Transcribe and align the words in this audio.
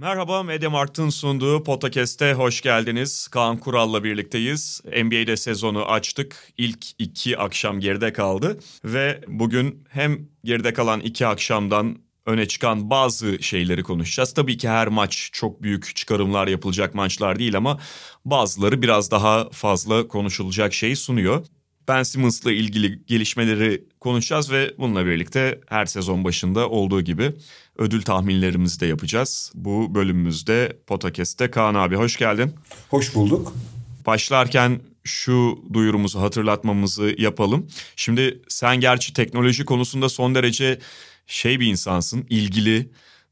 Merhaba 0.00 0.42
Mediamarkt'ın 0.42 1.08
sunduğu 1.08 1.62
Podcast'e 1.62 2.32
hoş 2.32 2.60
geldiniz. 2.60 3.28
Kaan 3.28 3.56
Kural'la 3.56 4.04
birlikteyiz. 4.04 4.80
NBA'de 4.84 5.36
sezonu 5.36 5.84
açtık. 5.84 6.52
İlk 6.58 6.86
iki 6.98 7.38
akşam 7.38 7.80
geride 7.80 8.12
kaldı. 8.12 8.58
Ve 8.84 9.20
bugün 9.28 9.84
hem 9.88 10.28
geride 10.44 10.72
kalan 10.72 11.00
iki 11.00 11.26
akşamdan 11.26 11.98
öne 12.26 12.48
çıkan 12.48 12.90
bazı 12.90 13.42
şeyleri 13.42 13.82
konuşacağız. 13.82 14.34
Tabii 14.34 14.56
ki 14.58 14.68
her 14.68 14.88
maç 14.88 15.30
çok 15.32 15.62
büyük 15.62 15.96
çıkarımlar 15.96 16.48
yapılacak 16.48 16.94
maçlar 16.94 17.38
değil 17.38 17.56
ama 17.56 17.78
bazıları 18.24 18.82
biraz 18.82 19.10
daha 19.10 19.50
fazla 19.50 20.08
konuşulacak 20.08 20.74
şey 20.74 20.96
sunuyor. 20.96 21.46
Ben 21.88 22.02
Simmons'la 22.02 22.52
ilgili 22.52 23.06
gelişmeleri 23.06 23.84
konuşacağız 24.00 24.52
ve 24.52 24.74
bununla 24.78 25.06
birlikte 25.06 25.60
her 25.68 25.86
sezon 25.86 26.24
başında 26.24 26.68
olduğu 26.68 27.00
gibi 27.00 27.32
ödül 27.78 28.02
tahminlerimizi 28.02 28.80
de 28.80 28.86
yapacağız. 28.86 29.52
Bu 29.54 29.94
bölümümüzde 29.94 30.78
Potakest'te 30.86 31.50
Kaan 31.50 31.74
abi 31.74 31.96
hoş 31.96 32.16
geldin. 32.16 32.54
Hoş 32.90 33.14
bulduk. 33.14 33.54
Başlarken 34.06 34.80
şu 35.04 35.64
duyurumuzu 35.72 36.20
hatırlatmamızı 36.20 37.14
yapalım. 37.18 37.66
Şimdi 37.96 38.42
sen 38.48 38.80
gerçi 38.80 39.12
teknoloji 39.12 39.64
konusunda 39.64 40.08
son 40.08 40.34
derece 40.34 40.78
şey 41.26 41.60
bir 41.60 41.66
insansın, 41.66 42.26
ilgili, 42.30 42.90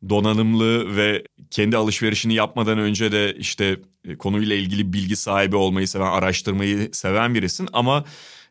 donanımlı 0.09 0.97
ve 0.97 1.25
kendi 1.51 1.77
alışverişini 1.77 2.35
yapmadan 2.35 2.79
önce 2.79 3.13
de 3.13 3.35
işte 3.39 3.77
konuyla 4.19 4.57
ilgili 4.57 4.93
bilgi 4.93 5.17
sahibi 5.17 5.57
olmayı 5.57 5.89
seven, 5.89 6.07
araştırmayı 6.07 6.89
seven 6.93 7.35
birisin 7.35 7.69
ama 7.73 8.05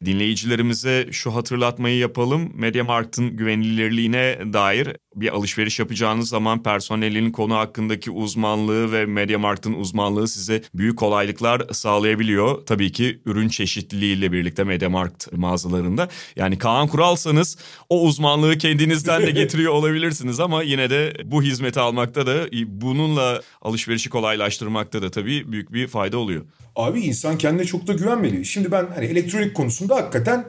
dinleyicilerimize 0.05 1.07
şu 1.11 1.35
hatırlatmayı 1.35 1.97
yapalım. 1.97 2.51
MediaMarkt'ın 2.55 3.37
güvenilirliğine 3.37 4.39
dair 4.53 4.95
bir 5.15 5.35
alışveriş 5.35 5.79
yapacağınız 5.79 6.29
zaman 6.29 6.63
personelinin 6.63 7.31
konu 7.31 7.55
hakkındaki 7.55 8.11
uzmanlığı 8.11 8.91
ve 8.91 9.05
MediaMarkt'ın 9.05 9.73
uzmanlığı 9.73 10.27
size 10.27 10.61
büyük 10.73 10.97
kolaylıklar 10.97 11.61
sağlayabiliyor. 11.71 12.65
Tabii 12.65 12.91
ki 12.91 13.19
ürün 13.25 13.49
çeşitliliğiyle 13.49 14.31
birlikte 14.31 14.63
MediaMarkt 14.63 15.33
mağazalarında. 15.33 16.09
Yani 16.35 16.57
Kaan 16.57 16.87
Kuralsanız 16.87 17.57
o 17.89 18.01
uzmanlığı 18.01 18.57
kendinizden 18.57 19.21
de 19.21 19.31
getiriyor 19.41 19.73
olabilirsiniz 19.73 20.39
ama 20.39 20.63
yine 20.63 20.89
de 20.89 21.13
bu 21.25 21.43
hizmeti 21.43 21.79
almakta 21.79 22.27
da 22.27 22.45
bununla 22.67 23.41
alışverişi 23.61 24.09
kolaylaştırmakta 24.09 25.01
da 25.01 25.11
tabii 25.11 25.51
büyük 25.51 25.73
bir 25.73 25.87
fayda 25.87 26.17
oluyor. 26.17 26.45
Abi 26.75 26.99
insan 26.99 27.37
kendine 27.37 27.65
çok 27.65 27.87
da 27.87 27.93
güvenmeli. 27.93 28.45
Şimdi 28.45 28.71
ben 28.71 28.87
hani 28.95 29.05
elektronik 29.05 29.55
konusunda 29.55 29.95
hakikaten 29.95 30.45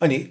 hani 0.00 0.30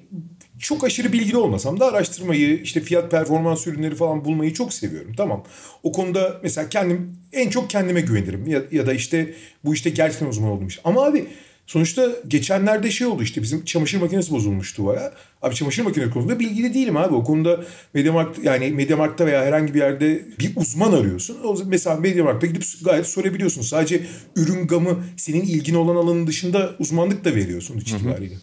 çok 0.60 0.84
aşırı 0.84 1.14
bilgili 1.14 1.38
olmasam 1.38 1.80
da 1.80 1.86
araştırmayı, 1.86 2.62
işte 2.62 2.82
fiyat 2.82 3.12
performans 3.12 3.68
ürünleri 3.68 3.96
falan 3.96 4.26
bulmayı 4.26 4.54
çok 4.54 4.74
seviyorum. 4.74 5.14
Tamam. 5.18 5.44
O 5.84 5.92
konuda 5.92 6.40
mesela 6.44 6.70
kendim 6.70 7.18
en 7.34 7.50
çok 7.50 7.70
kendime 7.70 8.02
güvenirim 8.02 8.48
ya, 8.48 8.62
ya 8.72 8.86
da 8.86 8.94
işte 8.94 9.34
bu 9.66 9.74
işte 9.74 9.90
gerçekten 9.90 10.28
uzman 10.28 10.52
olduğum 10.52 10.68
iş. 10.68 10.80
Ama 10.84 11.06
abi 11.06 11.28
Sonuçta 11.68 12.10
geçenlerde 12.28 12.92
şey 12.92 13.08
oldu 13.08 13.24
işte 13.24 13.42
bizim 13.42 13.66
çamaşır 13.66 14.02
makinesi 14.02 14.32
bozulmuştu 14.32 14.86
baya. 14.86 15.14
Abi 15.42 15.56
çamaşır 15.56 15.84
makinesi 15.84 16.12
konusunda 16.12 16.40
bilgili 16.40 16.74
değilim 16.74 16.98
abi. 16.98 17.16
O 17.16 17.24
konuda 17.24 17.64
Mediamarkt 17.94 18.44
yani 18.44 18.72
Mediamarkt'ta 18.72 19.26
veya 19.26 19.46
herhangi 19.46 19.74
bir 19.74 19.80
yerde 19.80 20.26
bir 20.40 20.52
uzman 20.56 20.94
arıyorsun. 20.94 21.38
O 21.44 21.58
mesela 21.66 21.96
Mediamarkt'a 21.96 22.48
gidip 22.48 22.64
gayet 22.84 23.08
sorabiliyorsun. 23.08 23.62
Sadece 23.62 24.02
ürün 24.36 24.68
gamı 24.68 25.04
senin 25.18 25.42
ilgin 25.42 25.76
olan 25.76 25.96
alanın 25.96 26.28
dışında 26.28 26.76
uzmanlık 26.80 27.26
da 27.26 27.36
veriyorsun 27.36 27.78
itibariyle. 27.78 28.36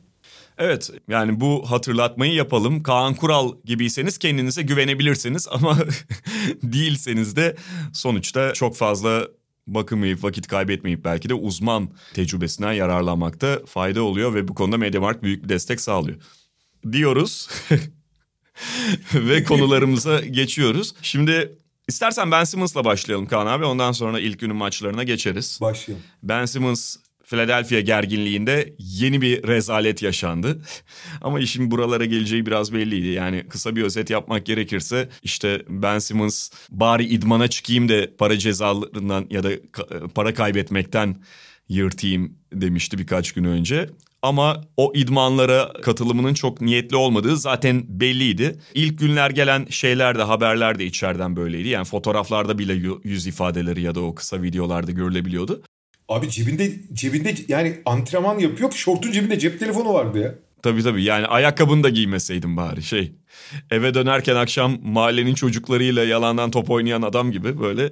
Evet 0.65 0.91
yani 1.09 1.41
bu 1.41 1.71
hatırlatmayı 1.71 2.33
yapalım. 2.34 2.83
Kaan 2.83 3.15
Kural 3.15 3.53
gibiyseniz 3.65 4.19
kendinize 4.19 4.62
güvenebilirsiniz 4.62 5.49
ama 5.50 5.78
değilseniz 6.62 7.37
de 7.37 7.56
sonuçta 7.93 8.53
çok 8.53 8.77
fazla 8.77 9.28
bakınmayıp 9.67 10.25
vakit 10.25 10.47
kaybetmeyip 10.47 11.05
belki 11.05 11.28
de 11.28 11.34
uzman 11.34 11.91
tecrübesinden 12.15 12.73
yararlanmakta 12.73 13.61
fayda 13.67 14.03
oluyor 14.03 14.34
ve 14.34 14.49
bu 14.49 14.55
konuda 14.55 14.77
Mediamarkt 14.77 15.23
büyük 15.23 15.45
bir 15.45 15.49
destek 15.49 15.81
sağlıyor. 15.81 16.19
Diyoruz 16.93 17.49
ve 19.15 19.44
konularımıza 19.44 20.21
geçiyoruz. 20.21 20.94
Şimdi 21.03 21.53
istersen 21.89 22.31
Ben 22.31 22.44
Simmons'la 22.44 22.84
başlayalım 22.84 23.27
Kaan 23.27 23.47
abi 23.47 23.65
ondan 23.65 23.93
sonra 23.93 24.21
ilk 24.21 24.39
günün 24.39 24.56
maçlarına 24.56 25.05
geçeriz. 25.05 25.59
Başlayalım. 25.61 26.05
Ben 26.23 26.44
Simmons 26.44 26.97
Philadelphia 27.32 27.81
gerginliğinde 27.81 28.75
yeni 28.78 29.20
bir 29.20 29.48
rezalet 29.48 30.03
yaşandı. 30.03 30.62
Ama 31.20 31.41
işin 31.41 31.70
buralara 31.70 32.04
geleceği 32.04 32.47
biraz 32.47 32.72
belliydi. 32.72 33.09
Yani 33.09 33.44
kısa 33.48 33.76
bir 33.76 33.82
özet 33.82 34.10
yapmak 34.10 34.47
gerekirse 34.47 35.09
işte 35.22 35.62
Ben 35.69 35.98
Simmons 35.98 36.50
bari 36.70 37.04
idmana 37.04 37.48
çıkayım 37.48 37.88
da 37.88 38.16
para 38.19 38.38
cezalarından 38.38 39.26
ya 39.31 39.43
da 39.43 39.50
para 40.15 40.34
kaybetmekten 40.34 41.16
yırtayım 41.69 42.37
demişti 42.53 42.98
birkaç 42.98 43.32
gün 43.32 43.44
önce. 43.44 43.91
Ama 44.22 44.60
o 44.76 44.93
idmanlara 44.94 45.72
katılımının 45.72 46.34
çok 46.34 46.60
niyetli 46.60 46.97
olmadığı 46.97 47.37
zaten 47.37 47.84
belliydi. 47.88 48.59
İlk 48.75 48.99
günler 48.99 49.31
gelen 49.31 49.66
şeyler 49.70 50.19
de 50.19 50.22
haberler 50.22 50.78
de 50.78 50.84
içeriden 50.84 51.37
böyleydi. 51.37 51.69
Yani 51.69 51.84
fotoğraflarda 51.84 52.59
bile 52.59 52.99
yüz 53.04 53.26
ifadeleri 53.26 53.82
ya 53.82 53.94
da 53.94 54.00
o 54.00 54.14
kısa 54.14 54.43
videolarda 54.43 54.93
görülebiliyordu. 54.93 55.62
Abi 56.09 56.31
cebinde 56.31 56.73
cebinde 56.93 57.35
yani 57.49 57.81
antrenman 57.87 58.39
yapıyor. 58.39 58.73
Şortun 58.73 59.13
cebinde 59.13 59.39
cep 59.39 59.61
telefonu 59.61 59.95
vardı 59.95 60.19
ya. 60.19 60.35
Tabii 60.63 60.83
tabii 60.83 61.05
yani 61.05 61.27
ayakkabını 61.27 61.83
da 61.83 61.89
giymeseydim 61.89 62.57
bari 62.57 62.83
şey. 62.83 63.13
Eve 63.71 63.95
dönerken 63.95 64.37
akşam 64.37 64.79
mahallenin 64.83 65.35
çocuklarıyla 65.35 66.05
yalandan 66.05 66.51
top 66.51 66.71
oynayan 66.71 67.03
adam 67.03 67.33
gibi 67.33 67.61
böyle 67.61 67.91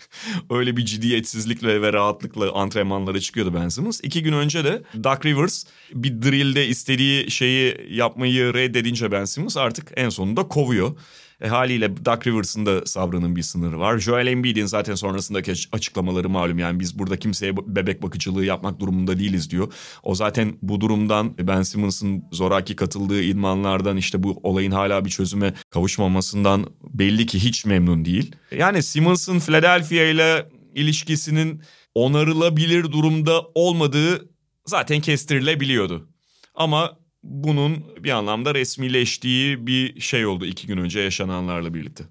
öyle 0.50 0.76
bir 0.76 0.84
ciddiyetsizlikle 0.84 1.82
ve 1.82 1.92
rahatlıkla 1.92 2.52
antrenmanlara 2.52 3.20
çıkıyordu 3.20 3.54
Ben 3.54 3.68
Simmons. 3.68 4.00
İki 4.02 4.22
gün 4.22 4.32
önce 4.32 4.64
de 4.64 4.82
Doug 5.04 5.26
Rivers 5.26 5.64
bir 5.94 6.22
drillde 6.22 6.66
istediği 6.66 7.30
şeyi 7.30 7.76
yapmayı 7.90 8.54
reddedince 8.54 9.12
Ben 9.12 9.24
Simmons 9.24 9.56
artık 9.56 9.92
en 9.96 10.08
sonunda 10.08 10.48
kovuyor. 10.48 10.96
E, 11.40 11.48
haliyle 11.48 12.04
Doug 12.04 12.26
Rivers'ın 12.26 12.66
da 12.66 12.86
sabrının 12.86 13.36
bir 13.36 13.42
sınırı 13.42 13.78
var. 13.78 13.98
Joel 13.98 14.26
Embiid'in 14.26 14.66
zaten 14.66 14.94
sonrasındaki 14.94 15.52
açıklamaları 15.72 16.28
malum. 16.28 16.58
Yani 16.58 16.80
biz 16.80 16.98
burada 16.98 17.16
kimseye 17.16 17.56
bebek 17.56 18.02
bakıcılığı 18.02 18.44
yapmak 18.44 18.80
durumunda 18.80 19.18
değiliz 19.18 19.50
diyor. 19.50 19.72
O 20.02 20.14
zaten 20.14 20.54
bu 20.62 20.80
durumdan 20.80 21.34
Ben 21.38 21.62
Simmons'ın 21.62 22.24
zoraki 22.32 22.76
katıldığı 22.76 23.22
idmanlardan 23.22 23.96
işte 23.96 24.22
bu 24.22 24.40
olayın 24.42 24.70
hala 24.70 25.04
bir 25.04 25.10
çözüme 25.10 25.54
kavuşmamasından 25.70 26.66
belli 26.82 27.26
ki 27.26 27.44
hiç 27.44 27.64
memnun 27.64 28.04
değil. 28.04 28.36
Yani 28.56 28.82
Simmons'ın 28.82 29.38
Philadelphia 29.38 30.02
ile 30.02 30.46
ilişkisinin 30.74 31.62
onarılabilir 31.94 32.84
durumda 32.92 33.42
olmadığı 33.54 34.28
zaten 34.66 35.00
kestirilebiliyordu. 35.00 36.08
Ama 36.54 36.99
bunun 37.22 37.84
bir 38.04 38.10
anlamda 38.10 38.54
resmileştiği 38.54 39.66
bir 39.66 40.00
şey 40.00 40.26
oldu 40.26 40.46
iki 40.46 40.66
gün 40.66 40.76
önce 40.76 41.00
yaşananlarla 41.00 41.74
birlikte. 41.74 42.04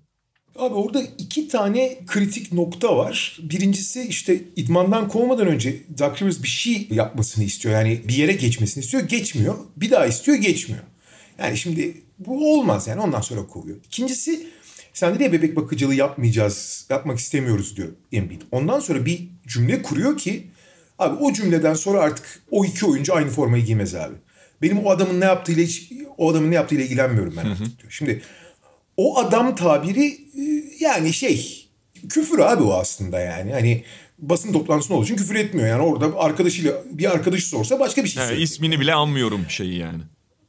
Abi 0.56 0.74
orada 0.74 1.02
iki 1.18 1.47
tane 1.47 1.97
kritik 2.08 2.53
nokta 2.53 2.97
var. 2.97 3.40
Birincisi 3.42 4.02
işte 4.02 4.42
idmandan 4.56 5.08
kovmadan 5.08 5.47
önce 5.47 5.75
Doug 6.00 6.22
Rivers 6.22 6.44
bir 6.44 6.47
şey 6.47 6.88
yapmasını 6.92 7.44
istiyor. 7.44 7.75
Yani 7.75 8.02
bir 8.08 8.14
yere 8.14 8.34
geçmesini 8.34 8.84
istiyor. 8.84 9.03
Geçmiyor. 9.03 9.56
Bir 9.78 9.91
daha 9.91 10.06
istiyor 10.06 10.38
geçmiyor. 10.38 10.84
Yani 11.40 11.58
şimdi 11.58 12.02
bu 12.20 12.53
olmaz 12.53 12.88
yani 12.88 13.02
ondan 13.02 13.22
sonra 13.22 13.47
kovuyor. 13.47 13.78
İkincisi 13.85 14.47
sen 14.94 15.20
de 15.20 15.32
bebek 15.32 15.56
bakıcılığı 15.56 15.96
yapmayacağız, 15.96 16.88
yapmak 16.90 17.20
istemiyoruz 17.20 17.78
diyor 17.78 17.90
Embiid. 18.11 18.41
Ondan 18.52 18.79
sonra 18.79 19.06
bir 19.06 19.29
cümle 19.47 19.82
kuruyor 19.82 20.17
ki 20.17 20.47
abi 21.00 21.23
o 21.23 21.34
cümleden 21.34 21.73
sonra 21.73 22.00
artık 22.00 22.41
o 22.52 22.66
iki 22.66 22.85
oyuncu 22.85 23.16
aynı 23.16 23.29
formayı 23.29 23.66
giymez 23.66 23.96
abi. 23.96 24.16
Benim 24.61 24.85
o 24.85 24.90
adamın 24.90 25.22
ne 25.22 25.26
yaptığıyla 25.26 25.64
hiç 25.64 25.91
o 26.17 26.32
adamın 26.32 26.52
ne 26.52 26.56
yaptığıyla 26.56 26.85
ilgilenmiyorum 26.85 27.34
ben 27.38 27.46
artık 27.46 27.79
diyor. 27.79 27.91
Şimdi 27.91 28.22
o 28.97 29.17
adam 29.17 29.56
tabiri 29.56 30.08
e, 30.08 30.64
yani 30.79 31.14
şey 31.14 31.67
küfür 32.09 32.40
abi 32.40 32.64
o 32.64 32.73
aslında 32.73 33.20
yani. 33.20 33.52
Hani 33.52 33.84
basın 34.17 34.53
toplantısında 34.53 34.97
olduğu 34.97 35.06
için 35.06 35.16
küfür 35.16 35.35
etmiyor. 35.35 35.67
Yani 35.67 35.82
orada 35.82 36.20
arkadaşıyla 36.20 36.84
bir 36.91 37.11
arkadaşı 37.11 37.47
sorsa 37.50 37.79
başka 37.79 38.03
bir 38.03 38.09
şey 38.09 38.23
söylüyor. 38.23 38.41
İsmini 38.41 38.79
bile 38.79 38.94
anmıyorum 38.94 39.46
şeyi 39.50 39.78
yani. 39.78 40.02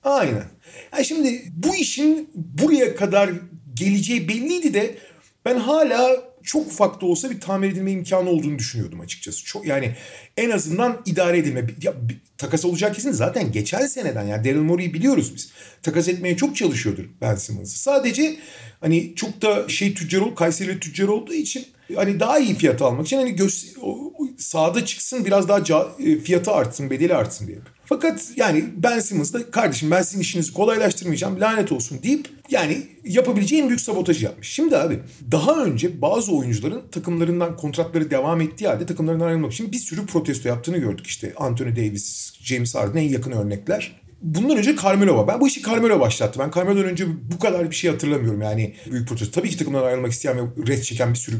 Aynen. 0.04 0.44
Yani 0.92 1.04
şimdi 1.04 1.42
bu 1.52 1.74
işin 1.74 2.30
buraya 2.34 2.96
kadar 2.96 3.30
geleceği 3.74 4.28
belliydi 4.28 4.74
de 4.74 4.98
ben 5.44 5.56
hala 5.56 6.29
çok 6.50 6.66
ufak 6.66 7.00
da 7.00 7.06
olsa 7.06 7.30
bir 7.30 7.40
tamir 7.40 7.72
edilme 7.72 7.92
imkanı 7.92 8.30
olduğunu 8.30 8.58
düşünüyordum 8.58 9.00
açıkçası. 9.00 9.44
Çok 9.44 9.66
yani 9.66 9.96
en 10.36 10.50
azından 10.50 11.02
idare 11.06 11.38
edilme. 11.38 11.66
Ya, 11.82 11.94
takas 12.38 12.64
olacak 12.64 12.94
kesin 12.94 13.12
zaten 13.12 13.52
geçen 13.52 13.86
seneden 13.86 14.24
yani 14.24 14.44
Daryl 14.44 14.60
Morey'i 14.60 14.94
biliyoruz 14.94 15.34
biz. 15.34 15.52
Takas 15.82 16.08
etmeye 16.08 16.36
çok 16.36 16.56
çalışıyordur 16.56 17.04
Ben 17.20 17.34
Simmons'ı. 17.34 17.78
Sadece 17.78 18.36
hani 18.80 19.14
çok 19.16 19.42
da 19.42 19.68
şey 19.68 19.94
tüccar 19.94 20.20
ol, 20.20 20.34
Kayseri 20.34 20.80
tüccar 20.80 21.08
olduğu 21.08 21.34
için 21.34 21.66
hani 21.94 22.20
daha 22.20 22.38
iyi 22.38 22.54
fiyat 22.54 22.82
almak 22.82 23.06
için 23.06 23.16
hani 23.16 23.36
o, 23.82 24.12
sahada 24.38 24.84
çıksın 24.84 25.24
biraz 25.24 25.48
daha 25.48 25.64
ca, 25.64 25.88
e, 25.98 26.18
fiyatı 26.18 26.50
artsın, 26.50 26.90
bedeli 26.90 27.14
artsın 27.14 27.46
diye. 27.46 27.58
Fakat 27.90 28.30
yani 28.36 28.64
Ben 28.76 29.00
Simmons 29.00 29.32
da 29.32 29.50
kardeşim 29.50 29.90
ben 29.90 30.02
sizin 30.02 30.20
işinizi 30.20 30.52
kolaylaştırmayacağım 30.52 31.40
lanet 31.40 31.72
olsun 31.72 32.02
deyip 32.02 32.28
yani 32.50 32.86
yapabileceği 33.04 33.62
en 33.62 33.68
büyük 33.68 33.80
sabotajı 33.80 34.24
yapmış. 34.24 34.48
Şimdi 34.48 34.76
abi 34.76 35.00
daha 35.32 35.64
önce 35.64 36.02
bazı 36.02 36.32
oyuncuların 36.32 36.82
takımlarından 36.92 37.56
kontratları 37.56 38.10
devam 38.10 38.40
ettiği 38.40 38.68
halde 38.68 38.86
takımlarından 38.86 39.26
ayrılmak 39.26 39.52
için 39.52 39.72
bir 39.72 39.76
sürü 39.76 40.06
protesto 40.06 40.48
yaptığını 40.48 40.78
gördük 40.78 41.06
işte. 41.06 41.32
Anthony 41.36 41.76
Davis, 41.76 42.34
James 42.42 42.74
Harden 42.74 43.00
en 43.00 43.08
yakın 43.08 43.32
örnekler. 43.32 44.00
Bundan 44.22 44.56
önce 44.56 44.76
Carmelo 44.76 45.16
var. 45.16 45.28
Ben 45.28 45.40
bu 45.40 45.48
işi 45.48 45.62
Carmelo 45.62 46.00
başlattı. 46.00 46.38
Ben 46.38 46.50
Carmelo'dan 46.50 46.84
önce 46.84 47.06
bu 47.34 47.38
kadar 47.38 47.70
bir 47.70 47.76
şey 47.76 47.90
hatırlamıyorum 47.90 48.42
yani 48.42 48.74
büyük 48.90 49.08
protesto. 49.08 49.40
Tabii 49.40 49.50
ki 49.50 49.56
takımdan 49.56 49.82
ayrılmak 49.82 50.12
isteyen 50.12 50.38
ve 50.38 50.42
red 50.66 50.82
çeken 50.82 51.10
bir 51.10 51.18
sürü 51.18 51.36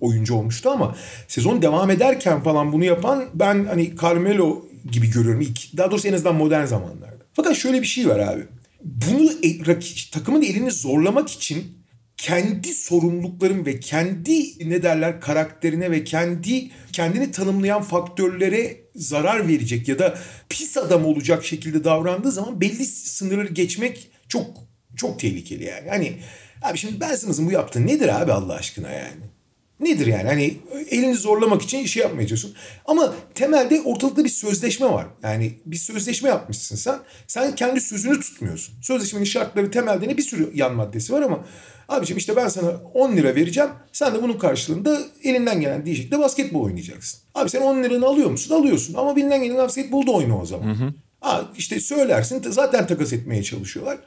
oyuncu 0.00 0.34
olmuştu 0.34 0.70
ama 0.70 0.96
sezon 1.28 1.62
devam 1.62 1.90
ederken 1.90 2.42
falan 2.42 2.72
bunu 2.72 2.84
yapan 2.84 3.24
ben 3.34 3.64
hani 3.64 3.96
Carmelo 4.02 4.68
gibi 4.92 5.10
görüyorum. 5.10 5.40
İlk, 5.40 5.76
daha 5.76 5.90
doğrusu 5.90 6.08
en 6.08 6.12
azından 6.12 6.34
modern 6.34 6.64
zamanlarda. 6.64 7.24
Fakat 7.32 7.56
şöyle 7.56 7.82
bir 7.82 7.86
şey 7.86 8.08
var 8.08 8.18
abi. 8.18 8.42
Bunu 8.84 9.30
e, 9.42 9.80
takımın 10.12 10.42
elini 10.42 10.70
zorlamak 10.70 11.30
için 11.30 11.78
kendi 12.16 12.74
sorumlulukların 12.74 13.66
ve 13.66 13.80
kendi 13.80 14.68
ne 14.70 14.82
derler 14.82 15.20
karakterine 15.20 15.90
ve 15.90 16.04
kendi 16.04 16.70
kendini 16.92 17.30
tanımlayan 17.30 17.82
faktörlere 17.82 18.80
zarar 18.94 19.48
verecek 19.48 19.88
ya 19.88 19.98
da 19.98 20.18
pis 20.48 20.76
adam 20.76 21.06
olacak 21.06 21.44
şekilde 21.44 21.84
davrandığı 21.84 22.32
zaman 22.32 22.60
belli 22.60 22.84
sınırları 22.84 23.48
geçmek 23.48 24.10
çok 24.28 24.46
çok 24.96 25.20
tehlikeli 25.20 25.64
yani. 25.64 25.88
Hani 25.88 26.16
abi 26.62 26.78
şimdi 26.78 27.00
Ben 27.00 27.16
bu 27.38 27.52
yaptığı 27.52 27.86
nedir 27.86 28.22
abi 28.22 28.32
Allah 28.32 28.54
aşkına 28.54 28.90
yani? 28.90 29.20
Nedir 29.80 30.06
yani? 30.06 30.28
Hani 30.28 30.56
elini 30.90 31.14
zorlamak 31.14 31.62
için 31.62 31.78
işi 31.78 31.98
yapmayacaksın. 31.98 32.54
Ama 32.84 33.14
temelde 33.34 33.80
ortalıkta 33.80 34.24
bir 34.24 34.28
sözleşme 34.28 34.86
var. 34.86 35.06
Yani 35.22 35.52
bir 35.66 35.76
sözleşme 35.76 36.28
yapmışsın 36.28 36.76
sen. 36.76 36.98
Sen 37.26 37.54
kendi 37.54 37.80
sözünü 37.80 38.20
tutmuyorsun. 38.20 38.74
Sözleşmenin 38.82 39.24
şartları 39.24 39.70
temelde 39.70 40.08
ne 40.08 40.16
bir 40.16 40.22
sürü 40.22 40.50
yan 40.54 40.74
maddesi 40.74 41.12
var 41.12 41.22
ama 41.22 41.44
abiciğim 41.88 42.18
işte 42.18 42.36
ben 42.36 42.48
sana 42.48 42.70
10 42.94 43.16
lira 43.16 43.34
vereceğim. 43.34 43.70
Sen 43.92 44.14
de 44.14 44.22
bunun 44.22 44.38
karşılığında 44.38 44.98
elinden 45.24 45.60
gelen 45.60 45.86
diyecekle 45.86 46.18
basketbol 46.18 46.62
oynayacaksın. 46.62 47.20
Abi 47.34 47.50
sen 47.50 47.60
10 47.60 47.82
liranı 47.82 48.06
alıyor 48.06 48.30
musun? 48.30 48.54
Alıyorsun. 48.54 48.94
Ama 48.94 49.16
bilinden 49.16 49.42
gelen 49.42 49.56
basketbolda 49.56 50.10
oyna 50.10 50.40
o 50.40 50.46
zaman. 50.46 50.66
Hı 50.66 50.84
hı. 50.84 50.94
Ha, 51.20 51.50
işte 51.58 51.80
söylersin 51.80 52.42
zaten 52.50 52.86
takas 52.86 53.12
etmeye 53.12 53.42
çalışıyorlar. 53.42 53.98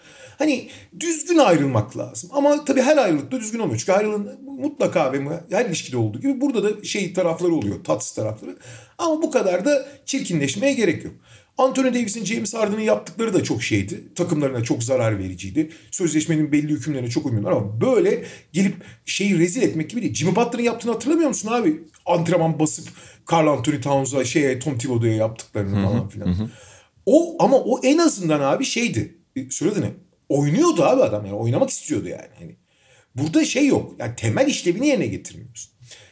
Hani 0.41 0.67
düzgün 0.99 1.37
ayrılmak 1.37 1.97
lazım. 1.97 2.29
Ama 2.33 2.65
tabii 2.65 2.81
her 2.81 2.97
ayrılıkta 2.97 3.39
düzgün 3.39 3.59
olmuyor. 3.59 3.79
Çünkü 3.79 3.91
ayrılığın 3.91 4.39
mutlaka 4.59 5.13
ve 5.13 5.19
her 5.51 5.65
ilişkide 5.65 5.97
olduğu 5.97 6.21
gibi 6.21 6.41
burada 6.41 6.63
da 6.63 6.83
şey 6.83 7.13
tarafları 7.13 7.55
oluyor. 7.55 7.83
Tatsız 7.83 8.15
tarafları. 8.15 8.57
Ama 8.97 9.21
bu 9.21 9.31
kadar 9.31 9.65
da 9.65 9.87
çirkinleşmeye 10.05 10.73
gerek 10.73 11.05
yok. 11.05 11.13
Anthony 11.57 11.93
Davis'in 11.93 12.25
James 12.25 12.53
Harden'ın 12.53 12.81
yaptıkları 12.81 13.33
da 13.33 13.43
çok 13.43 13.63
şeydi. 13.63 14.13
Takımlarına 14.15 14.63
çok 14.63 14.83
zarar 14.83 15.19
vericiydi. 15.19 15.69
Sözleşmenin 15.91 16.51
belli 16.51 16.69
hükümlerine 16.69 17.09
çok 17.09 17.25
uymuyorlar 17.25 17.51
ama 17.51 17.81
böyle 17.81 18.23
gelip 18.53 18.75
şeyi 19.05 19.39
rezil 19.39 19.61
etmek 19.61 19.89
gibi 19.89 20.01
değil. 20.01 20.13
Jimmy 20.13 20.35
Butler'ın 20.35 20.63
yaptığını 20.63 20.91
hatırlamıyor 20.91 21.29
musun 21.29 21.49
abi? 21.51 21.81
Antrenman 22.05 22.59
basıp 22.59 22.87
Carl 23.31 23.47
Anthony 23.47 23.81
Towns'a 23.81 24.25
şeye 24.25 24.59
Tom 24.59 24.77
Thibodeau'ya 24.77 25.15
yaptıklarını 25.15 25.83
falan 25.85 26.09
filan. 26.09 26.49
O 27.05 27.43
ama 27.43 27.57
o 27.57 27.79
en 27.83 27.97
azından 27.97 28.39
abi 28.39 28.65
şeydi. 28.65 29.17
Söyledi 29.49 29.81
ne? 29.81 29.91
Oynuyordu 30.31 30.83
abi 30.83 31.01
adam 31.01 31.25
yani 31.25 31.35
oynamak 31.35 31.69
istiyordu 31.69 32.07
yani. 32.07 32.29
Hani 32.39 32.55
burada 33.15 33.45
şey 33.45 33.67
yok. 33.67 33.95
Yani 33.99 34.15
temel 34.15 34.47
işlevini 34.47 34.87
yerine 34.87 35.07
getirmiyorsun. 35.07 35.71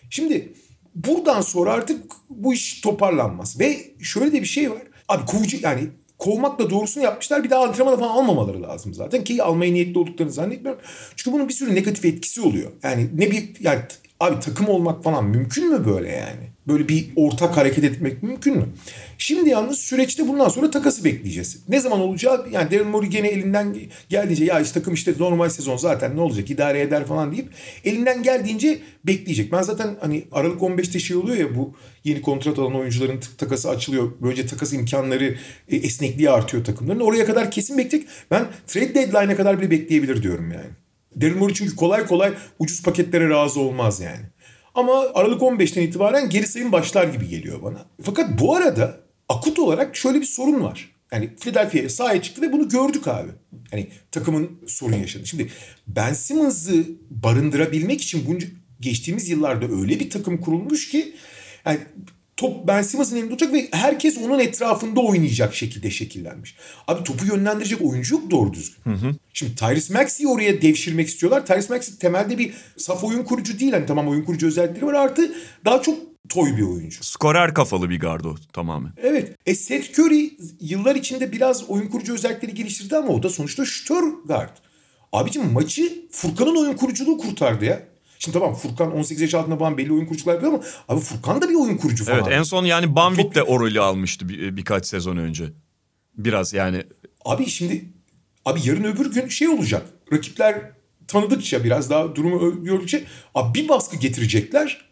Şimdi 0.10 0.54
buradan 0.96 1.42
sonra 1.42 1.74
artık 1.74 2.06
bu 2.30 2.54
iş 2.54 2.82
toparlanmaz. 2.82 3.60
Ve 3.60 3.78
şöyle 4.02 4.32
de 4.32 4.42
bir 4.42 4.48
şey 4.48 4.72
var. 4.72 4.82
Abi 5.08 5.26
kovucu 5.26 5.58
yani 5.62 5.82
kovmakla 6.18 6.70
doğrusunu 6.70 7.04
yapmışlar. 7.04 7.44
Bir 7.44 7.50
daha 7.50 7.64
antrenmana 7.64 7.98
falan 7.98 8.10
almamaları 8.10 8.64
lazım 8.64 8.94
zaten. 8.94 9.24
Ki 9.24 9.44
almaya 9.44 9.74
niyetli 9.74 10.00
olduklarını 10.00 10.34
zannetmiyorum. 10.34 10.82
Çünkü 11.16 11.36
bunun 11.36 11.48
bir 11.48 11.54
sürü 11.54 11.76
negatif 11.76 12.06
etkisi 12.06 12.42
oluyor. 12.42 12.72
Yani 12.84 13.10
ne 13.14 13.32
bir 13.32 13.50
yani 13.60 13.82
abi 14.20 14.40
takım 14.40 14.70
olmak 14.70 15.04
falan 15.04 15.26
mümkün 15.26 15.74
mü 15.74 15.86
böyle 15.86 16.12
yani? 16.12 16.50
Böyle 16.68 16.88
bir 16.90 17.10
ortak 17.16 17.58
hareket 17.58 17.84
etmek 17.84 18.24
mümkün 18.24 18.58
mü? 18.58 18.66
Şimdi 19.18 19.50
yalnız 19.50 19.80
süreçte 19.80 20.28
bundan 20.28 20.50
sonra 20.50 20.72
takası 20.72 21.04
bekleyeceğiz. 21.04 21.64
Ne 21.70 21.80
zaman 21.80 22.00
olacağı 22.00 22.48
yani 22.52 22.72
Daryl 22.72 22.86
Morey 22.86 23.10
gene 23.10 23.28
elinden 23.28 23.76
geldiğince 24.10 24.46
ya 24.46 24.60
işte 24.60 24.80
takım 24.80 24.94
işte 24.94 25.14
normal 25.20 25.50
sezon 25.50 25.78
zaten 25.78 26.16
ne 26.16 26.22
olacak 26.22 26.50
idare 26.50 26.82
eder 26.82 27.06
falan 27.06 27.32
deyip 27.32 27.50
elinden 27.86 28.24
geldiğince 28.24 28.80
bekleyecek. 29.04 29.52
Ben 29.52 29.62
zaten 29.62 29.98
hani 30.02 30.24
Aralık 30.32 30.62
15'te 30.62 31.00
şey 31.00 31.18
oluyor 31.18 31.38
ya 31.38 31.56
bu 31.56 31.76
yeni 32.04 32.22
kontrat 32.22 32.60
alan 32.60 32.76
oyuncuların 32.76 33.20
takası 33.38 33.70
açılıyor. 33.70 34.12
Böylece 34.22 34.46
takas 34.46 34.74
imkanları 34.74 35.36
e, 35.70 35.76
esnekliği 35.76 36.30
artıyor 36.30 36.66
takımların. 36.66 37.00
Oraya 37.00 37.26
kadar 37.26 37.52
kesin 37.52 37.78
bekleyecek. 37.78 38.10
Ben 38.32 38.46
trade 38.68 38.96
deadline'e 38.96 39.36
kadar 39.36 39.62
bile 39.62 39.72
bekleyebilir 39.72 40.24
diyorum 40.24 40.52
yani. 40.52 40.70
Daryl 41.22 41.36
Morey 41.36 41.56
çünkü 41.56 41.76
kolay 41.76 42.08
kolay 42.08 42.34
ucuz 42.60 42.84
paketlere 42.84 43.30
razı 43.30 43.60
olmaz 43.60 44.00
yani. 44.00 44.26
Ama 44.76 45.06
Aralık 45.14 45.42
15'ten 45.42 45.82
itibaren 45.82 46.30
geri 46.30 46.48
sayım 46.48 46.72
başlar 46.72 47.08
gibi 47.08 47.28
geliyor 47.28 47.64
bana. 47.64 47.86
Fakat 48.02 48.40
bu 48.42 48.56
arada 48.56 49.00
akut 49.30 49.60
olarak 49.60 49.96
şöyle 49.96 50.22
bir 50.22 50.26
sorun 50.26 50.64
var. 50.64 50.96
Yani 51.12 51.36
Philadelphia'ya 51.36 51.90
sahaya 51.90 52.22
çıktı 52.22 52.42
ve 52.42 52.52
bunu 52.52 52.70
gördük 52.70 53.08
abi. 53.08 53.32
Hani 53.72 53.88
takımın 54.12 54.60
sorun 54.68 54.98
yaşadı. 54.98 55.26
Şimdi 55.26 55.50
Ben 55.88 56.14
Simmons'ı 56.14 56.86
barındırabilmek 57.10 58.02
için 58.02 58.24
bunca, 58.28 58.48
geçtiğimiz 58.80 59.30
yıllarda 59.30 59.66
öyle 59.66 60.00
bir 60.00 60.10
takım 60.10 60.38
kurulmuş 60.42 60.90
ki 60.90 61.16
yani 61.66 61.80
top 62.40 62.68
Ben 62.68 62.82
Simmons'ın 62.82 63.16
elinde 63.16 63.32
olacak 63.32 63.54
ve 63.54 63.68
herkes 63.72 64.18
onun 64.18 64.40
etrafında 64.40 65.00
oynayacak 65.00 65.56
şekilde 65.56 65.92
şekillenmiş. 65.92 66.56
Abi 66.88 67.04
topu 67.04 67.26
yönlendirecek 67.26 67.82
oyuncu 67.82 68.16
yok 68.16 68.32
doğru 68.32 68.54
düzgün. 68.54 68.84
Hı 68.84 68.90
hı. 68.90 69.16
Şimdi 69.34 69.56
Tyrese 69.56 69.94
Maxey'i 69.94 70.30
oraya 70.30 70.62
devşirmek 70.62 71.08
istiyorlar. 71.08 71.46
Tyrese 71.46 71.74
Maxey 71.74 71.96
temelde 71.96 72.38
bir 72.38 72.54
saf 72.78 73.04
oyun 73.04 73.24
kurucu 73.24 73.60
değil. 73.60 73.72
Hani 73.72 73.86
tamam 73.86 74.08
oyun 74.08 74.24
kurucu 74.24 74.48
özellikleri 74.48 74.86
var 74.86 74.94
artı 74.94 75.34
daha 75.66 75.82
çok 75.82 76.00
toy 76.30 76.58
bir 76.58 76.62
oyuncu. 76.62 77.04
Skorer 77.04 77.54
kafalı 77.54 77.90
bir 77.90 78.00
gardo 78.00 78.36
tamamen. 78.54 78.92
Evet. 78.98 79.36
E 79.46 79.56
Seth 79.56 80.00
Curry 80.00 80.32
yıllar 80.62 80.96
içinde 80.96 81.32
biraz 81.32 81.70
oyun 81.70 81.88
kurucu 81.88 82.14
özellikleri 82.14 82.54
geliştirdi 82.54 82.98
ama 82.98 83.08
o 83.08 83.24
da 83.24 83.30
sonuçta 83.30 83.66
şütör 83.66 84.04
guard. 84.26 84.58
Abicim 85.14 85.52
maçı 85.52 86.08
Furkan'ın 86.12 86.56
oyun 86.56 86.74
kuruculuğu 86.74 87.18
kurtardı 87.18 87.66
ya. 87.66 87.84
Şimdi 88.20 88.40
tamam 88.40 88.56
Furkan 88.56 88.96
18 88.96 89.22
yaş 89.22 89.34
altında 89.34 89.58
falan 89.58 89.78
belli 89.78 89.94
oyun 89.94 90.06
kurucular 90.06 90.34
yapıyor 90.34 90.54
ama 90.54 90.64
abi 90.88 91.00
Furkan 91.00 91.42
da 91.42 91.50
bir 91.50 91.56
oyun 91.56 91.78
kurucu 91.78 92.06
falan. 92.06 92.20
Evet 92.20 92.28
en 92.32 92.44
son 92.44 92.66
yani 92.66 92.96
Banvit 92.96 93.36
de 93.36 93.44
o 93.44 93.60
rolü 93.60 93.82
almıştı 93.82 94.30
bir, 94.30 94.58
birkaç 94.58 94.86
sezon 94.86 95.18
önce. 95.18 95.46
Biraz 96.18 96.54
yani. 96.54 96.84
Abi 97.26 97.46
şimdi 97.46 97.86
abi 98.46 98.60
yarın 98.64 98.84
öbür 98.84 99.12
gün 99.12 99.28
şey 99.28 99.48
olacak. 99.48 99.86
Rakipler 100.14 100.72
tanıdıkça 101.08 101.64
biraz 101.64 101.90
daha 101.90 102.16
durumu 102.16 102.64
gördükçe 102.64 103.04
abi 103.36 103.60
bir 103.60 103.70
baskı 103.70 103.98
getirecekler. 103.98 104.90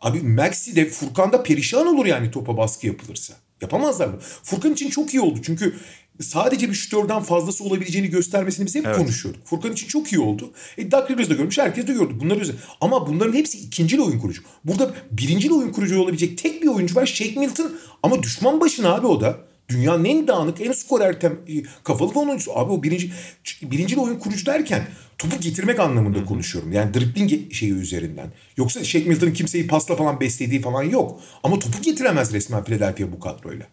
Abi 0.00 0.22
Maxi 0.22 0.76
de 0.76 0.90
Furkan 0.90 1.32
da 1.32 1.42
perişan 1.42 1.86
olur 1.86 2.06
yani 2.06 2.30
topa 2.30 2.56
baskı 2.56 2.86
yapılırsa. 2.86 3.34
Yapamazlar 3.60 4.08
mı? 4.08 4.18
Furkan 4.20 4.72
için 4.72 4.90
çok 4.90 5.14
iyi 5.14 5.20
oldu 5.20 5.38
çünkü 5.42 5.76
sadece 6.20 6.68
bir 6.68 6.74
şütörden 6.74 7.22
fazlası 7.22 7.64
olabileceğini 7.64 8.10
göstermesini 8.10 8.66
biz 8.66 8.74
hep 8.74 8.86
evet. 8.86 8.96
konuşuyorduk. 8.96 9.46
Furkan 9.46 9.72
için 9.72 9.88
çok 9.88 10.12
iyi 10.12 10.20
oldu. 10.20 10.52
E, 10.78 10.90
Doug 10.90 11.10
Rivers 11.10 11.30
de 11.30 11.34
görmüş, 11.34 11.58
herkes 11.58 11.86
de 11.86 11.92
gördü. 11.92 12.14
Bunları 12.20 12.40
özel. 12.40 12.56
Ama 12.80 13.06
bunların 13.06 13.32
hepsi 13.32 13.58
ikinci 13.58 14.00
oyun 14.00 14.18
kurucu. 14.18 14.42
Burada 14.64 14.94
birinci 15.10 15.52
oyun 15.52 15.72
kurucu 15.72 16.00
olabilecek 16.00 16.38
tek 16.38 16.62
bir 16.62 16.68
oyuncu 16.68 16.94
var 16.94 17.06
Shake 17.06 17.40
Milton. 17.40 17.72
Ama 18.02 18.22
düşman 18.22 18.60
başına 18.60 18.94
abi 18.94 19.06
o 19.06 19.20
da. 19.20 19.38
Dünyanın 19.68 20.04
en 20.04 20.28
dağınık, 20.28 20.60
en 20.60 20.72
skorer 20.72 21.20
tem, 21.20 21.32
e, 21.32 21.62
kafalı 21.84 22.20
oyuncusu. 22.20 22.58
Abi 22.58 22.72
o 22.72 22.82
birinci, 22.82 23.12
birinci 23.62 24.00
oyun 24.00 24.18
kurucu 24.18 24.46
derken 24.46 24.86
topu 25.18 25.40
getirmek 25.40 25.80
anlamında 25.80 26.18
Hı-hı. 26.18 26.26
konuşuyorum. 26.26 26.72
Yani 26.72 26.94
dribbling 26.94 27.52
şeyi 27.52 27.72
üzerinden. 27.72 28.32
Yoksa 28.56 28.84
Shake 28.84 29.08
Milton'ın 29.08 29.32
kimseyi 29.32 29.66
pasla 29.66 29.96
falan 29.96 30.20
beslediği 30.20 30.60
falan 30.60 30.82
yok. 30.82 31.20
Ama 31.42 31.58
topu 31.58 31.82
getiremez 31.82 32.32
resmen 32.32 32.64
Philadelphia 32.64 33.12
bu 33.12 33.20
kadroyla. 33.20 33.66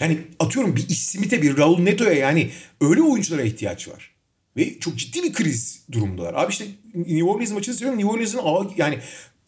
Yani 0.00 0.18
atıyorum 0.38 0.76
bir 0.76 0.88
iş 0.88 1.06
Smith'e 1.06 1.42
bir 1.42 1.56
Raul 1.56 1.78
Neto'ya 1.78 2.12
yani 2.12 2.50
öyle 2.80 3.02
oyunculara 3.02 3.42
ihtiyaç 3.42 3.88
var. 3.88 4.10
Ve 4.56 4.78
çok 4.78 4.96
ciddi 4.96 5.22
bir 5.22 5.32
kriz 5.32 5.82
durumdalar. 5.92 6.34
Abi 6.34 6.52
işte 6.52 6.64
New 6.94 7.24
Orleans 7.24 7.52
maçını 7.52 7.74
seviyorum. 7.74 7.98
New 7.98 8.12
Orleans'ın 8.12 8.40
yani 8.76 8.98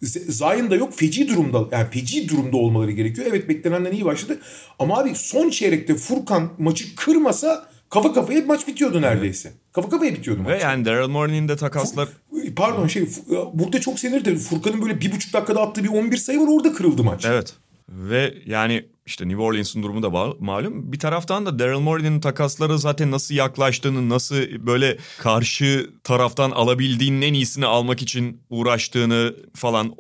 Zion 0.02 0.71
da 0.71 0.76
yok. 0.76 0.95
Feci 0.95 1.28
durumda 1.28 1.69
yani 1.73 1.90
feci 1.90 2.28
durumda 2.28 2.57
olmaları 2.57 2.90
gerekiyor. 2.90 3.26
Evet 3.31 3.49
beklenenden 3.49 3.93
iyi 3.93 4.05
başladı. 4.05 4.40
Ama 4.78 4.99
abi 4.99 5.14
son 5.14 5.50
çeyrekte 5.50 5.95
Furkan 5.95 6.52
maçı 6.59 6.95
kırmasa 6.95 7.69
Kafa 7.90 8.12
kafaya 8.12 8.43
maç 8.43 8.69
bitiyordu 8.69 9.02
neredeyse. 9.02 9.52
Kafa 9.73 9.88
kafaya 9.88 10.14
bitiyordu 10.14 10.43
maç. 10.43 10.52
Ve 10.52 10.62
yani 10.62 10.85
Daryl 10.85 11.09
Morey'nin 11.09 11.49
de 11.49 11.57
takaslar... 11.57 12.09
Pardon 12.57 12.87
şey 12.87 13.09
burada 13.55 13.81
çok 13.81 13.99
sinirdi. 13.99 14.37
Furkan'ın 14.37 14.83
böyle 14.83 15.00
bir 15.00 15.12
buçuk 15.12 15.33
dakikada 15.33 15.62
attığı 15.62 15.85
bir 15.85 15.88
11 15.88 16.17
sayı 16.17 16.40
var 16.40 16.47
orada 16.49 16.73
kırıldı 16.73 17.05
maç. 17.05 17.25
Evet. 17.25 17.55
Ve 17.88 18.35
yani 18.47 18.85
işte 19.09 19.29
New 19.29 19.43
Orleans'ın 19.43 19.83
durumu 19.83 20.03
da 20.03 20.11
malum. 20.38 20.93
Bir 20.93 20.99
taraftan 20.99 21.47
da 21.47 21.59
Daryl 21.59 21.79
Morey'nin 21.79 22.21
takasları 22.21 22.79
zaten 22.79 23.11
nasıl 23.11 23.35
yaklaştığını, 23.35 24.09
nasıl 24.09 24.37
böyle 24.67 24.99
karşı 25.19 25.91
taraftan 26.05 26.50
alabildiğinin 26.50 27.23
en 27.23 27.35
iyisini 27.35 27.67
almak 27.67 28.03
için 28.03 28.43
uğraştığını 28.50 29.37
falan 29.55 29.95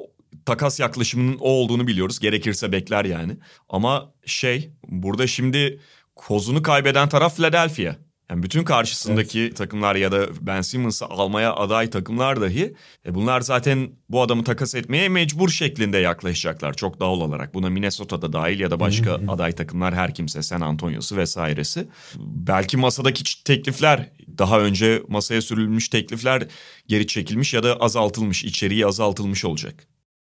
takas 0.46 0.80
yaklaşımının 0.80 1.36
o 1.40 1.50
olduğunu 1.50 1.86
biliyoruz. 1.86 2.18
Gerekirse 2.18 2.72
bekler 2.72 3.04
yani. 3.04 3.36
Ama 3.68 4.12
şey 4.26 4.70
burada 4.88 5.26
şimdi 5.26 5.80
kozunu 6.16 6.62
kaybeden 6.62 7.08
taraf 7.08 7.36
Philadelphia. 7.36 8.07
Yani 8.30 8.42
bütün 8.42 8.64
karşısındaki 8.64 9.40
evet. 9.40 9.56
takımlar 9.56 9.96
ya 9.96 10.12
da 10.12 10.26
Ben 10.40 10.60
Simmons'ı 10.60 11.06
almaya 11.06 11.54
aday 11.54 11.90
takımlar 11.90 12.40
dahi 12.40 12.74
e 13.06 13.14
bunlar 13.14 13.40
zaten 13.40 13.90
bu 14.08 14.22
adamı 14.22 14.44
takas 14.44 14.74
etmeye 14.74 15.08
mecbur 15.08 15.48
şeklinde 15.48 15.98
yaklaşacaklar 15.98 16.74
çok 16.74 17.00
doğal 17.00 17.20
olarak. 17.20 17.54
Buna 17.54 17.70
Minnesota'da 17.70 18.32
dahil 18.32 18.60
ya 18.60 18.70
da 18.70 18.80
başka 18.80 19.20
aday 19.28 19.52
takımlar 19.52 19.94
her 19.94 20.14
kimse 20.14 20.42
San 20.42 20.60
Antonio'su 20.60 21.16
vesairesi. 21.16 21.88
Belki 22.18 22.76
masadaki 22.76 23.44
teklifler 23.44 24.10
daha 24.38 24.60
önce 24.60 25.02
masaya 25.08 25.42
sürülmüş 25.42 25.88
teklifler 25.88 26.46
geri 26.86 27.06
çekilmiş 27.06 27.54
ya 27.54 27.62
da 27.62 27.76
azaltılmış, 27.76 28.44
içeriği 28.44 28.86
azaltılmış 28.86 29.44
olacak. 29.44 29.86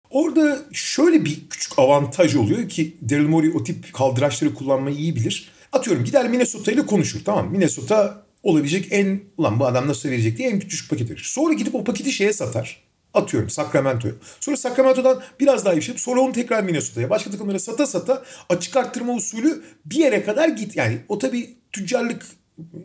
Orada 0.09 0.65
şöyle 0.73 1.25
bir 1.25 1.39
küçük 1.49 1.79
avantaj 1.79 2.35
oluyor 2.35 2.69
ki 2.69 2.97
Daryl 3.09 3.27
Morey 3.27 3.51
o 3.55 3.63
tip 3.63 3.93
kaldıraçları 3.93 4.53
kullanmayı 4.53 4.95
iyi 4.95 5.15
bilir. 5.15 5.52
Atıyorum 5.73 6.03
gider 6.03 6.29
Minnesota 6.29 6.71
ile 6.71 6.85
konuşur 6.85 7.23
tamam 7.25 7.51
Minnesota 7.51 8.25
olabilecek 8.43 8.87
en 8.91 9.21
ulan 9.37 9.59
bu 9.59 9.65
adam 9.65 9.87
nasıl 9.87 10.09
verecek 10.09 10.37
diye 10.37 10.49
en 10.49 10.59
küçük 10.59 10.89
paket 10.89 11.09
verir. 11.09 11.23
Sonra 11.25 11.53
gidip 11.53 11.75
o 11.75 11.83
paketi 11.83 12.11
şeye 12.11 12.33
satar. 12.33 12.83
Atıyorum 13.13 13.49
Sacramento'ya. 13.49 14.13
Sonra 14.39 14.57
Sacramento'dan 14.57 15.21
biraz 15.39 15.65
daha 15.65 15.73
yükselip 15.73 15.99
sonra 15.99 16.21
onu 16.21 16.31
tekrar 16.33 16.63
Minnesota'ya. 16.63 17.09
Başka 17.09 17.31
takımlara 17.31 17.59
sata 17.59 17.87
sata 17.87 18.23
açık 18.49 18.75
arttırma 18.75 19.13
usulü 19.13 19.63
bir 19.85 19.95
yere 19.95 20.23
kadar 20.23 20.49
git. 20.49 20.75
Yani 20.75 20.97
o 21.07 21.17
tabii 21.17 21.57
tüccarlık 21.71 22.25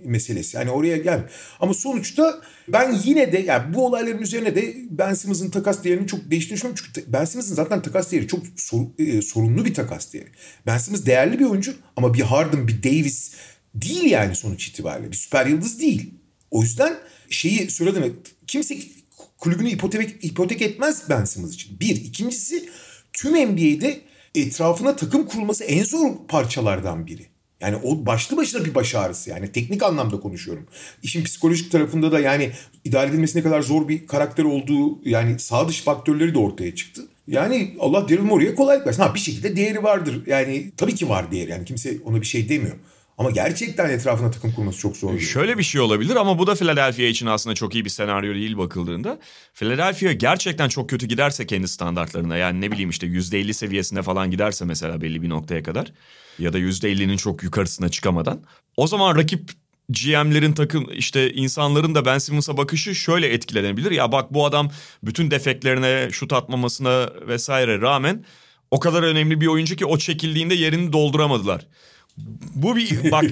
meselesi. 0.05 0.57
Yani 0.57 0.71
oraya 0.71 0.97
gel. 0.97 1.29
Ama 1.61 1.75
sonuçta 1.75 2.41
ben 2.69 2.99
yine 3.05 3.33
de 3.33 3.39
yani 3.39 3.75
bu 3.75 3.87
olayların 3.87 4.23
üzerine 4.23 4.55
de 4.55 4.77
Ben 4.91 5.15
Simmons'ın 5.15 5.51
takas 5.51 5.85
değerini 5.85 6.07
çok 6.07 6.31
değiştirmiyorum. 6.31 6.75
Çünkü 6.75 7.13
Ben 7.13 7.25
Simmons'ın 7.25 7.55
zaten 7.55 7.83
takas 7.83 8.13
değeri 8.13 8.29
çok 8.29 8.43
sor, 8.57 8.87
e, 8.99 9.23
sorunlu 9.23 9.65
bir 9.65 9.75
takas 9.75 10.13
değeri. 10.13 10.29
Ben 10.67 10.79
Simmons 10.79 11.07
değerli 11.07 11.39
bir 11.39 11.45
oyuncu 11.45 11.75
ama 11.97 12.15
bir 12.15 12.21
Harden, 12.21 12.69
bir 12.69 12.83
Davis 12.83 13.33
değil 13.75 14.11
yani 14.11 14.37
sonuç 14.37 14.69
itibariyle. 14.69 15.13
Bir 15.13 15.17
süper 15.17 15.47
yıldız 15.47 15.81
değil. 15.81 16.15
O 16.51 16.63
yüzden 16.63 16.99
şeyi 17.31 17.71
söyledim. 17.71 18.17
Kimse 18.47 18.79
kulübünü 19.39 19.71
ipotek, 19.71 20.25
ipotek 20.25 20.63
etmez 20.63 21.03
Ben 21.09 21.25
Simmons 21.25 21.55
için. 21.55 21.81
Bir. 21.81 21.97
ikincisi 21.97 22.69
tüm 23.13 23.33
NBA'de 23.33 24.01
etrafına 24.35 24.97
takım 24.97 25.27
kurulması 25.27 25.65
en 25.65 25.85
zor 25.85 26.11
parçalardan 26.29 27.07
biri. 27.07 27.27
Yani 27.61 27.77
o 27.77 28.07
başlı 28.07 28.37
başına 28.37 28.65
bir 28.65 28.75
baş 28.75 28.95
ağrısı 28.95 29.31
yani 29.31 29.53
teknik 29.53 29.83
anlamda 29.83 30.21
konuşuyorum. 30.21 30.67
İşin 31.03 31.25
psikolojik 31.25 31.73
tarafında 31.73 32.13
da 32.13 32.21
yani 32.21 32.51
idare 32.85 33.11
edilmesi 33.11 33.39
ne 33.39 33.43
kadar 33.43 33.63
zor 33.63 33.89
bir 33.89 34.07
karakter 34.07 34.45
olduğu 34.45 35.09
yani 35.09 35.39
sağ 35.39 35.69
dış 35.69 35.83
faktörleri 35.83 36.35
de 36.35 36.39
ortaya 36.39 36.75
çıktı. 36.75 37.03
Yani 37.29 37.77
Allah 37.81 38.09
Daryl 38.09 38.21
Morey'e 38.21 38.55
kolaylık 38.55 38.87
versin. 38.87 39.03
Ha 39.03 39.15
bir 39.15 39.21
şekilde 39.21 39.57
değeri 39.57 39.83
vardır. 39.83 40.23
Yani 40.27 40.73
tabii 40.77 40.95
ki 40.95 41.09
var 41.09 41.33
değeri. 41.33 41.51
Yani 41.51 41.65
kimse 41.65 41.97
ona 42.05 42.21
bir 42.21 42.27
şey 42.27 42.49
demiyor. 42.49 42.77
Ama 43.19 43.31
gerçekten 43.31 43.91
etrafına 43.91 44.31
takım 44.31 44.53
kurması 44.53 44.79
çok 44.79 44.97
zor. 44.97 45.19
Şöyle 45.19 45.59
bir 45.59 45.63
şey 45.63 45.81
olabilir 45.81 46.17
ama 46.17 46.39
bu 46.39 46.47
da 46.47 46.55
Philadelphia 46.55 47.03
için 47.03 47.27
aslında 47.27 47.55
çok 47.55 47.75
iyi 47.75 47.85
bir 47.85 47.91
senaryo 47.91 48.35
değil 48.35 48.59
bakıldığında. 48.59 49.19
Philadelphia 49.55 50.13
gerçekten 50.13 50.69
çok 50.69 50.91
kötü 50.91 51.07
giderse 51.07 51.47
kendi 51.47 51.69
standartlarına 51.69 52.37
yani 52.37 52.61
ne 52.61 52.73
bileyim 52.73 52.91
işte 52.91 53.07
%50 53.07 53.53
seviyesinde 53.53 54.03
falan 54.03 54.31
giderse 54.31 54.65
mesela 54.65 55.01
belli 55.01 55.23
bir 55.23 55.29
noktaya 55.29 55.63
kadar 55.63 55.93
ya 56.39 56.53
da 56.53 56.59
%50'nin 56.59 57.17
çok 57.17 57.43
yukarısına 57.43 57.89
çıkamadan 57.89 58.43
o 58.77 58.87
zaman 58.87 59.17
rakip 59.17 59.51
GM'lerin 59.89 60.53
takım 60.53 60.87
işte 60.93 61.33
insanların 61.33 61.95
da 61.95 62.05
Ben 62.05 62.19
Simmons'a 62.19 62.57
bakışı 62.57 62.95
şöyle 62.95 63.29
etkilenebilir. 63.29 63.91
Ya 63.91 64.13
bak 64.13 64.35
bu 64.35 64.47
adam 64.47 64.71
bütün 65.03 65.31
defeklerine, 65.31 66.09
şut 66.13 66.33
atmamasına 66.33 67.11
vesaire 67.29 67.81
rağmen 67.81 68.25
o 68.71 68.81
kadar 68.81 69.03
önemli 69.03 69.41
bir 69.41 69.47
oyuncu 69.47 69.77
ki 69.77 69.87
o 69.87 69.99
çekildiğinde 69.99 70.55
yerini 70.55 70.93
dolduramadılar. 70.93 71.67
Bu 72.55 72.77
bir 72.77 73.11
bak 73.11 73.25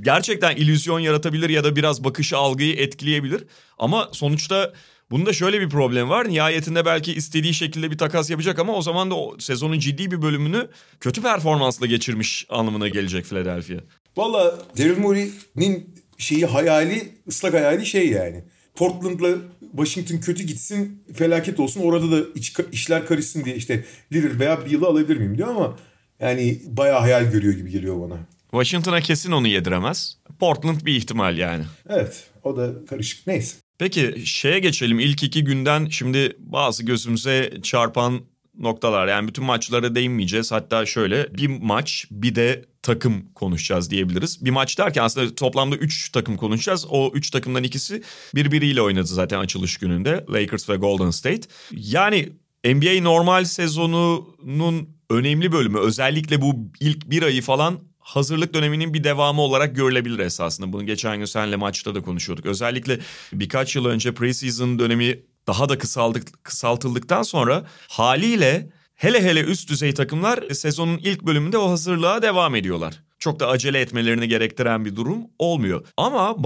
gerçekten 0.00 0.56
illüzyon 0.56 1.00
yaratabilir 1.00 1.50
ya 1.50 1.64
da 1.64 1.76
biraz 1.76 2.04
bakışı 2.04 2.36
algıyı 2.36 2.74
etkileyebilir. 2.76 3.44
Ama 3.78 4.08
sonuçta 4.12 4.72
bunda 5.10 5.32
şöyle 5.32 5.60
bir 5.60 5.68
problem 5.68 6.10
var. 6.10 6.28
Nihayetinde 6.28 6.84
belki 6.84 7.12
istediği 7.12 7.54
şekilde 7.54 7.90
bir 7.90 7.98
takas 7.98 8.30
yapacak 8.30 8.58
ama 8.58 8.74
o 8.74 8.82
zaman 8.82 9.10
da 9.10 9.14
o 9.14 9.36
sezonun 9.38 9.78
ciddi 9.78 10.10
bir 10.10 10.22
bölümünü 10.22 10.68
kötü 11.00 11.22
performansla 11.22 11.86
geçirmiş 11.86 12.46
anlamına 12.48 12.88
gelecek 12.88 13.24
Philadelphia. 13.24 13.78
Valla 14.16 14.58
Daryl 14.78 14.98
Morey'nin 14.98 15.94
şeyi 16.18 16.46
hayali, 16.46 17.08
ıslak 17.28 17.54
hayali 17.54 17.86
şey 17.86 18.08
yani. 18.08 18.44
Portland'la 18.74 19.36
Washington 19.76 20.18
kötü 20.18 20.42
gitsin, 20.42 21.02
felaket 21.14 21.60
olsun. 21.60 21.80
Orada 21.80 22.10
da 22.10 22.26
iç, 22.34 22.54
işler 22.72 23.06
karışsın 23.06 23.44
diye 23.44 23.56
işte 23.56 23.84
Lillard 24.12 24.40
veya 24.40 24.66
Beal'ı 24.66 24.86
alabilir 24.86 25.16
miyim 25.16 25.38
diyor 25.38 25.48
ama 25.48 25.76
yani 26.22 26.60
bayağı 26.66 27.00
hayal 27.00 27.30
görüyor 27.30 27.54
gibi 27.54 27.70
geliyor 27.70 28.00
bana. 28.00 28.18
Washington'a 28.50 29.00
kesin 29.00 29.32
onu 29.32 29.48
yediremez. 29.48 30.18
Portland 30.40 30.80
bir 30.84 30.96
ihtimal 30.96 31.38
yani. 31.38 31.64
Evet 31.88 32.24
o 32.44 32.56
da 32.56 32.84
karışık 32.90 33.26
neyse. 33.26 33.56
Peki 33.78 34.14
şeye 34.24 34.58
geçelim 34.58 35.00
ilk 35.00 35.22
iki 35.22 35.44
günden 35.44 35.86
şimdi 35.86 36.36
bazı 36.38 36.82
gözümüze 36.84 37.52
çarpan 37.62 38.20
noktalar 38.58 39.08
yani 39.08 39.28
bütün 39.28 39.44
maçlara 39.44 39.94
değinmeyeceğiz. 39.94 40.52
Hatta 40.52 40.86
şöyle 40.86 41.34
bir 41.34 41.46
maç 41.46 42.06
bir 42.10 42.34
de 42.34 42.64
takım 42.82 43.32
konuşacağız 43.34 43.90
diyebiliriz. 43.90 44.44
Bir 44.44 44.50
maç 44.50 44.78
derken 44.78 45.02
aslında 45.02 45.34
toplamda 45.34 45.76
3 45.76 46.12
takım 46.12 46.36
konuşacağız. 46.36 46.86
O 46.90 47.10
3 47.14 47.30
takımdan 47.30 47.62
ikisi 47.62 48.02
birbiriyle 48.34 48.82
oynadı 48.82 49.06
zaten 49.06 49.38
açılış 49.38 49.76
gününde. 49.76 50.24
Lakers 50.30 50.68
ve 50.68 50.76
Golden 50.76 51.10
State. 51.10 51.48
Yani 51.72 52.28
NBA 52.64 53.02
normal 53.02 53.44
sezonunun 53.44 54.88
önemli 55.10 55.52
bölümü 55.52 55.78
özellikle 55.78 56.40
bu 56.40 56.54
ilk 56.80 57.10
bir 57.10 57.22
ayı 57.22 57.42
falan 57.42 57.80
hazırlık 57.98 58.54
döneminin 58.54 58.94
bir 58.94 59.04
devamı 59.04 59.40
olarak 59.40 59.76
görülebilir 59.76 60.18
esasında. 60.18 60.72
Bunu 60.72 60.86
geçen 60.86 61.18
gün 61.18 61.24
seninle 61.24 61.56
maçta 61.56 61.94
da 61.94 62.02
konuşuyorduk. 62.02 62.46
Özellikle 62.46 62.98
birkaç 63.32 63.76
yıl 63.76 63.84
önce 63.84 64.14
preseason 64.14 64.78
dönemi 64.78 65.20
daha 65.46 65.68
da 65.68 65.78
kısaldık, 65.78 66.44
kısaltıldıktan 66.44 67.22
sonra 67.22 67.64
haliyle 67.88 68.70
hele 68.94 69.22
hele 69.22 69.40
üst 69.40 69.70
düzey 69.70 69.94
takımlar 69.94 70.50
sezonun 70.50 70.98
ilk 70.98 71.22
bölümünde 71.22 71.58
o 71.58 71.70
hazırlığa 71.70 72.22
devam 72.22 72.54
ediyorlar. 72.54 73.02
Çok 73.18 73.40
da 73.40 73.48
acele 73.48 73.80
etmelerini 73.80 74.28
gerektiren 74.28 74.84
bir 74.84 74.96
durum 74.96 75.18
olmuyor. 75.38 75.86
Ama 75.96 76.44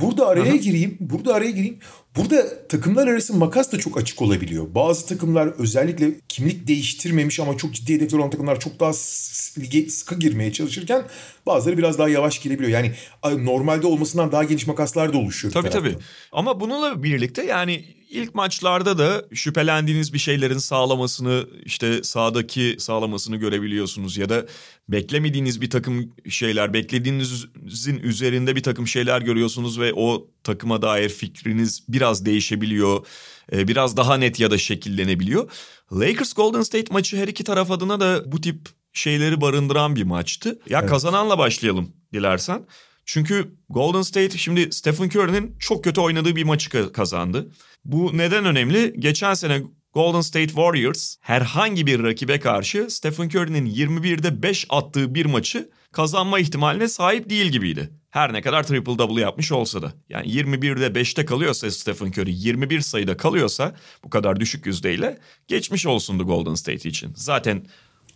Burada 0.00 0.26
araya 0.26 0.42
Aha. 0.42 0.56
gireyim. 0.56 0.96
Burada 1.00 1.34
araya 1.34 1.50
gireyim. 1.50 1.78
Burada 2.16 2.68
takımlar 2.68 3.08
arası 3.08 3.34
makas 3.34 3.72
da 3.72 3.78
çok 3.78 3.98
açık 3.98 4.22
olabiliyor. 4.22 4.74
Bazı 4.74 5.06
takımlar 5.06 5.46
özellikle 5.46 6.20
kimlik 6.28 6.68
değiştirmemiş 6.68 7.40
ama 7.40 7.56
çok 7.56 7.74
ciddi 7.74 7.94
hedefler 7.94 8.18
olan 8.18 8.30
takımlar 8.30 8.60
çok 8.60 8.80
daha 8.80 8.92
lige 9.58 9.90
sıkı 9.90 10.14
girmeye 10.14 10.52
çalışırken 10.52 11.04
bazıları 11.46 11.78
biraz 11.78 11.98
daha 11.98 12.08
yavaş 12.08 12.38
girebiliyor. 12.38 12.70
Yani 12.70 12.92
normalde 13.44 13.86
olmasından 13.86 14.32
daha 14.32 14.44
geniş 14.44 14.66
makaslar 14.66 15.12
da 15.12 15.18
oluşuyor. 15.18 15.52
Tabii 15.54 15.70
tabii. 15.70 15.96
Ama 16.32 16.60
bununla 16.60 17.02
birlikte 17.02 17.44
yani 17.44 17.84
ilk 18.10 18.34
maçlarda 18.34 18.98
da 18.98 19.24
şüphelendiğiniz 19.34 20.12
bir 20.12 20.18
şeylerin 20.18 20.58
sağlamasını 20.58 21.46
işte 21.64 22.02
sağdaki 22.02 22.76
sağlamasını 22.78 23.36
görebiliyorsunuz 23.36 24.16
ya 24.16 24.28
da 24.28 24.46
beklemediğiniz 24.88 25.60
bir 25.60 25.70
takım 25.70 26.12
şeyler 26.28 26.72
beklediğinizin 26.72 27.98
üzerinde 28.02 28.56
bir 28.56 28.62
takım 28.62 28.88
şeyler 28.88 29.22
görüyorsunuz 29.22 29.80
ve 29.80 29.92
o 29.94 30.26
takıma 30.44 30.82
dair 30.82 31.08
fikriniz 31.08 31.84
biraz 31.88 32.26
değişebiliyor. 32.26 33.06
E, 33.52 33.68
biraz 33.68 33.96
daha 33.96 34.16
net 34.16 34.40
ya 34.40 34.50
da 34.50 34.58
şekillenebiliyor. 34.58 35.50
Lakers 35.92 36.32
Golden 36.32 36.62
State 36.62 36.92
maçı 36.92 37.16
her 37.16 37.28
iki 37.28 37.44
taraf 37.44 37.70
adına 37.70 38.00
da 38.00 38.32
bu 38.32 38.40
tip 38.40 38.68
şeyleri 38.92 39.40
barındıran 39.40 39.96
bir 39.96 40.02
maçtı. 40.02 40.58
Ya 40.68 40.80
evet. 40.80 40.90
kazananla 40.90 41.38
başlayalım 41.38 41.92
dilersen. 42.12 42.66
Çünkü 43.06 43.54
Golden 43.68 44.02
State 44.02 44.38
şimdi 44.38 44.72
Stephen 44.72 45.08
Curry'nin 45.08 45.56
çok 45.58 45.84
kötü 45.84 46.00
oynadığı 46.00 46.36
bir 46.36 46.44
maçı 46.44 46.92
kazandı. 46.92 47.50
Bu 47.84 48.10
neden 48.14 48.44
önemli? 48.44 48.94
Geçen 48.98 49.34
sene 49.34 49.62
Golden 49.94 50.20
State 50.20 50.46
Warriors 50.46 51.16
herhangi 51.20 51.86
bir 51.86 52.02
rakibe 52.02 52.40
karşı 52.40 52.86
Stephen 52.90 53.26
Curry'nin 53.28 53.66
21'de 53.66 54.42
5 54.42 54.66
attığı 54.70 55.14
bir 55.14 55.26
maçı 55.26 55.70
kazanma 55.92 56.38
ihtimaline 56.38 56.88
sahip 56.88 57.30
değil 57.30 57.46
gibiydi. 57.46 57.90
Her 58.14 58.32
ne 58.32 58.42
kadar 58.42 58.66
triple 58.66 58.98
double 58.98 59.20
yapmış 59.20 59.52
olsa 59.52 59.82
da. 59.82 59.92
Yani 60.08 60.26
21'de 60.26 61.00
5'te 61.00 61.24
kalıyorsa 61.24 61.70
Stephen 61.70 62.06
Curry 62.06 62.34
21 62.34 62.80
sayıda 62.80 63.16
kalıyorsa 63.16 63.74
bu 64.04 64.10
kadar 64.10 64.40
düşük 64.40 64.66
yüzdeyle 64.66 65.18
geçmiş 65.48 65.86
olsundu 65.86 66.26
Golden 66.26 66.54
State 66.54 66.88
için. 66.88 67.12
Zaten 67.16 67.66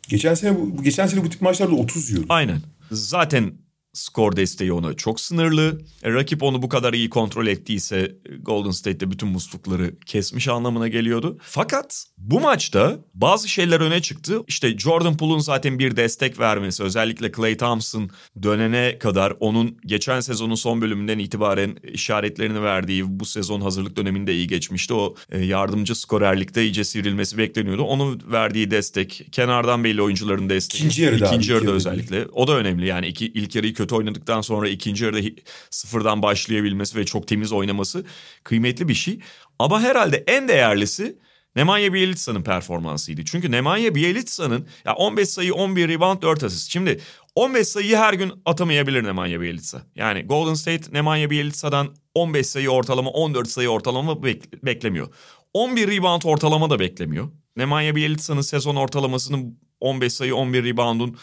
geçen 0.09 0.35
sene 0.35 0.57
bu 0.57 0.83
geçen 0.83 1.07
sene 1.07 1.25
bu 1.25 1.31
tip 1.31 1.43
maçlarda 1.43 1.75
30 1.75 2.11
yiyordu. 2.11 2.27
Aynen. 2.29 2.61
Zaten 2.91 3.53
skor 3.99 4.37
desteği 4.37 4.73
ona 4.73 4.95
çok 4.95 5.21
sınırlı. 5.21 5.81
E, 6.03 6.13
rakip 6.13 6.43
onu 6.43 6.63
bu 6.63 6.69
kadar 6.69 6.93
iyi 6.93 7.11
kontrol 7.11 7.47
ettiyse 7.47 7.99
e, 7.99 8.37
Golden 8.37 8.71
State'de 8.71 9.11
bütün 9.11 9.29
muslukları 9.29 9.95
kesmiş 10.07 10.49
anlamına 10.49 10.89
geliyordu. 10.89 11.39
Fakat 11.43 12.05
bu 12.19 12.41
maçta 12.41 12.99
bazı 13.15 13.49
şeyler 13.49 13.81
öne 13.81 14.03
çıktı. 14.03 14.43
İşte 14.49 14.79
Jordan 14.79 15.17
Poole'un 15.17 15.39
zaten 15.39 15.79
bir 15.79 15.97
destek 15.97 16.41
vermesi 16.41 16.83
özellikle 16.83 17.33
Clay 17.33 17.57
Thompson 17.57 18.11
dönene 18.43 18.99
kadar 18.99 19.35
onun 19.41 19.79
geçen 19.87 20.21
sezonun 20.21 20.55
son 20.55 20.83
bölümünden 20.83 21.19
itibaren 21.19 21.77
işaretlerini 21.93 22.63
verdiği 22.63 23.21
bu 23.21 23.25
sezon 23.25 23.61
hazırlık 23.61 23.97
döneminde 23.97 24.35
iyi 24.35 24.47
geçmişti. 24.47 24.95
O 24.95 25.15
e, 25.31 25.45
yardımcı 25.45 25.95
skorerlikte 25.95 26.63
iyice 26.63 26.85
sivrilmesi 26.85 27.39
bekleniyordu. 27.39 27.83
Onun 27.83 28.23
verdiği 28.33 28.71
destek, 28.71 29.27
kenardan 29.33 29.85
belli 29.85 30.03
oyuncuların 30.03 30.49
desteği. 30.49 30.79
İkinci 30.79 31.03
yarıda 31.03 31.27
İkinci 31.27 31.53
yarıda 31.53 31.71
özellikle. 31.71 32.27
O 32.33 32.49
da 32.49 32.57
önemli 32.57 32.87
yani 32.87 33.07
iki, 33.07 33.27
ilk 33.27 33.55
yarıyı 33.55 33.75
kötü 33.75 33.88
oynadıktan 33.93 34.41
sonra 34.41 34.69
ikinci 34.69 35.05
yarıda 35.05 35.41
sıfırdan 35.71 36.23
başlayabilmesi 36.23 36.99
ve 36.99 37.05
çok 37.05 37.29
temiz 37.29 37.53
oynaması 37.53 38.05
kıymetli 38.45 38.89
bir 38.89 38.95
şey. 38.95 39.21
Ama 39.59 39.81
herhalde 39.81 40.25
en 40.27 40.49
değerlisi 40.49 41.19
Nemanja 41.57 41.95
Bjelitsa'nın 41.95 42.43
performansıydı. 42.43 43.25
Çünkü 43.25 43.51
Nemanja 43.51 43.95
Bjelitsa'nın 43.95 44.67
ya 44.85 44.95
15 44.95 45.29
sayı, 45.29 45.55
11 45.55 45.89
rebound, 45.89 46.23
4 46.23 46.45
asist. 46.45 46.71
Şimdi 46.71 47.01
15 47.35 47.69
sayıyı 47.69 47.97
her 47.97 48.15
gün 48.15 48.33
atamayabilir 48.45 49.05
Nemanja 49.05 49.41
Bjelica. 49.41 49.79
Yani 49.95 50.23
Golden 50.23 50.55
State 50.55 50.93
Nemanja 50.93 51.31
Bjelica'dan 51.31 51.97
15 52.15 52.47
sayı 52.47 52.69
ortalama, 52.69 53.11
14 53.11 53.49
sayı 53.49 53.69
ortalama 53.69 54.13
bek- 54.13 54.65
beklemiyor. 54.67 55.09
11 55.55 55.89
rebound 55.89 56.23
ortalama 56.25 56.71
da 56.71 56.79
beklemiyor. 56.79 57.29
Nemanja 57.57 57.97
Bjelica'nın 57.97 58.41
sezon 58.41 58.77
ortalamasının 58.77 59.61
15 59.81 60.13
sayı, 60.13 60.35
11 60.35 60.65
reboundun 60.65 61.17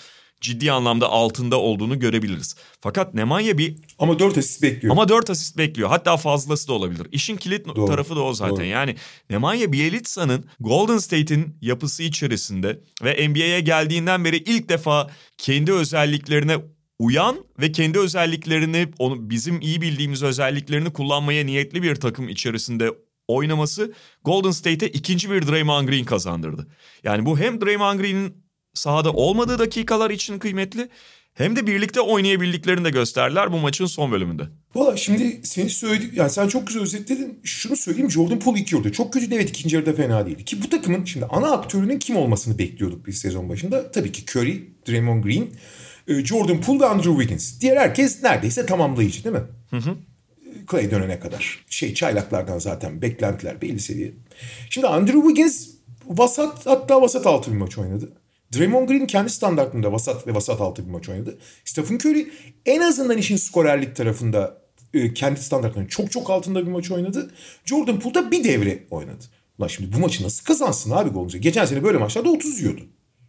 ciddi 0.45 0.71
anlamda 0.71 1.09
altında 1.09 1.59
olduğunu 1.59 1.99
görebiliriz. 1.99 2.55
Fakat 2.81 3.13
Nemanja 3.13 3.57
bir 3.57 3.75
Ama 3.99 4.19
4 4.19 4.37
asist 4.37 4.61
bekliyor. 4.61 4.91
ama 4.91 5.09
4 5.09 5.29
asist 5.29 5.57
bekliyor. 5.57 5.89
Hatta 5.89 6.17
fazlası 6.17 6.67
da 6.67 6.73
olabilir. 6.73 7.07
İşin 7.11 7.37
kilit 7.37 7.67
Doğru. 7.67 7.85
tarafı 7.85 8.15
da 8.15 8.21
o 8.23 8.33
zaten. 8.33 8.55
Doğru. 8.55 8.65
Yani 8.65 8.95
Nemanja 9.29 9.73
Bjelitsa'nın 9.73 10.45
Golden 10.59 10.97
State'in 10.97 11.57
yapısı 11.61 12.03
içerisinde 12.03 12.79
ve 13.03 13.29
NBA'ye 13.29 13.59
geldiğinden 13.59 14.25
beri 14.25 14.37
ilk 14.37 14.69
defa 14.69 15.09
kendi 15.37 15.73
özelliklerine 15.73 16.57
uyan 16.99 17.35
ve 17.59 17.71
kendi 17.71 17.99
özelliklerini 17.99 18.87
onu 18.99 19.29
bizim 19.29 19.61
iyi 19.61 19.81
bildiğimiz 19.81 20.23
özelliklerini 20.23 20.93
kullanmaya 20.93 21.45
niyetli 21.45 21.83
bir 21.83 21.95
takım 21.95 22.29
içerisinde 22.29 22.91
oynaması 23.27 23.93
Golden 24.25 24.51
State'e 24.51 24.89
ikinci 24.89 25.31
bir 25.31 25.47
Draymond 25.47 25.87
Green 25.89 26.05
kazandırdı. 26.05 26.67
Yani 27.03 27.25
bu 27.25 27.39
hem 27.39 27.61
Draymond 27.61 27.99
Green'in 27.99 28.44
sahada 28.75 29.11
olmadığı 29.11 29.59
dakikalar 29.59 30.09
için 30.09 30.39
kıymetli 30.39 30.89
hem 31.33 31.55
de 31.55 31.67
birlikte 31.67 32.01
oynayabildiklerini 32.01 32.85
de 32.85 32.89
gösterdiler 32.89 33.51
bu 33.51 33.57
maçın 33.57 33.85
son 33.85 34.11
bölümünde. 34.11 34.43
Valla 34.75 34.97
şimdi 34.97 35.39
senin 35.43 35.67
söylediğin, 35.67 36.11
yani 36.15 36.29
sen 36.29 36.47
çok 36.47 36.67
güzel 36.67 36.81
özetledin. 36.83 37.39
Şunu 37.43 37.75
söyleyeyim 37.75 38.11
Jordan 38.11 38.39
Poole 38.39 38.59
ilk 38.59 38.73
yarıda 38.73 38.91
çok 38.91 39.13
kötüydü 39.13 39.35
evet 39.35 39.49
ikinci 39.49 39.75
yarıda 39.75 39.93
fena 39.93 40.25
değildi. 40.25 40.45
Ki 40.45 40.63
bu 40.63 40.69
takımın 40.69 41.05
şimdi 41.05 41.25
ana 41.25 41.51
aktörünün 41.51 41.99
kim 41.99 42.15
olmasını 42.15 42.57
bekliyorduk 42.57 43.07
biz 43.07 43.17
sezon 43.17 43.49
başında. 43.49 43.91
Tabii 43.91 44.11
ki 44.11 44.23
Curry, 44.31 44.63
Draymond 44.87 45.23
Green, 45.23 45.47
e, 46.07 46.25
Jordan 46.25 46.61
Poole 46.61 46.79
ve 46.79 46.85
Andrew 46.85 47.11
Wiggins. 47.11 47.61
Diğer 47.61 47.77
herkes 47.77 48.23
neredeyse 48.23 48.65
tamamlayıcı 48.65 49.23
değil 49.23 49.35
mi? 49.35 49.43
Hı 49.69 49.77
hı. 49.77 49.95
Clay 50.71 50.91
dönene 50.91 51.19
kadar. 51.19 51.65
Şey 51.69 51.93
çaylaklardan 51.93 52.59
zaten 52.59 53.01
beklentiler 53.01 53.61
belli 53.61 53.79
seviye. 53.79 54.13
Şimdi 54.69 54.87
Andrew 54.87 55.21
Wiggins 55.21 55.67
vasat 56.07 56.65
hatta 56.65 57.01
vasat 57.01 57.27
altı 57.27 57.51
bir 57.51 57.57
maç 57.57 57.77
oynadı. 57.77 58.11
Draymond 58.53 58.87
Green 58.87 59.07
kendi 59.07 59.29
standartında 59.29 59.91
vasat 59.91 60.27
ve 60.27 60.35
vasat 60.35 60.61
altı 60.61 60.85
bir 60.85 60.91
maç 60.91 61.09
oynadı. 61.09 61.37
Stephen 61.65 61.95
Curry 61.95 62.27
en 62.65 62.81
azından 62.81 63.17
işin 63.17 63.37
skorerlik 63.37 63.95
tarafında 63.95 64.61
e, 64.93 65.13
kendi 65.13 65.41
standartlarının 65.41 65.89
çok 65.89 66.11
çok 66.11 66.29
altında 66.29 66.65
bir 66.65 66.71
maç 66.71 66.91
oynadı. 66.91 67.31
Jordan 67.65 67.99
Poole 67.99 68.15
da 68.15 68.31
bir 68.31 68.43
devre 68.43 68.83
oynadı. 68.91 69.25
Lan 69.61 69.67
şimdi 69.67 69.93
bu 69.93 69.99
maçı 69.99 70.23
nasıl 70.23 70.45
kazansın 70.45 70.91
abi 70.91 71.09
Golden? 71.09 71.41
Geçen 71.41 71.65
sene 71.65 71.83
böyle 71.83 71.97
maçlarda 71.97 72.29
30 72.29 72.59
yiyordu. 72.59 72.81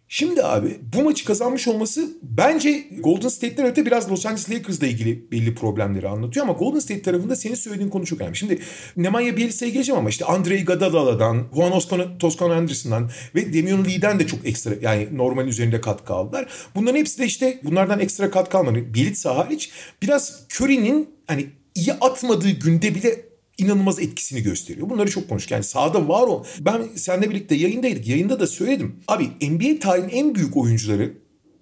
Şimdi 0.08 0.44
abi 0.44 0.80
bu 0.94 1.02
maçı 1.02 1.24
kazanmış 1.24 1.68
olması 1.68 2.08
bence 2.22 2.84
Golden 2.98 3.28
State'den 3.28 3.66
öte 3.66 3.86
biraz 3.86 4.10
Los 4.10 4.26
Angeles 4.26 4.50
Lakers'la 4.50 4.86
ilgili 4.86 5.30
belli 5.32 5.54
problemleri 5.54 6.08
anlatıyor 6.08 6.46
ama 6.46 6.58
Golden 6.58 6.78
State 6.78 7.02
tarafında 7.02 7.36
senin 7.36 7.54
söylediğin 7.54 7.90
konu 7.90 8.06
çok 8.06 8.20
önemli. 8.20 8.36
Şimdi 8.36 8.58
Nemanja 8.96 9.36
Bjeliça'ya 9.36 9.72
geleceğim 9.72 9.98
ama 9.98 10.08
işte 10.08 10.24
Andrei 10.24 10.64
Gadala'dan, 10.64 11.46
Juan 11.54 12.18
Toscano 12.18 12.52
Anderson'dan 12.52 13.10
ve 13.34 13.54
Damian 13.54 13.84
Lee'den 13.84 14.18
de 14.18 14.26
çok 14.26 14.46
ekstra 14.46 14.74
yani 14.82 15.08
normal 15.12 15.46
üzerinde 15.46 15.80
katkı 15.80 16.14
aldılar. 16.14 16.46
Bunların 16.74 16.98
hepsi 16.98 17.18
de 17.18 17.24
işte 17.24 17.60
bunlardan 17.64 18.00
ekstra 18.00 18.30
katkı 18.30 18.58
almaları 18.58 18.94
Bjelica 18.94 19.36
hariç 19.36 19.70
biraz 20.02 20.40
Curry'nin 20.50 21.10
hani 21.26 21.46
iyi 21.74 21.92
atmadığı 21.92 22.50
günde 22.50 22.94
bile 22.94 23.25
inanılmaz 23.58 24.00
etkisini 24.00 24.42
gösteriyor. 24.42 24.90
Bunları 24.90 25.10
çok 25.10 25.28
konuştuk. 25.28 25.50
Yani 25.50 25.64
sahada 25.64 26.08
var 26.08 26.22
o. 26.28 26.44
Ben 26.60 26.82
seninle 26.96 27.30
birlikte 27.30 27.54
yayındaydık. 27.54 28.08
Yayında 28.08 28.40
da 28.40 28.46
söyledim. 28.46 28.96
Abi 29.08 29.24
NBA 29.24 29.78
tarihinin 29.80 30.08
en 30.08 30.34
büyük 30.34 30.56
oyuncuları 30.56 31.12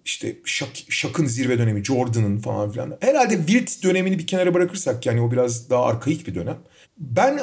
işte 0.05 0.37
Shaq, 0.45 0.69
Shaq'ın 0.89 1.27
zirve 1.27 1.59
dönemi, 1.59 1.85
Jordan'ın 1.85 2.39
falan 2.39 2.71
filan. 2.71 2.97
Herhalde 3.01 3.37
Wilt 3.37 3.83
dönemini 3.83 4.19
bir 4.19 4.27
kenara 4.27 4.55
bırakırsak 4.55 5.07
yani 5.07 5.21
o 5.21 5.33
biraz 5.33 5.71
daha 5.71 5.85
arkaik 5.85 6.27
bir 6.27 6.35
dönem. 6.35 6.59
Ben 6.99 7.41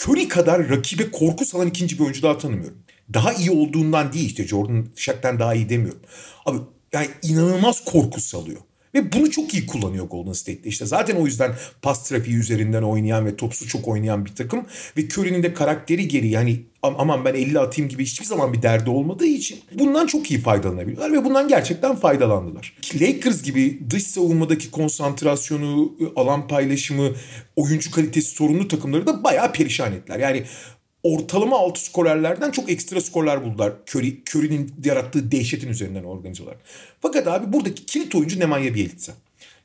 Curry 0.00 0.28
kadar 0.28 0.68
rakibe 0.68 1.10
korku 1.10 1.44
salan 1.44 1.66
ikinci 1.66 1.98
bir 1.98 2.04
oyuncu 2.04 2.22
daha 2.22 2.38
tanımıyorum. 2.38 2.78
Daha 3.14 3.32
iyi 3.32 3.50
olduğundan 3.50 4.12
değil 4.12 4.26
işte 4.26 4.46
Jordan 4.46 4.86
Shaq'tan 4.96 5.38
daha 5.38 5.54
iyi 5.54 5.68
demiyorum. 5.68 6.00
Abi 6.46 6.58
yani 6.92 7.08
inanılmaz 7.22 7.84
korku 7.84 8.20
salıyor. 8.20 8.60
Ve 8.94 9.12
bunu 9.12 9.30
çok 9.30 9.54
iyi 9.54 9.66
kullanıyor 9.66 10.06
Golden 10.06 10.32
State'de. 10.32 10.68
İşte 10.68 10.86
zaten 10.86 11.16
o 11.16 11.26
yüzden 11.26 11.54
pas 11.82 12.08
trafiği 12.08 12.36
üzerinden 12.36 12.82
oynayan 12.82 13.26
ve 13.26 13.36
topsu 13.36 13.68
çok 13.68 13.88
oynayan 13.88 14.24
bir 14.24 14.34
takım. 14.34 14.66
Ve 14.96 15.08
Curry'nin 15.08 15.42
de 15.42 15.54
karakteri 15.54 16.08
geri 16.08 16.28
yani 16.28 16.60
aman 16.82 17.24
ben 17.24 17.34
50 17.34 17.58
atayım 17.58 17.90
gibi 17.90 18.04
hiçbir 18.04 18.26
zaman 18.26 18.52
bir 18.52 18.62
derdi 18.62 18.90
olmadığı 18.90 19.26
için 19.26 19.58
bundan 19.72 20.06
çok 20.06 20.30
iyi 20.30 20.40
faydalanabiliyorlar 20.40 21.12
ve 21.12 21.24
bundan 21.24 21.48
gerçekten 21.48 21.96
faydalandılar. 21.96 22.76
Lakers 23.00 23.42
gibi 23.42 23.80
dış 23.90 24.02
savunmadaki 24.02 24.70
konsantrasyonu, 24.70 25.92
alan 26.16 26.48
paylaşımı, 26.48 27.10
oyuncu 27.56 27.90
kalitesi 27.90 28.30
sorunlu 28.30 28.68
takımları 28.68 29.06
da 29.06 29.24
bayağı 29.24 29.52
perişan 29.52 29.92
ettiler. 29.92 30.18
Yani 30.18 30.44
ortalama 31.02 31.58
altı 31.58 31.84
skorerlerden 31.84 32.50
çok 32.50 32.70
ekstra 32.70 33.00
skorlar 33.00 33.44
buldular. 33.44 33.72
Curry, 33.88 34.22
Curry'nin 34.30 34.72
yarattığı 34.84 35.32
dehşetin 35.32 35.68
üzerinden 35.68 36.04
organizalar. 36.04 36.56
Fakat 37.02 37.26
abi 37.26 37.52
buradaki 37.52 37.86
kilit 37.86 38.14
oyuncu 38.14 38.40
Nemanja 38.40 38.74
Bjelica. 38.74 39.14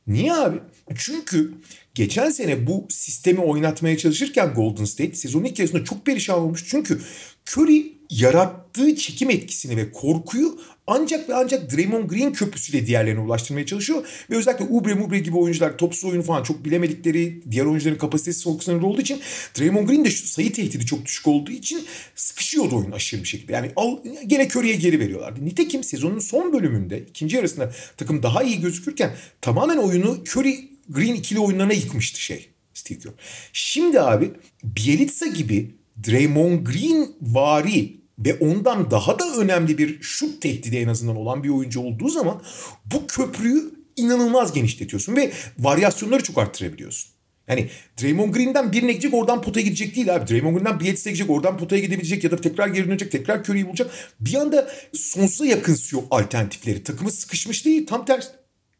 Niye 0.07 0.33
abi? 0.33 0.57
Çünkü 0.95 1.53
geçen 1.93 2.29
sene 2.29 2.67
bu 2.67 2.85
sistemi 2.89 3.39
oynatmaya 3.39 3.97
çalışırken 3.97 4.53
Golden 4.53 4.85
State 4.85 5.15
sezonun 5.15 5.45
ilk 5.45 5.59
yarısında 5.59 5.83
çok 5.83 6.05
perişan 6.05 6.39
olmuş. 6.39 6.65
Çünkü 6.67 7.01
Curry 7.49 7.92
yarattığı 8.09 8.95
çekim 8.95 9.29
etkisini 9.29 9.77
ve 9.77 9.91
korkuyu 9.91 10.59
ancak 10.87 11.29
ve 11.29 11.35
ancak 11.35 11.75
Draymond 11.75 12.09
Green 12.09 12.33
köprüsüyle 12.33 12.87
diğerlerine 12.87 13.19
ulaştırmaya 13.19 13.65
çalışıyor. 13.65 14.07
Ve 14.29 14.35
özellikle 14.35 14.65
Ubre 14.69 14.93
Mubre 14.93 15.19
gibi 15.19 15.37
oyuncular 15.37 15.77
topsuz 15.77 16.05
oyunu 16.05 16.23
falan 16.23 16.43
çok 16.43 16.65
bilemedikleri 16.65 17.41
diğer 17.51 17.65
oyuncuların 17.65 17.97
kapasitesi 17.97 18.43
çok 18.43 18.63
sınırlı 18.63 18.87
olduğu 18.87 19.01
için 19.01 19.21
Draymond 19.59 19.87
Green 19.87 20.05
de 20.05 20.09
sayı 20.09 20.53
tehdidi 20.53 20.85
çok 20.85 21.05
düşük 21.05 21.27
olduğu 21.27 21.51
için 21.51 21.85
sıkışıyordu 22.15 22.77
oyun 22.77 22.91
aşırı 22.91 23.21
bir 23.21 23.27
şekilde. 23.27 23.53
Yani 23.53 23.71
al, 23.75 23.97
gene 24.27 24.47
Curry'e 24.47 24.75
geri 24.75 24.99
veriyorlardı. 24.99 25.45
Nitekim 25.45 25.83
sezonun 25.83 26.19
son 26.19 26.53
bölümünde 26.53 27.05
ikinci 27.09 27.35
yarısında 27.35 27.71
takım 27.97 28.23
daha 28.23 28.43
iyi 28.43 28.61
gözükürken 28.61 29.15
tamamen 29.41 29.77
oyunu 29.77 30.17
Curry 30.27 30.69
Green 30.89 31.13
ikili 31.13 31.39
oyunlarına 31.39 31.73
yıkmıştı 31.73 32.21
şey 32.21 32.49
Steve 32.73 32.99
Kerr. 32.99 33.13
Şimdi 33.53 34.01
abi 34.01 34.31
Bielitsa 34.63 35.27
gibi 35.27 35.75
Draymond 36.07 36.67
Green 36.67 37.15
vari 37.21 38.03
ve 38.19 38.33
ondan 38.33 38.91
daha 38.91 39.19
da 39.19 39.35
önemli 39.37 39.77
bir 39.77 40.01
şut 40.01 40.41
tehdidi 40.41 40.77
en 40.77 40.87
azından 40.87 41.15
olan 41.15 41.43
bir 41.43 41.49
oyuncu 41.49 41.79
olduğu 41.79 42.09
zaman 42.09 42.41
bu 42.85 43.07
köprüyü 43.07 43.71
inanılmaz 43.95 44.53
genişletiyorsun 44.53 45.15
ve 45.15 45.31
varyasyonları 45.59 46.23
çok 46.23 46.37
arttırabiliyorsun. 46.37 47.13
Yani 47.47 47.69
Draymond 48.01 48.35
Green'den 48.35 48.71
birine 48.71 48.91
gidecek 48.91 49.13
oradan 49.13 49.41
potaya 49.41 49.63
gidecek 49.63 49.95
değil 49.95 50.15
abi. 50.15 50.27
Draymond 50.27 50.55
Green'den 50.55 50.79
Bledsoe'ye 50.79 51.13
gidecek 51.13 51.29
oradan 51.29 51.57
potaya 51.57 51.81
gidebilecek 51.81 52.23
ya 52.23 52.31
da 52.31 52.37
tekrar 52.37 52.67
geri 52.67 52.87
dönecek 52.87 53.11
tekrar 53.11 53.39
Curry'i 53.39 53.67
bulacak. 53.67 53.91
Bir 54.19 54.33
anda 54.33 54.71
sonsuza 54.93 55.45
yakınsıyor 55.45 56.03
alternatifleri. 56.11 56.83
Takımı 56.83 57.11
sıkışmış 57.11 57.65
değil 57.65 57.87
tam 57.87 58.05
tersi 58.05 58.29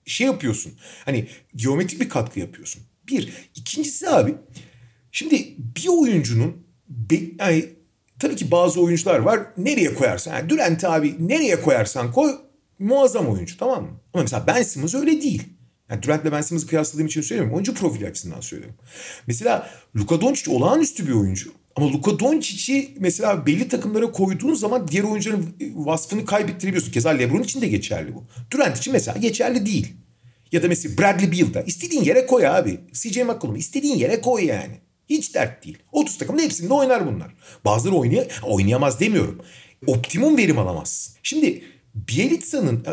şey 0.06 0.28
yapıyorsun. 0.28 0.74
Hani 1.06 1.28
geometrik 1.56 2.02
bir 2.02 2.10
katkı 2.10 2.40
yapıyorsun. 2.40 2.84
Bir. 3.08 3.34
İkincisi 3.56 4.10
abi 4.10 4.36
şimdi 5.12 5.56
bir 5.58 5.88
oyuncunun 5.88 6.64
be, 6.89 7.15
yani 7.39 7.65
Tabii 8.24 8.36
ki 8.36 8.52
bazı 8.52 8.82
oyuncular 8.82 9.19
var. 9.19 9.39
Nereye 9.58 9.93
koyarsan. 9.93 10.34
Yani 10.34 10.50
Durant 10.50 10.84
abi 10.84 11.15
nereye 11.19 11.62
koyarsan 11.62 12.12
koy 12.12 12.36
muazzam 12.80 13.28
oyuncu 13.28 13.58
tamam 13.58 13.84
mı? 13.84 13.89
Ama 14.13 14.24
mesela 14.24 14.48
Ben 14.48 14.63
Simmons 14.63 14.96
öyle 14.96 15.22
değil. 15.22 15.43
Yani 15.89 16.04
Durant'le 16.04 16.32
Ben 16.32 16.41
Simmons'ı 16.41 16.67
kıyasladığım 16.67 17.08
için 17.08 17.22
söylemiyorum. 17.22 17.56
Oyuncu 17.56 17.74
profili 17.74 18.08
açısından 18.08 18.41
söylüyorum. 18.41 18.76
Mesela 19.28 19.69
Luka 19.96 20.22
Doncic 20.22 20.52
olağanüstü 20.52 21.08
bir 21.08 21.13
oyuncu. 21.13 21.52
Ama 21.76 21.88
Luka 21.88 22.19
Doncic'i 22.19 22.96
mesela 23.00 23.46
belli 23.46 23.67
takımlara 23.67 24.12
koyduğun 24.12 24.54
zaman 24.54 24.88
diğer 24.88 25.04
oyuncuların 25.04 25.56
vasfını 25.76 26.26
kaybettirebiliyorsun. 26.26 26.91
Keza 26.91 27.10
LeBron 27.10 27.43
için 27.43 27.62
de 27.62 27.67
geçerli 27.67 28.15
bu. 28.15 28.24
Durant 28.52 28.78
için 28.78 28.93
mesela 28.93 29.17
geçerli 29.17 29.65
değil. 29.65 29.93
Ya 30.52 30.63
da 30.63 30.67
mesela 30.67 30.98
Bradley 30.98 31.32
Beal'da 31.32 31.62
istediğin 31.62 32.04
yere 32.04 32.26
koy 32.26 32.48
abi. 32.48 32.80
CJ 32.93 33.17
McCollum 33.17 33.56
istediğin 33.56 33.96
yere 33.96 34.22
koy 34.22 34.46
yani. 34.46 34.83
Hiç 35.10 35.36
dert 35.36 35.66
değil. 35.66 35.78
30 35.92 36.18
takımda 36.18 36.42
hepsinde 36.42 36.74
oynar 36.74 37.08
bunlar. 37.08 37.36
Bazıları 37.66 37.96
oynay 37.96 38.28
oynayamaz 38.44 39.00
demiyorum. 39.00 39.42
Optimum 39.88 40.38
verim 40.38 40.60
alamazsın. 40.60 41.16
Şimdi 41.24 41.63
Bielitsa'nın 41.96 42.86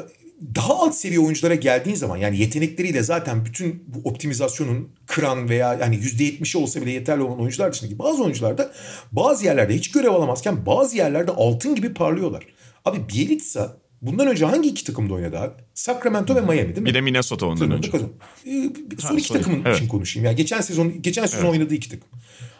daha 0.54 0.74
alt 0.74 0.94
seviye 0.94 1.20
oyunculara 1.20 1.54
geldiğin 1.54 1.96
zaman 1.96 2.16
yani 2.16 2.38
yetenekleriyle 2.38 3.02
zaten 3.02 3.44
bütün 3.44 3.84
bu 3.86 4.08
optimizasyonun 4.08 4.88
kıran 5.06 5.48
veya 5.48 5.74
yani 5.74 5.96
%70'i 5.96 6.60
olsa 6.60 6.82
bile 6.82 6.90
yeterli 6.90 7.22
olan 7.22 7.40
oyuncular 7.40 7.72
dışındaki 7.72 7.98
bazı 7.98 8.22
oyuncularda 8.22 8.72
bazı 9.12 9.44
yerlerde 9.44 9.74
hiç 9.74 9.90
görev 9.90 10.10
alamazken 10.10 10.66
bazı 10.66 10.96
yerlerde 10.96 11.30
altın 11.30 11.74
gibi 11.74 11.94
parlıyorlar. 11.94 12.46
Abi 12.84 13.08
Bielitsa 13.08 13.76
bundan 14.02 14.26
önce 14.26 14.44
hangi 14.44 14.68
iki 14.68 14.84
takımda 14.84 15.14
oynadı 15.14 15.38
abi? 15.38 15.52
Sacramento 15.74 16.34
ve 16.36 16.40
Miami 16.40 16.56
değil 16.68 16.78
mi? 16.78 16.86
Bir 16.86 16.94
de 16.94 17.00
Minnesota 17.00 17.46
ondan 17.46 17.56
Sonunda 17.56 17.76
önce. 17.76 17.90
kazan. 17.90 18.08
Ee, 18.46 18.70
son 18.98 19.16
iki 19.16 19.26
sorry. 19.28 19.38
takımın 19.38 19.62
Evet. 19.64 19.76
için 19.76 19.88
konuşayım. 19.88 20.26
Yani 20.26 20.36
geçen 20.36 20.60
sezon 20.60 21.02
geçen 21.02 21.26
sezon 21.26 21.46
oynadığı 21.48 21.74
iki 21.74 21.88
takım. 21.88 22.08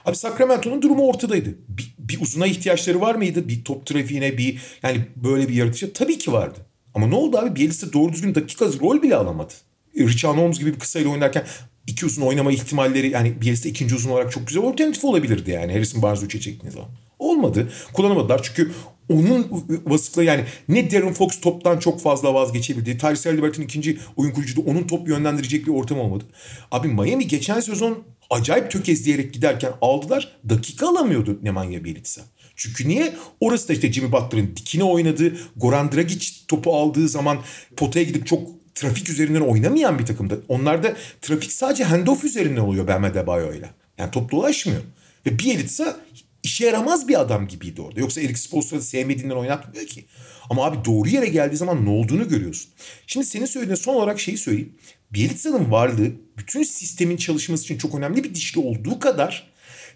Abi 0.05 0.17
Sacramento'nun 0.17 0.83
durumu 0.83 1.07
ortadaydı. 1.07 1.55
Bir, 1.69 1.95
bir 1.99 2.21
uzuna 2.21 2.47
ihtiyaçları 2.47 3.01
var 3.01 3.15
mıydı? 3.15 3.49
Bir 3.49 3.65
top 3.65 3.87
trafiğine 3.87 4.39
bir 4.39 4.59
yani 4.83 5.07
böyle 5.17 5.49
bir 5.49 5.55
yaratıcı 5.55 5.93
tabii 5.93 6.19
ki 6.19 6.33
vardı. 6.33 6.59
Ama 6.95 7.07
ne 7.07 7.15
oldu 7.15 7.39
abi? 7.39 7.57
Bielitsa 7.57 7.93
doğru 7.93 8.13
düzgün 8.13 8.35
dakika 8.35 8.65
rol 8.65 9.03
bile 9.03 9.17
alamadı. 9.17 9.53
Richard 9.99 10.37
Holmes 10.39 10.59
gibi 10.59 10.75
bir 10.75 10.79
kısayla 10.79 11.11
oynarken 11.11 11.45
iki 11.87 12.07
uzun 12.07 12.23
oynama 12.23 12.53
ihtimalleri 12.53 13.11
yani 13.11 13.41
Bielitsa 13.41 13.69
ikinci 13.69 13.95
uzun 13.95 14.11
olarak 14.11 14.33
çok 14.33 14.47
güzel 14.47 14.63
alternatif 14.63 15.05
olabilirdi 15.05 15.51
yani. 15.51 15.73
Harrison 15.73 16.03
Barnes'ı 16.03 16.27
üçe 16.27 16.41
çektiğiniz 16.41 16.75
zaman. 16.75 16.89
Olmadı. 17.19 17.73
Kullanamadılar 17.93 18.41
çünkü 18.43 18.73
onun 19.11 19.65
vasıfla 19.87 20.23
yani 20.23 20.45
ne 20.69 20.91
Darren 20.91 21.13
Fox 21.13 21.41
toptan 21.41 21.79
çok 21.79 22.01
fazla 22.01 22.35
vazgeçebildi. 22.35 22.99
Tyrese 22.99 23.31
Halliburton 23.31 23.63
ikinci 23.63 23.99
oyun 24.17 24.31
kurucuda 24.31 24.61
onun 24.71 24.83
top 24.87 25.09
yönlendirecek 25.09 25.67
bir 25.67 25.73
ortam 25.73 25.99
olmadı. 25.99 26.25
Abi 26.71 26.89
Miami 26.89 27.27
geçen 27.27 27.61
sezon 27.61 27.99
acayip 28.31 28.71
tökezleyerek 28.71 29.35
giderken 29.35 29.73
aldılar. 29.81 30.37
Dakika 30.49 30.89
alamıyordu 30.89 31.39
Nemanja 31.43 31.85
Bjelica. 31.85 32.23
Çünkü 32.57 32.89
niye? 32.89 33.15
Orası 33.41 33.69
da 33.69 33.73
işte 33.73 33.93
Jimmy 33.93 34.13
Butler'ın 34.13 34.57
dikine 34.57 34.85
oynadığı, 34.85 35.37
Goran 35.57 35.93
Dragic 35.93 36.27
topu 36.49 36.77
aldığı 36.77 37.09
zaman 37.09 37.39
potaya 37.77 38.05
gidip 38.05 38.27
çok 38.27 38.49
trafik 38.75 39.11
üzerinden 39.11 39.41
oynamayan 39.41 39.99
bir 39.99 40.07
takımda. 40.07 40.35
Onlarda 40.49 40.97
trafik 41.21 41.53
sadece 41.53 41.85
handoff 41.85 42.25
üzerinden 42.25 42.61
oluyor 42.61 42.89
Bam 42.89 43.05
Adebayo'yla. 43.05 43.71
Yani 43.99 44.11
top 44.11 44.31
dolaşmıyor. 44.31 44.81
Ve 45.27 45.39
Bielitsa 45.39 46.01
işe 46.43 46.67
yaramaz 46.67 47.09
bir 47.09 47.21
adam 47.21 47.49
gibiydi 47.49 47.83
orada. 47.83 48.01
Yoksa 48.01 48.21
Eric 48.21 48.39
Spoelstra'da 48.39 48.83
sevmediğinden 48.83 49.37
oynatmıyor 49.37 49.87
ki. 49.87 50.05
Ama 50.51 50.65
abi 50.65 50.85
doğru 50.85 51.09
yere 51.09 51.27
geldiği 51.27 51.57
zaman 51.57 51.85
ne 51.85 51.91
olduğunu 51.91 52.29
görüyorsun. 52.29 52.71
Şimdi 53.07 53.27
senin 53.27 53.47
söylediğin 53.47 53.77
son 53.77 53.95
olarak 53.95 54.21
şeyi 54.21 54.39
söyleyeyim. 54.39 54.75
Bielitsa'nın 55.11 55.71
varlığı 55.71 56.13
bütün 56.39 56.63
sistemin 56.63 57.17
çalışması 57.17 57.65
için 57.65 57.79
çok 57.79 57.95
önemli 57.95 58.25
bir 58.25 58.35
dişli 58.35 58.61
olduğu 58.61 58.99
kadar 58.99 59.51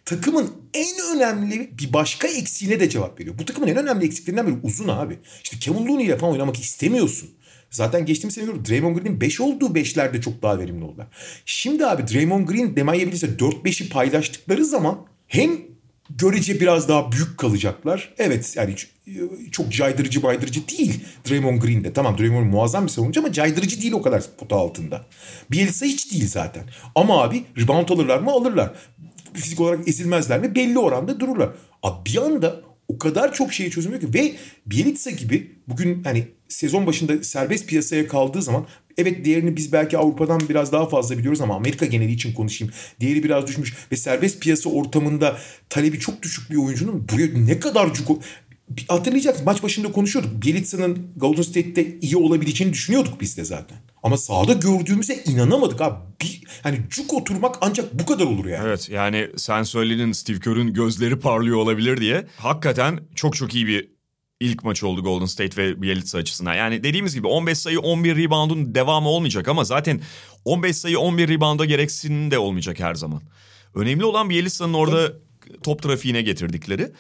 takımın 0.05 0.51
en 0.75 1.17
önemli 1.17 1.79
bir 1.79 1.93
başka 1.93 2.29
eksiğine 2.29 2.81
de 2.81 2.89
cevap 2.89 3.21
veriyor. 3.21 3.39
Bu 3.39 3.45
takımın 3.45 3.69
en 3.69 3.77
önemli 3.77 4.05
eksiklerinden 4.05 4.47
biri 4.47 4.57
uzun 4.63 4.89
abi. 4.89 5.19
İşte 5.45 5.59
Kevin 5.59 5.87
Looney 5.87 6.07
ile 6.07 6.19
falan 6.19 6.33
oynamak 6.33 6.61
istemiyorsun. 6.61 7.31
Zaten 7.71 8.07
geçtiğimiz 8.07 8.35
sene. 8.35 8.47
Draymond 8.69 8.97
Green'in 8.97 9.21
5 9.21 9.41
olduğu 9.41 9.67
5'lerde 9.67 10.21
çok 10.21 10.43
daha 10.43 10.59
verimli 10.59 10.85
oldular. 10.85 11.07
Şimdi 11.45 11.87
abi 11.87 12.09
Draymond 12.09 12.49
Green 12.49 12.77
Bjelica 12.77 13.29
4-5'i 13.29 13.89
paylaştıkları 13.89 14.65
zaman 14.65 15.07
hem 15.27 15.74
görece 16.11 16.61
biraz 16.61 16.89
daha 16.89 17.13
büyük 17.13 17.39
kalacaklar. 17.39 18.15
Evet 18.19 18.55
yani 18.57 18.75
çok 19.53 19.73
caydırıcı 19.73 20.23
baydırıcı 20.23 20.69
değil 20.69 21.05
Draymond 21.31 21.63
Green'de. 21.63 21.93
Tamam 21.93 22.19
Draymond 22.19 22.47
muazzam 22.47 22.85
bir 22.85 22.91
savunucu 22.91 23.21
ama 23.21 23.33
caydırıcı 23.33 23.83
değil 23.83 23.93
o 23.93 24.03
kadar 24.03 24.23
pota 24.39 24.57
altında. 24.57 25.07
Bielsa 25.51 25.87
hiç 25.87 26.13
değil 26.13 26.29
zaten. 26.29 26.65
Ama 26.95 27.23
abi 27.23 27.45
rebound 27.59 27.89
alırlar 27.89 28.19
mı 28.19 28.31
alırlar. 28.31 28.73
Fizik 29.35 29.61
olarak 29.61 29.89
ezilmezler 29.89 30.41
mi 30.41 30.55
belli 30.55 30.79
oranda 30.79 31.21
dururlar. 31.21 31.51
Abi 31.83 32.11
bir 32.11 32.23
anda 32.23 32.61
o 32.89 32.99
kadar 32.99 33.35
çok 33.35 33.53
şeyi 33.53 33.71
çözümlüyor 33.71 34.03
ki 34.03 34.19
ve 34.19 34.35
Bielitsa 34.67 35.11
gibi 35.11 35.53
bugün 35.69 36.05
hani 36.05 36.29
sezon 36.49 36.87
başında 36.87 37.25
serbest 37.25 37.67
piyasaya 37.67 38.09
kaldığı 38.09 38.43
zaman 38.43 38.67
evet 38.99 39.25
değerini 39.25 39.57
biz 39.57 39.73
belki 39.73 39.99
Avrupa'dan 39.99 40.41
biraz 40.49 40.73
daha 40.73 40.89
fazla 40.89 41.19
biliyoruz 41.19 41.41
ama 41.41 41.57
Amerika 41.57 41.87
geneli 41.87 42.13
için 42.13 42.33
konuşayım. 42.33 42.75
Değeri 43.01 43.25
biraz 43.25 43.47
düşmüş 43.47 43.75
ve 43.93 43.97
serbest 43.97 44.41
piyasa 44.41 44.71
ortamında 44.71 45.37
talebi 45.69 45.99
çok 45.99 46.23
düşük 46.23 46.51
bir 46.51 46.57
oyuncunun 46.57 47.09
buraya 47.13 47.29
ne 47.35 47.59
kadar 47.59 47.95
cuk 47.95 48.11
hatırlayacaksın 48.89 49.45
maç 49.45 49.63
başında 49.63 49.93
konuşuyorduk. 49.93 50.43
Bielitsa'nın 50.43 51.09
Golden 51.17 51.43
State'te 51.43 51.99
iyi 52.01 52.17
olabileceğini 52.17 52.73
düşünüyorduk 52.73 53.21
biz 53.21 53.37
de 53.37 53.45
zaten. 53.45 53.79
Ama 54.03 54.17
sahada 54.17 54.53
gördüğümüze 54.53 55.23
inanamadık 55.27 55.81
abi. 55.81 55.95
Bir, 56.23 56.43
hani 56.63 56.81
cuk 56.91 57.15
oturmak 57.15 57.57
ancak 57.61 57.95
bu 57.95 58.07
kadar 58.07 58.25
olur 58.25 58.47
yani. 58.47 58.67
Evet 58.67 58.89
yani 58.89 59.29
sen 59.37 59.63
söyledin 59.63 60.13
Steve 60.13 60.41
Kerr'ün 60.41 60.75
gözleri 60.75 61.19
parlıyor 61.19 61.57
olabilir 61.57 61.97
diye. 61.97 62.27
Hakikaten 62.37 63.01
çok 63.15 63.37
çok 63.37 63.55
iyi 63.55 63.67
bir 63.67 63.94
ilk 64.45 64.65
maç 64.65 64.83
oldu 64.83 65.03
Golden 65.03 65.27
State 65.27 65.63
ve 65.63 65.83
Bielitsa 65.83 66.19
açısından. 66.19 66.55
Yani 66.55 66.83
dediğimiz 66.83 67.15
gibi 67.15 67.27
15 67.27 67.59
sayı 67.59 67.81
11 67.81 68.17
reboundun 68.17 68.75
devamı 68.75 69.09
olmayacak 69.09 69.49
ama 69.49 69.65
zaten 69.65 70.01
15 70.45 70.77
sayı 70.77 70.99
11 70.99 71.29
rebounda 71.29 71.65
gereksinim 71.65 72.31
de 72.31 72.39
olmayacak 72.39 72.81
her 72.81 72.95
zaman. 72.95 73.23
Önemli 73.75 74.05
olan 74.05 74.31
Bielitsa'nın 74.31 74.75
orada 74.75 75.13
top 75.63 75.83
trafiğine 75.83 76.23
getirdikleri. 76.23 76.93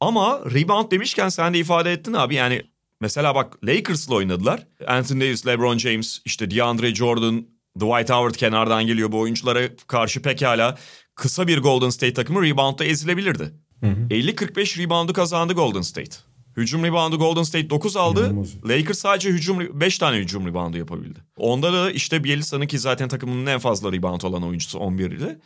Ama 0.00 0.40
rebound 0.54 0.90
demişken 0.90 1.28
sen 1.28 1.54
de 1.54 1.58
ifade 1.58 1.92
ettin 1.92 2.12
abi 2.12 2.34
yani 2.34 2.62
mesela 3.00 3.34
bak 3.34 3.64
Lakers'la 3.64 4.14
oynadılar. 4.14 4.66
Anthony 4.86 5.20
Davis, 5.20 5.46
LeBron 5.46 5.78
James, 5.78 6.20
işte 6.24 6.50
DeAndre 6.50 6.94
Jordan, 6.94 7.46
Dwight 7.76 8.10
Howard 8.10 8.34
kenardan 8.34 8.86
geliyor 8.86 9.12
bu 9.12 9.20
oyunculara 9.20 9.60
karşı 9.86 10.22
pekala 10.22 10.78
kısa 11.14 11.46
bir 11.46 11.58
Golden 11.58 11.90
State 11.90 12.12
takımı 12.14 12.42
reboundda 12.42 12.84
ezilebilirdi. 12.84 13.52
50-45 13.82 14.82
reboundu 14.82 15.12
kazandı 15.12 15.52
Golden 15.52 15.80
State. 15.80 16.16
Hücum 16.56 16.84
reboundu 16.84 17.18
Golden 17.18 17.42
State 17.42 17.70
9 17.70 17.96
aldı. 17.96 18.20
İnanılmaz. 18.20 18.64
Lakers 18.64 18.98
sadece 18.98 19.30
hücum 19.30 19.80
5 19.80 19.98
tane 19.98 20.16
hücum 20.16 20.46
reboundu 20.46 20.78
yapabildi. 20.78 21.18
Onda 21.36 21.72
da 21.72 21.90
işte 21.90 22.24
Bielisa'nın 22.24 22.66
ki 22.66 22.78
zaten 22.78 23.08
takımının 23.08 23.46
en 23.46 23.58
fazla 23.58 23.92
rebound 23.92 24.22
olan 24.22 24.42
oyuncusu 24.42 24.78
11 24.78 25.10
ile. 25.10 25.40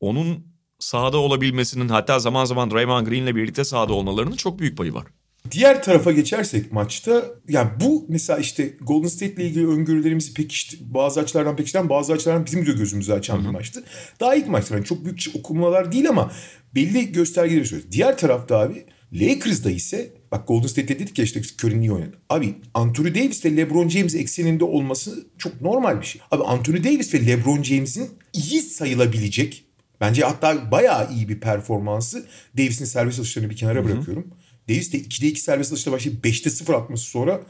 Onun 0.00 0.46
sahada 0.78 1.18
olabilmesinin 1.18 1.88
hatta 1.88 2.18
zaman 2.18 2.44
zaman 2.44 2.70
Draymond 2.70 3.06
Green'le 3.06 3.36
birlikte 3.36 3.64
sahada 3.64 3.92
olmalarının 3.92 4.36
çok 4.36 4.58
büyük 4.58 4.76
payı 4.78 4.94
var. 4.94 5.06
Diğer 5.50 5.82
tarafa 5.82 6.12
geçersek 6.12 6.72
maçta 6.72 7.24
yani 7.48 7.70
bu 7.80 8.06
mesela 8.08 8.38
işte 8.38 8.76
Golden 8.80 9.08
State 9.08 9.32
ile 9.32 9.44
ilgili 9.44 9.68
öngörülerimizi 9.68 10.34
pekişti, 10.34 10.76
bazı 10.80 11.20
açılardan 11.20 11.56
pekiştiren 11.56 11.88
bazı 11.88 12.12
açılardan 12.12 12.46
bizim 12.46 12.66
de 12.66 12.72
gözümüzü 12.72 13.12
açan 13.12 13.44
bir 13.44 13.48
maçtı. 13.48 13.84
Daha 14.20 14.34
ilk 14.34 14.48
maçlar 14.48 14.76
yani 14.76 14.86
çok 14.86 15.04
büyük 15.04 15.24
okumalar 15.34 15.92
değil 15.92 16.08
ama 16.08 16.32
belli 16.74 17.12
göstergeleri 17.12 17.66
söylüyoruz. 17.66 17.92
Diğer 17.92 18.18
tarafta 18.18 18.58
abi 18.58 18.86
Lakers'da 19.12 19.70
ise 19.70 20.21
bak 20.32 20.48
Golden 20.48 20.66
State'de 20.66 20.98
dedik 20.98 21.18
ya 21.18 21.24
işte 21.24 21.40
Curry 21.40 21.78
iyi 21.78 21.92
oynadı. 21.92 22.16
Abi 22.28 22.54
Anthony 22.74 23.14
Davis 23.14 23.44
ve 23.44 23.56
LeBron 23.56 23.88
James 23.88 24.14
ekseninde 24.14 24.64
olması 24.64 25.26
çok 25.38 25.60
normal 25.60 26.00
bir 26.00 26.06
şey. 26.06 26.22
Abi 26.30 26.42
Anthony 26.42 26.84
Davis 26.84 27.14
ve 27.14 27.26
LeBron 27.26 27.62
James'in 27.62 28.10
iyi 28.32 28.60
sayılabilecek 28.60 29.64
bence 30.00 30.22
hatta 30.22 30.70
bayağı 30.70 31.12
iyi 31.12 31.28
bir 31.28 31.40
performansı 31.40 32.26
Davis'in 32.58 32.84
serbest 32.84 33.20
atışlarını 33.20 33.50
bir 33.50 33.56
kenara 33.56 33.84
bırakıyorum. 33.84 34.26
Davis 34.68 34.92
de 34.92 34.98
2'de 34.98 35.26
2 35.26 35.40
serbest 35.40 35.72
atışla 35.72 35.92
başlayıp 35.92 36.24
5'te 36.24 36.50
0 36.50 36.74
atması 36.74 37.04
sonra 37.04 37.40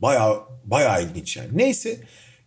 bayağı 0.00 0.40
bayağı 0.64 1.04
ilginç 1.04 1.36
yani. 1.36 1.48
Neyse 1.52 2.00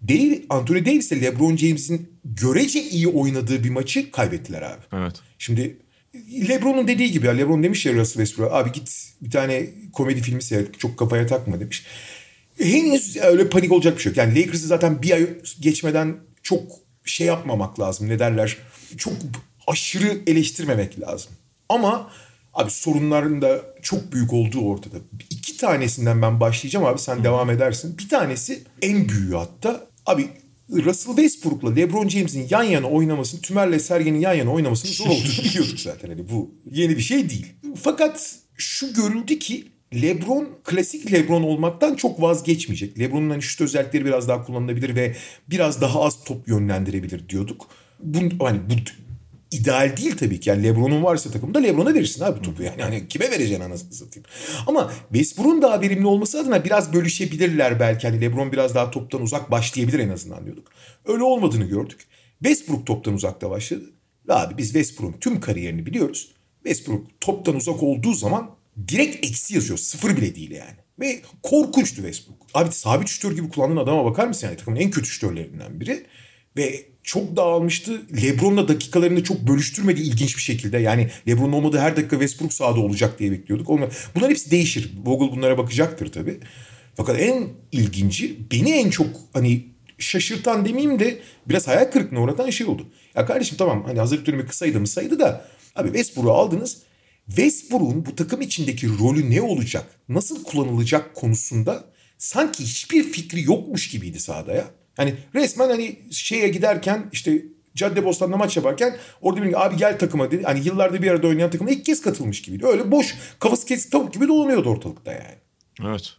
Davis, 0.10 0.40
Anthony 0.50 0.86
Davis 0.86 1.12
ile 1.12 1.22
LeBron 1.22 1.56
James'in 1.56 2.10
görece 2.26 2.84
iyi 2.84 3.08
oynadığı 3.08 3.64
bir 3.64 3.70
maçı 3.70 4.12
kaybettiler 4.12 4.62
abi. 4.62 4.82
Evet. 4.94 5.16
Şimdi 5.38 5.78
LeBron'un 6.50 6.88
dediği 6.88 7.12
gibi 7.12 7.28
ya 7.28 7.34
LeBron 7.34 7.64
demiş 7.64 7.86
ya 7.86 7.94
Russell 7.94 8.26
Westbrook'a 8.26 8.56
abi 8.56 8.72
git 8.72 9.14
bir 9.22 9.32
tane 9.32 9.66
komedi 9.94 10.22
filmi 10.22 10.44
seyret 10.44 10.80
çok 10.80 10.98
kafaya 10.98 11.28
takma 11.28 11.60
demiş. 11.60 11.86
Henüz 12.60 13.18
öyle 13.18 13.50
panik 13.50 13.72
olacak 13.72 13.98
bir 13.98 14.02
şey 14.02 14.10
yok. 14.10 14.18
Yani 14.18 14.40
Lakers'ı 14.40 14.68
zaten 14.68 15.02
bir 15.02 15.12
ay 15.12 15.28
geçmeden 15.60 16.18
çok 16.44 16.64
şey 17.06 17.28
yapmamak 17.28 17.80
lazım 17.80 18.10
ne 18.10 18.20
derler 18.20 18.58
çok 18.98 19.14
aşırı 19.68 20.22
eleştirmemek 20.28 21.00
lazım. 21.02 21.32
Ama 21.70 22.12
abi 22.54 22.72
sorunların 22.72 23.42
da 23.42 23.62
çok 23.82 24.12
büyük 24.12 24.34
olduğu 24.34 24.62
ortada. 24.62 24.96
İki 25.30 25.58
tanesinden 25.58 26.22
ben 26.22 26.40
başlayacağım 26.40 26.86
abi 26.86 27.00
sen 27.00 27.24
devam 27.24 27.50
edersin. 27.50 27.98
Bir 27.98 28.10
tanesi 28.10 28.64
en 28.82 29.10
büyüğü 29.10 29.36
hatta 29.36 29.88
abi 30.06 30.30
Russell 30.72 31.16
Westbrook'la 31.16 31.74
LeBron 31.76 32.08
James'in 32.10 32.48
yan 32.50 32.64
yana 32.64 32.88
oynamasını, 32.88 33.42
Tümer'le 33.42 33.80
Sergen'in 33.80 34.20
yan 34.20 34.34
yana 34.34 34.52
oynamasının 34.52 34.92
zor 34.94 35.06
olduğunu 35.10 35.44
biliyorduk 35.44 35.80
zaten. 35.80 36.10
Hani 36.10 36.30
bu 36.30 36.52
yeni 36.72 36.98
bir 36.98 37.02
şey 37.02 37.30
değil. 37.30 37.46
Fakat 37.76 38.36
şu 38.58 38.94
görüldü 38.94 39.40
ki 39.40 39.68
LeBron 39.94 40.50
klasik 40.64 41.12
LeBron 41.12 41.44
olmaktan 41.44 41.96
çok 41.96 42.22
vazgeçmeyecek. 42.22 43.00
LeBron'un 43.00 43.30
hani 43.30 43.42
şut 43.42 43.62
özellikleri 43.62 44.06
biraz 44.06 44.28
daha 44.28 44.44
kullanılabilir 44.44 44.96
ve 44.96 45.16
biraz 45.50 45.82
daha 45.82 46.02
az 46.02 46.24
top 46.24 46.48
yönlendirebilir 46.48 47.30
diyorduk. 47.30 47.68
Bu, 48.00 48.20
hani 48.46 48.60
bu 48.70 48.74
ideal 49.52 49.98
değil 49.98 50.18
tabii 50.18 50.40
ki. 50.40 50.50
Yani 50.50 50.64
LeBron'un 50.64 51.04
varsa 51.04 51.32
takımda 51.32 51.60
LeBron'a 51.60 51.94
verirsin 51.94 52.24
abi 52.24 52.42
topu 52.42 52.64
yani. 52.64 52.82
Hani 52.82 53.08
kime 53.08 53.32
vereceksin 53.32 53.64
anasını 53.64 53.94
satayım. 53.94 54.26
Ama 54.68 54.92
Westbrook'un 55.14 55.62
daha 55.62 55.82
verimli 55.82 56.08
olması 56.08 56.40
adına 56.40 56.66
biraz 56.66 56.94
bölüşebilirler 56.94 57.80
belki. 57.80 58.08
Hani 58.08 58.22
LeBron 58.22 58.52
biraz 58.52 58.76
daha 58.76 58.92
toptan 58.92 59.22
uzak 59.22 59.52
başlayabilir 59.52 60.00
en 60.00 60.10
azından 60.10 60.46
diyorduk. 60.46 60.68
Öyle 61.06 61.24
olmadığını 61.24 61.66
gördük. 61.66 62.08
Westbrook 62.44 62.88
toptan 62.88 63.14
uzakta 63.14 63.50
başladı. 63.50 63.86
Ve 64.28 64.34
abi 64.34 64.58
biz 64.58 64.68
Westbrook'un 64.68 65.20
tüm 65.20 65.40
kariyerini 65.40 65.86
biliyoruz. 65.86 66.32
Westbrook 66.64 67.22
toptan 67.22 67.56
uzak 67.56 67.84
olduğu 67.84 68.14
zaman 68.14 68.56
direkt 68.88 69.26
eksi 69.26 69.56
yazıyor. 69.56 69.80
Sıfır 69.80 70.18
bile 70.18 70.36
değil 70.36 70.52
yani. 70.52 70.78
Ve 71.00 71.22
korkunçtu 71.44 71.96
Westbrook. 71.96 72.38
Abi 72.54 72.72
sabit 72.72 73.08
şütör 73.08 73.32
gibi 73.32 73.50
kullandığın 73.50 73.78
adama 73.78 74.06
bakar 74.06 74.28
mısın 74.28 74.48
yani? 74.48 74.58
Takımın 74.58 74.80
en 74.80 74.92
kötü 74.92 75.08
şütörlerinden 75.08 75.80
biri. 75.80 76.06
Ve 76.58 76.86
çok 77.10 77.36
dağılmıştı. 77.36 78.02
Lebron'la 78.22 78.68
dakikalarını 78.68 79.24
çok 79.24 79.48
bölüştürmedi 79.48 80.02
ilginç 80.02 80.38
bir 80.38 80.42
şekilde. 80.42 80.78
Yani 80.78 81.10
Lebron 81.28 81.52
olmadığı 81.52 81.78
her 81.78 81.96
dakika 81.96 82.16
Westbrook 82.16 82.54
sahada 82.54 82.80
olacak 82.80 83.20
diye 83.20 83.32
bekliyorduk. 83.32 83.70
Onlar, 83.70 83.90
bunlar 84.16 84.30
hepsi 84.30 84.52
değişir. 84.52 84.94
Vogel 85.06 85.32
bunlara 85.32 85.58
bakacaktır 85.58 86.12
tabii. 86.12 86.40
Fakat 86.96 87.20
en 87.20 87.48
ilginci 87.72 88.38
beni 88.52 88.72
en 88.72 88.90
çok 88.90 89.08
hani 89.34 89.66
şaşırtan 89.98 90.66
demeyeyim 90.66 91.00
de 91.00 91.20
biraz 91.50 91.68
hayal 91.68 91.86
kırıklığına 91.86 92.22
uğratan 92.22 92.50
şey 92.50 92.68
oldu. 92.68 92.88
Ya 93.16 93.26
kardeşim 93.26 93.58
tamam 93.58 93.84
hani 93.84 94.00
hazırlık 94.00 94.26
dönemi 94.26 94.46
kısaydı 94.46 94.80
mı 94.80 94.88
saydı 94.88 95.20
da 95.20 95.46
abi 95.76 95.88
Westbrook'u 95.88 96.32
aldınız. 96.32 96.78
Westbrook'un 97.28 98.06
bu 98.06 98.16
takım 98.16 98.42
içindeki 98.42 98.88
rolü 99.00 99.32
ne 99.32 99.42
olacak, 99.42 99.86
nasıl 100.10 100.44
kullanılacak 100.44 101.16
konusunda 101.16 101.84
sanki 102.18 102.64
hiçbir 102.64 103.04
fikri 103.04 103.44
yokmuş 103.44 103.90
gibiydi 103.90 104.20
sahada 104.20 104.54
ya. 104.54 104.79
Hani 105.00 105.14
resmen 105.36 105.70
hani 105.70 106.00
şeye 106.12 106.48
giderken 106.48 107.10
işte 107.12 107.42
Cadde 107.76 108.06
Bostan'da 108.06 108.38
maç 108.38 108.58
yaparken 108.58 108.98
orada 109.22 109.44
bir 109.44 109.66
abi 109.66 109.78
gel 109.78 110.00
takıma 110.00 110.32
dedi. 110.32 110.44
Hani 110.44 110.66
yıllarda 110.66 111.02
bir 111.02 111.12
arada 111.12 111.28
oynayan 111.28 111.52
takıma 111.52 111.70
ilk 111.70 111.86
kez 111.86 112.02
katılmış 112.02 112.42
gibiydi. 112.42 112.66
Öyle 112.66 112.92
boş 112.92 113.16
kafası 113.40 113.66
kesik 113.66 113.92
tavuk 113.92 114.14
gibi 114.14 114.28
dolanıyordu 114.28 114.70
ortalıkta 114.70 115.12
yani. 115.12 115.36
Evet. 115.82 116.14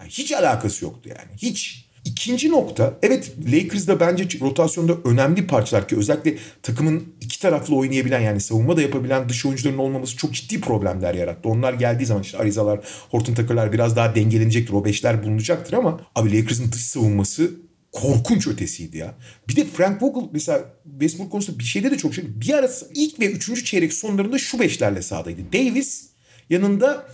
yani 0.00 0.10
hiç 0.10 0.32
alakası 0.32 0.84
yoktu 0.84 1.08
yani. 1.08 1.36
Hiç. 1.36 1.88
İkinci 2.04 2.50
nokta 2.50 2.98
evet 3.02 3.32
Lakers'da 3.52 4.00
bence 4.00 4.40
rotasyonda 4.40 4.96
önemli 5.04 5.46
parçalar 5.46 5.88
ki 5.88 5.96
özellikle 5.96 6.36
takımın 6.62 7.14
iki 7.20 7.40
taraflı 7.40 7.76
oynayabilen 7.76 8.20
yani 8.20 8.40
savunma 8.40 8.76
da 8.76 8.82
yapabilen 8.82 9.28
dış 9.28 9.46
oyuncuların 9.46 9.78
olmaması 9.78 10.16
çok 10.16 10.34
ciddi 10.34 10.60
problemler 10.60 11.14
yarattı. 11.14 11.48
Onlar 11.48 11.72
geldiği 11.72 12.06
zaman 12.06 12.22
işte 12.22 12.38
Arizalar, 12.38 12.80
Horton 13.10 13.34
Tucker'lar 13.34 13.72
biraz 13.72 13.96
daha 13.96 14.14
dengelenecektir. 14.14 14.72
O 14.74 14.84
beşler 14.84 15.22
bulunacaktır 15.22 15.72
ama 15.72 16.00
abi 16.14 16.38
Lakers'ın 16.38 16.72
dış 16.72 16.86
savunması 16.86 17.50
korkunç 17.92 18.46
ötesiydi 18.46 18.98
ya. 18.98 19.14
Bir 19.48 19.56
de 19.56 19.64
Frank 19.64 20.02
Vogel 20.02 20.28
mesela 20.32 20.74
Westbrook 20.90 21.32
konusunda 21.32 21.58
bir 21.58 21.64
şeyde 21.64 21.90
de 21.90 21.98
çok 21.98 22.14
şey. 22.14 22.24
Bir 22.40 22.54
ara 22.54 22.70
ilk 22.94 23.20
ve 23.20 23.30
üçüncü 23.30 23.64
çeyrek 23.64 23.92
sonlarında 23.92 24.38
şu 24.38 24.60
beşlerle 24.60 25.02
sahadaydı. 25.02 25.52
Davis 25.52 26.10
yanında 26.50 27.06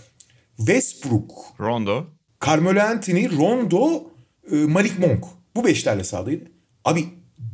Westbrook, 0.57 1.31
Rondo. 1.59 2.07
Carmelo 2.45 2.79
Anthony, 2.79 3.29
Rondo, 3.29 4.11
e, 4.51 4.55
Malik 4.55 4.99
Monk. 4.99 5.25
Bu 5.55 5.65
beşlerle 5.65 6.03
sahadaydı. 6.03 6.43
Abi 6.85 7.05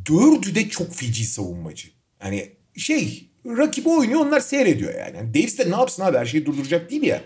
dördü 0.10 0.56
de 0.56 0.70
çok 0.70 0.94
feci 0.96 1.26
savunmacı. 1.26 1.88
Yani 2.24 2.50
şey 2.78 3.30
rakibi 3.46 3.90
oynuyor 3.90 4.20
onlar 4.20 4.40
seyrediyor 4.40 4.94
yani. 4.94 5.18
yani 5.18 5.34
Davis 5.34 5.60
de 5.60 5.72
ne 5.72 5.76
yapsın 5.76 6.04
abi 6.04 6.18
her 6.18 6.26
şeyi 6.26 6.46
durduracak 6.46 6.92
değil 6.92 7.04
ya. 7.04 7.22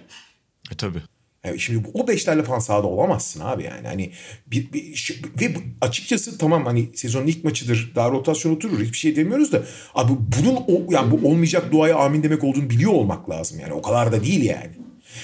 E 0.71 0.75
tabi. 0.77 1.01
Yani 1.43 1.59
şimdi 1.59 1.87
o 1.93 2.07
beşlerle 2.07 2.43
falan 2.43 2.59
sahada 2.59 2.87
olamazsın 2.87 3.39
abi 3.39 3.63
yani. 3.63 3.87
Hani 3.87 4.11
bir, 4.47 4.73
bir, 4.73 5.21
ve 5.41 5.53
açıkçası 5.81 6.37
tamam 6.37 6.65
hani 6.65 6.89
sezonun 6.95 7.27
ilk 7.27 7.43
maçıdır. 7.43 7.91
Daha 7.95 8.11
rotasyon 8.11 8.55
oturur. 8.55 8.79
Hiçbir 8.79 8.97
şey 8.97 9.15
demiyoruz 9.15 9.51
da 9.51 9.63
abi 9.95 10.11
bunun 10.37 10.55
o, 10.55 10.91
yani 10.93 11.11
bu 11.11 11.27
olmayacak 11.27 11.71
duaya 11.71 11.97
amin 11.97 12.23
demek 12.23 12.43
olduğunu 12.43 12.69
biliyor 12.69 12.91
olmak 12.91 13.29
lazım 13.29 13.59
yani. 13.59 13.73
O 13.73 13.81
kadar 13.81 14.11
da 14.11 14.23
değil 14.23 14.43
yani. 14.43 14.71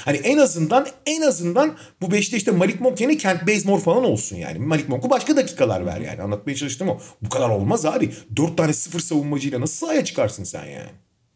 Hani 0.06 0.18
en 0.18 0.38
azından 0.38 0.88
en 1.06 1.22
azından 1.22 1.76
bu 2.02 2.12
beşte 2.12 2.38
işte 2.38 2.52
Malik 2.52 2.82
Monk 2.82 3.02
yerine 3.02 3.18
Kent 3.18 3.48
Bazemore 3.48 3.82
falan 3.82 4.04
olsun 4.04 4.36
yani. 4.36 4.60
Malik 4.60 4.90
Monk'u 4.90 5.10
başka 5.10 5.38
dakikalar 5.38 5.86
ver 5.86 6.02
yani. 6.02 6.22
Anlatmaya 6.22 6.56
çalıştım 6.56 6.90
o. 6.90 7.00
Bu 7.22 7.30
kadar 7.30 7.50
olmaz 7.50 7.86
abi. 7.86 8.12
Dört 8.36 8.58
tane 8.58 8.74
sıfır 8.74 9.00
savunmacıyla 9.00 9.62
nasıl 9.62 9.88
sahaya 9.88 10.06
çıkarsın 10.06 10.44
sen 10.44 10.66
yani? 10.66 10.90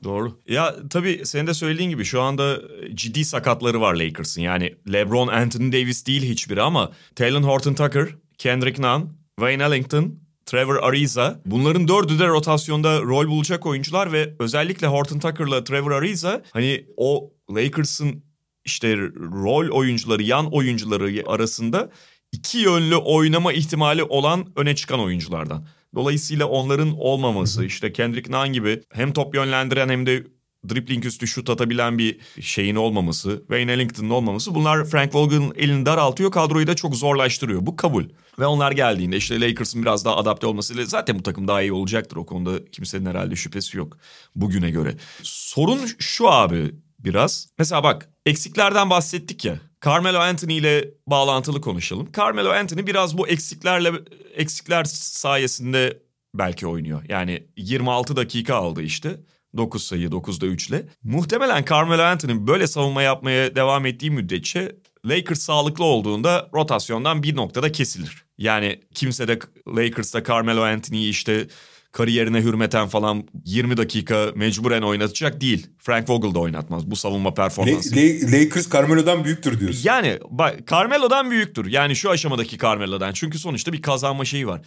Doğru. 0.04 0.40
Ya 0.48 0.76
tabii 0.90 1.22
senin 1.26 1.48
de 1.48 1.54
söylediğin 1.54 1.90
gibi 1.90 2.06
şu 2.06 2.22
anda 2.22 2.62
ciddi 2.94 3.26
sakatları 3.26 3.82
var 3.82 3.94
Lakers'ın. 3.94 4.42
Yani 4.42 4.76
LeBron, 4.94 5.28
Anthony 5.28 5.72
Davis 5.72 6.08
değil 6.08 6.24
hiçbiri 6.24 6.62
ama 6.62 6.92
Taylor 7.16 7.42
Horton 7.42 7.74
Tucker, 7.74 8.08
Kendrick 8.38 8.82
Nunn, 8.82 9.10
Wayne 9.40 9.64
Ellington, 9.64 10.20
Trevor 10.46 10.76
Ariza. 10.76 11.42
Bunların 11.46 11.88
dördü 11.88 12.20
de 12.20 12.28
rotasyonda 12.28 13.02
rol 13.02 13.28
bulacak 13.28 13.66
oyuncular 13.66 14.12
ve 14.12 14.36
özellikle 14.40 14.88
Horton 14.88 15.20
Tucker'la 15.20 15.64
Trevor 15.64 15.92
Ariza 15.92 16.42
hani 16.54 16.86
o 16.98 17.34
Lakers'ın 17.56 18.24
işte 18.66 18.98
rol 19.44 19.70
oyuncuları, 19.70 20.24
yan 20.24 20.54
oyuncuları 20.54 21.24
arasında 21.28 21.90
iki 22.32 22.58
yönlü 22.58 22.96
oynama 22.96 23.54
ihtimali 23.54 24.04
olan 24.04 24.46
öne 24.56 24.76
çıkan 24.76 25.00
oyunculardan. 25.00 25.68
Dolayısıyla 25.96 26.46
onların 26.46 27.00
olmaması 27.00 27.66
işte 27.66 27.94
Kendrick 27.94 28.32
Nunn 28.32 28.54
gibi 28.54 28.82
hem 28.94 29.14
top 29.14 29.36
yönlendiren 29.36 29.90
hem 29.90 30.06
de 30.06 30.24
dribbling 30.70 31.06
üstü 31.06 31.28
şut 31.28 31.50
atabilen 31.50 31.98
bir 31.98 32.20
şeyin 32.42 32.76
olmaması, 32.76 33.38
Wayne 33.40 33.72
Ellington'ın 33.72 34.10
olmaması 34.10 34.56
bunlar 34.56 34.86
Frank 34.86 35.16
Vogel'ın 35.16 35.54
elini 35.56 35.86
daraltıyor, 35.86 36.32
kadroyu 36.32 36.68
da 36.68 36.76
çok 36.76 36.96
zorlaştırıyor. 36.96 37.66
Bu 37.66 37.76
kabul. 37.76 38.04
Ve 38.40 38.46
onlar 38.46 38.72
geldiğinde 38.72 39.18
işte 39.18 39.42
Lakers'ın 39.42 39.82
biraz 39.82 40.06
daha 40.06 40.18
adapte 40.18 40.48
olmasıyla 40.48 40.86
zaten 40.86 41.20
bu 41.20 41.24
takım 41.24 41.48
daha 41.48 41.62
iyi 41.62 41.74
olacaktır. 41.74 42.18
O 42.18 42.26
konuda 42.26 42.66
kimsenin 42.66 43.06
herhalde 43.06 43.36
şüphesi 43.36 43.78
yok 43.78 43.98
bugüne 44.36 44.72
göre. 44.72 44.96
Sorun 45.24 45.80
şu 46.00 46.30
abi 46.30 46.72
biraz. 47.00 47.50
Mesela 47.58 47.84
bak 47.84 48.10
eksiklerden 48.26 48.90
bahsettik 48.90 49.46
ya. 49.46 49.60
Carmelo 49.86 50.20
Anthony 50.20 50.58
ile 50.58 50.90
bağlantılı 51.08 51.62
konuşalım. 51.62 52.12
Carmelo 52.18 52.50
Anthony 52.50 52.88
biraz 52.88 53.18
bu 53.18 53.28
eksiklerle 53.28 53.92
eksikler 54.36 54.84
sayesinde 54.84 56.00
belki 56.34 56.68
oynuyor. 56.68 57.02
Yani 57.10 57.48
26 57.58 58.16
dakika 58.16 58.56
aldı 58.56 58.82
işte. 58.82 59.20
9 59.58 59.84
sayı 59.84 60.08
9'da 60.08 60.46
3 60.46 60.70
ile. 60.70 60.86
Muhtemelen 61.04 61.66
Carmelo 61.70 62.02
Anthony 62.02 62.48
böyle 62.48 62.68
savunma 62.68 63.02
yapmaya 63.02 63.56
devam 63.56 63.86
ettiği 63.86 64.12
müddetçe 64.12 64.76
Lakers 65.06 65.40
sağlıklı 65.40 65.84
olduğunda 65.84 66.50
rotasyondan 66.54 67.24
bir 67.24 67.36
noktada 67.36 67.72
kesilir. 67.72 68.26
Yani 68.38 68.82
kimse 68.94 69.28
de 69.28 69.40
Lakers'ta 69.68 70.24
Carmelo 70.24 70.62
Anthony'yi 70.62 71.10
işte 71.10 71.48
kariyerine 71.92 72.42
hürmeten 72.42 72.88
falan 72.88 73.28
20 73.46 73.78
dakika 73.78 74.32
mecburen 74.36 74.82
oynatacak 74.82 75.42
değil. 75.42 75.68
Frank 75.78 76.10
Vogel 76.10 76.34
da 76.34 76.40
oynatmaz 76.40 76.92
bu 76.92 76.96
savunma 76.96 77.34
performansı. 77.34 77.96
La- 77.96 78.00
La- 78.02 78.40
Lakers 78.40 78.72
Carmelo'dan 78.72 79.24
büyüktür 79.24 79.60
diyorsun. 79.60 79.82
Yani 79.84 80.20
bak 80.30 80.68
Carmelo'dan 80.68 81.32
büyüktür. 81.32 81.66
Yani 81.66 81.96
şu 81.96 82.10
aşamadaki 82.10 82.58
Carmelo'dan. 82.58 83.14
Çünkü 83.14 83.40
sonuçta 83.40 83.74
bir 83.74 83.82
kazanma 83.82 84.26
şeyi 84.26 84.48
var. 84.48 84.62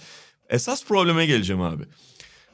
Esas 0.50 0.85
probleme 0.85 1.26
geleceğim 1.26 1.62
abi. 1.62 1.85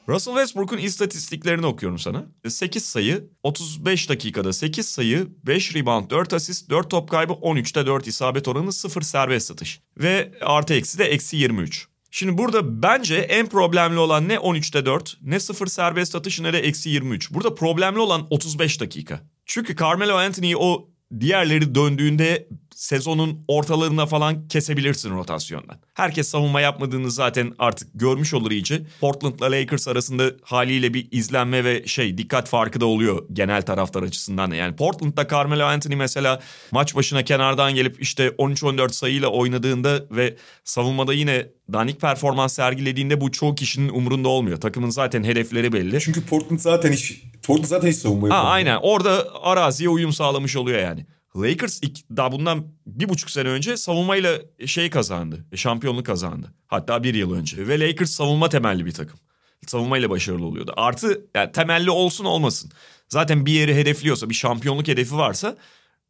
Russell 0.09 0.33
Westbrook'un 0.33 0.77
istatistiklerini 0.77 1.65
okuyorum 1.65 1.99
sana. 1.99 2.25
8 2.47 2.85
sayı, 2.85 3.29
35 3.43 4.09
dakikada 4.09 4.53
8 4.53 4.85
sayı, 4.85 5.27
5 5.47 5.75
rebound, 5.75 6.09
4 6.11 6.33
asist, 6.33 6.69
4 6.69 6.89
top 6.91 7.09
kaybı, 7.09 7.33
13'te 7.33 7.85
4 7.85 8.07
isabet 8.07 8.47
oranı, 8.47 8.73
0 8.73 9.01
serbest 9.01 9.51
atış. 9.51 9.81
Ve 9.97 10.31
artı 10.41 10.73
eksi 10.73 10.97
de 10.99 11.03
eksi 11.05 11.37
23. 11.37 11.87
Şimdi 12.11 12.37
burada 12.37 12.81
bence 12.81 13.15
en 13.15 13.47
problemli 13.47 13.99
olan 13.99 14.27
ne 14.29 14.35
13'te 14.35 14.85
4, 14.85 15.17
ne 15.21 15.39
0 15.39 15.67
serbest 15.67 16.15
atış 16.15 16.39
ne 16.39 16.53
de 16.53 16.59
eksi 16.59 16.89
23. 16.89 17.33
Burada 17.33 17.55
problemli 17.55 17.99
olan 17.99 18.27
35 18.29 18.81
dakika. 18.81 19.21
Çünkü 19.45 19.75
Carmelo 19.75 20.15
Anthony'yi 20.15 20.57
o 20.57 20.89
diğerleri 21.19 21.75
döndüğünde 21.75 22.47
sezonun 22.79 23.43
ortalarına 23.47 24.05
falan 24.05 24.47
kesebilirsin 24.47 25.09
rotasyondan. 25.11 25.77
Herkes 25.93 26.27
savunma 26.27 26.61
yapmadığını 26.61 27.11
zaten 27.11 27.53
artık 27.59 27.87
görmüş 27.93 28.33
olur 28.33 28.51
iyice. 28.51 28.81
Portland'la 29.01 29.51
Lakers 29.51 29.87
arasında 29.87 30.31
haliyle 30.41 30.93
bir 30.93 31.07
izlenme 31.11 31.63
ve 31.63 31.87
şey 31.87 32.17
dikkat 32.17 32.49
farkı 32.49 32.81
da 32.81 32.85
oluyor 32.85 33.25
genel 33.33 33.61
taraftar 33.61 34.03
açısından. 34.03 34.51
Yani 34.51 34.75
Portland'da 34.75 35.27
Carmelo 35.27 35.63
Anthony 35.65 35.95
mesela 35.95 36.39
maç 36.71 36.95
başına 36.95 37.23
kenardan 37.23 37.75
gelip 37.75 38.01
işte 38.01 38.27
13-14 38.27 38.89
sayıyla 38.93 39.27
oynadığında 39.27 40.05
ve 40.11 40.35
savunmada 40.63 41.13
yine 41.13 41.47
danik 41.73 42.01
performans 42.01 42.53
sergilediğinde 42.53 43.21
bu 43.21 43.31
çoğu 43.31 43.55
kişinin 43.55 43.89
umurunda 43.89 44.29
olmuyor. 44.29 44.57
Takımın 44.61 44.89
zaten 44.89 45.23
hedefleri 45.23 45.73
belli. 45.73 45.99
Çünkü 45.99 46.25
Portland 46.25 46.59
zaten 46.59 46.91
hiç 46.91 47.21
Portland 47.43 47.65
zaten 47.65 47.87
hiç 47.87 47.97
savunma 47.97 48.29
Ha, 48.29 48.33
yapamıyor. 48.33 48.53
aynen 48.55 48.79
orada 48.81 49.27
araziye 49.41 49.89
uyum 49.89 50.13
sağlamış 50.13 50.55
oluyor 50.55 50.79
yani. 50.79 51.05
Lakers 51.35 51.81
daha 52.15 52.31
bundan 52.31 52.67
bir 52.85 53.09
buçuk 53.09 53.31
sene 53.31 53.47
önce 53.47 53.77
savunmayla 53.77 54.39
şey 54.65 54.89
kazandı. 54.89 55.45
Şampiyonluk 55.55 56.05
kazandı. 56.05 56.53
Hatta 56.67 57.03
bir 57.03 57.13
yıl 57.13 57.33
önce. 57.33 57.67
Ve 57.67 57.79
Lakers 57.79 58.11
savunma 58.11 58.49
temelli 58.49 58.85
bir 58.85 58.91
takım. 58.91 59.19
Savunmayla 59.67 60.09
başarılı 60.09 60.45
oluyordu. 60.45 60.73
Artı 60.77 61.25
yani 61.35 61.51
temelli 61.51 61.91
olsun 61.91 62.25
olmasın. 62.25 62.71
Zaten 63.09 63.45
bir 63.45 63.51
yeri 63.51 63.75
hedefliyorsa 63.75 64.29
bir 64.29 64.33
şampiyonluk 64.33 64.87
hedefi 64.87 65.15
varsa 65.15 65.57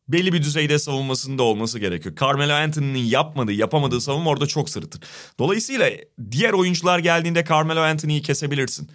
belli 0.07 0.33
bir 0.33 0.43
düzeyde 0.43 0.79
savunmasında 0.79 1.43
olması 1.43 1.79
gerekiyor. 1.79 2.15
Carmelo 2.21 2.53
Anthony'nin 2.53 3.03
yapmadığı, 3.03 3.51
yapamadığı 3.51 4.01
savunma 4.01 4.29
orada 4.29 4.47
çok 4.47 4.69
sırıtır. 4.69 5.01
Dolayısıyla 5.39 5.91
diğer 6.31 6.53
oyuncular 6.53 6.99
geldiğinde 6.99 7.45
Carmelo 7.49 7.79
Anthony'yi 7.79 8.21
kesebilirsin. 8.21 8.89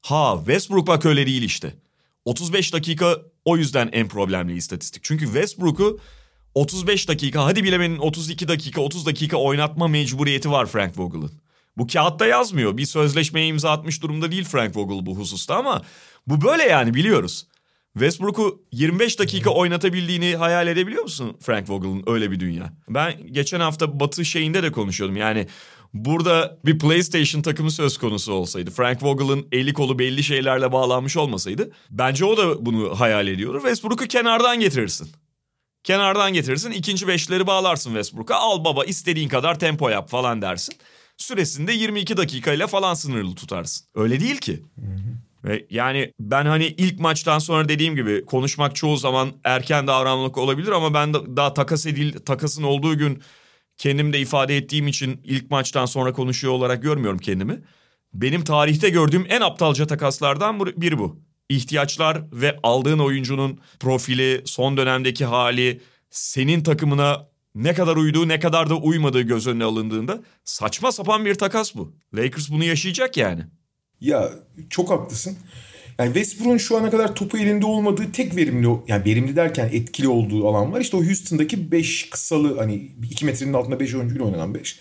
Ha 0.00 0.36
Westbrook 0.38 0.86
bak 0.86 1.06
öyle 1.06 1.26
değil 1.26 1.42
işte. 1.42 1.74
35 2.24 2.72
dakika 2.72 3.18
o 3.44 3.56
yüzden 3.56 3.88
en 3.92 4.08
problemli 4.08 4.56
istatistik. 4.56 5.04
Çünkü 5.04 5.24
Westbrook'u 5.24 5.98
35 6.54 7.08
dakika 7.08 7.44
hadi 7.44 7.64
bilemenin 7.64 7.98
32 7.98 8.48
dakika 8.48 8.80
30 8.80 9.06
dakika 9.06 9.36
oynatma 9.36 9.88
mecburiyeti 9.88 10.50
var 10.50 10.66
Frank 10.66 10.98
Vogel'ın. 10.98 11.32
Bu 11.76 11.86
kağıtta 11.86 12.26
yazmıyor. 12.26 12.76
Bir 12.76 12.86
sözleşmeye 12.86 13.46
imza 13.46 13.70
atmış 13.70 14.02
durumda 14.02 14.32
değil 14.32 14.44
Frank 14.44 14.76
Vogel 14.76 15.06
bu 15.06 15.16
hususta 15.16 15.56
ama 15.56 15.82
bu 16.26 16.40
böyle 16.40 16.62
yani 16.62 16.94
biliyoruz. 16.94 17.46
Westbrook'u 17.92 18.62
25 18.72 19.18
dakika 19.18 19.50
oynatabildiğini 19.50 20.36
hayal 20.36 20.66
edebiliyor 20.66 21.02
musun 21.02 21.36
Frank 21.40 21.70
Vogel'ın 21.70 22.02
öyle 22.06 22.30
bir 22.30 22.40
dünya? 22.40 22.72
Ben 22.88 23.32
geçen 23.32 23.60
hafta 23.60 24.00
Batı 24.00 24.24
şeyinde 24.24 24.62
de 24.62 24.72
konuşuyordum. 24.72 25.16
Yani 25.16 25.46
burada 25.94 26.58
bir 26.64 26.78
PlayStation 26.78 27.42
takımı 27.42 27.70
söz 27.70 27.98
konusu 27.98 28.32
olsaydı, 28.32 28.70
Frank 28.70 29.02
Vogel'ın 29.02 29.48
eli 29.52 29.72
kolu 29.72 29.98
belli 29.98 30.22
şeylerle 30.22 30.72
bağlanmış 30.72 31.16
olmasaydı, 31.16 31.70
bence 31.90 32.24
o 32.24 32.36
da 32.36 32.66
bunu 32.66 33.00
hayal 33.00 33.26
ediyordur. 33.26 33.60
Westbrook'u 33.60 34.06
kenardan 34.06 34.60
getirirsin. 34.60 35.08
Kenardan 35.84 36.32
getirirsin, 36.32 36.70
ikinci 36.70 37.08
beşleri 37.08 37.46
bağlarsın 37.46 37.90
Westbrook'a. 37.90 38.36
Al 38.36 38.64
baba 38.64 38.84
istediğin 38.84 39.28
kadar 39.28 39.58
tempo 39.58 39.88
yap 39.88 40.10
falan 40.10 40.42
dersin. 40.42 40.74
Süresinde 41.16 41.72
22 41.72 42.16
dakikayla 42.16 42.66
falan 42.66 42.94
sınırlı 42.94 43.34
tutarsın. 43.34 43.86
Öyle 43.94 44.20
değil 44.20 44.36
ki. 44.36 44.62
Ve 45.44 45.66
yani 45.70 46.12
ben 46.20 46.46
hani 46.46 46.66
ilk 46.66 47.00
maçtan 47.00 47.38
sonra 47.38 47.68
dediğim 47.68 47.96
gibi 47.96 48.24
konuşmak 48.24 48.76
çoğu 48.76 48.96
zaman 48.96 49.32
erken 49.44 49.86
davranmak 49.86 50.38
olabilir 50.38 50.68
ama 50.68 50.94
ben 50.94 51.14
daha 51.14 51.54
takas 51.54 51.86
edil 51.86 52.18
takasın 52.18 52.62
olduğu 52.62 52.98
gün 52.98 53.22
kendim 53.82 54.12
de 54.12 54.20
ifade 54.20 54.56
ettiğim 54.56 54.88
için 54.88 55.20
ilk 55.24 55.50
maçtan 55.50 55.86
sonra 55.86 56.12
konuşuyor 56.12 56.52
olarak 56.52 56.82
görmüyorum 56.82 57.18
kendimi. 57.18 57.62
Benim 58.14 58.44
tarihte 58.44 58.88
gördüğüm 58.88 59.26
en 59.28 59.40
aptalca 59.40 59.86
takaslardan 59.86 60.60
biri 60.60 60.98
bu. 60.98 61.20
İhtiyaçlar 61.48 62.22
ve 62.32 62.58
aldığın 62.62 62.98
oyuncunun 62.98 63.60
profili, 63.80 64.42
son 64.44 64.76
dönemdeki 64.76 65.24
hali, 65.24 65.80
senin 66.10 66.62
takımına 66.62 67.28
ne 67.54 67.74
kadar 67.74 67.96
uyduğu 67.96 68.28
ne 68.28 68.40
kadar 68.40 68.70
da 68.70 68.74
uymadığı 68.74 69.20
göz 69.22 69.46
önüne 69.46 69.64
alındığında 69.64 70.22
saçma 70.44 70.92
sapan 70.92 71.24
bir 71.24 71.34
takas 71.34 71.74
bu. 71.74 71.92
Lakers 72.14 72.50
bunu 72.50 72.64
yaşayacak 72.64 73.16
yani. 73.16 73.46
Ya 74.00 74.30
çok 74.70 74.90
haklısın. 74.90 75.38
Yani 75.98 76.14
Westbrook'un 76.14 76.56
şu 76.56 76.76
ana 76.76 76.90
kadar 76.90 77.14
topu 77.14 77.38
elinde 77.38 77.66
olmadığı 77.66 78.12
tek 78.12 78.36
verimli 78.36 78.68
yani 78.88 79.04
verimli 79.04 79.36
derken 79.36 79.70
etkili 79.72 80.08
olduğu 80.08 80.48
alan 80.48 80.72
var. 80.72 80.80
İşte 80.80 80.96
o 80.96 81.04
Houston'daki 81.04 81.72
5 81.72 82.10
kısalı 82.10 82.58
hani 82.58 82.88
2 83.10 83.24
metrenin 83.24 83.52
altında 83.52 83.80
5 83.80 83.94
oyuncuyla 83.94 84.24
oynanan 84.24 84.54
5. 84.54 84.78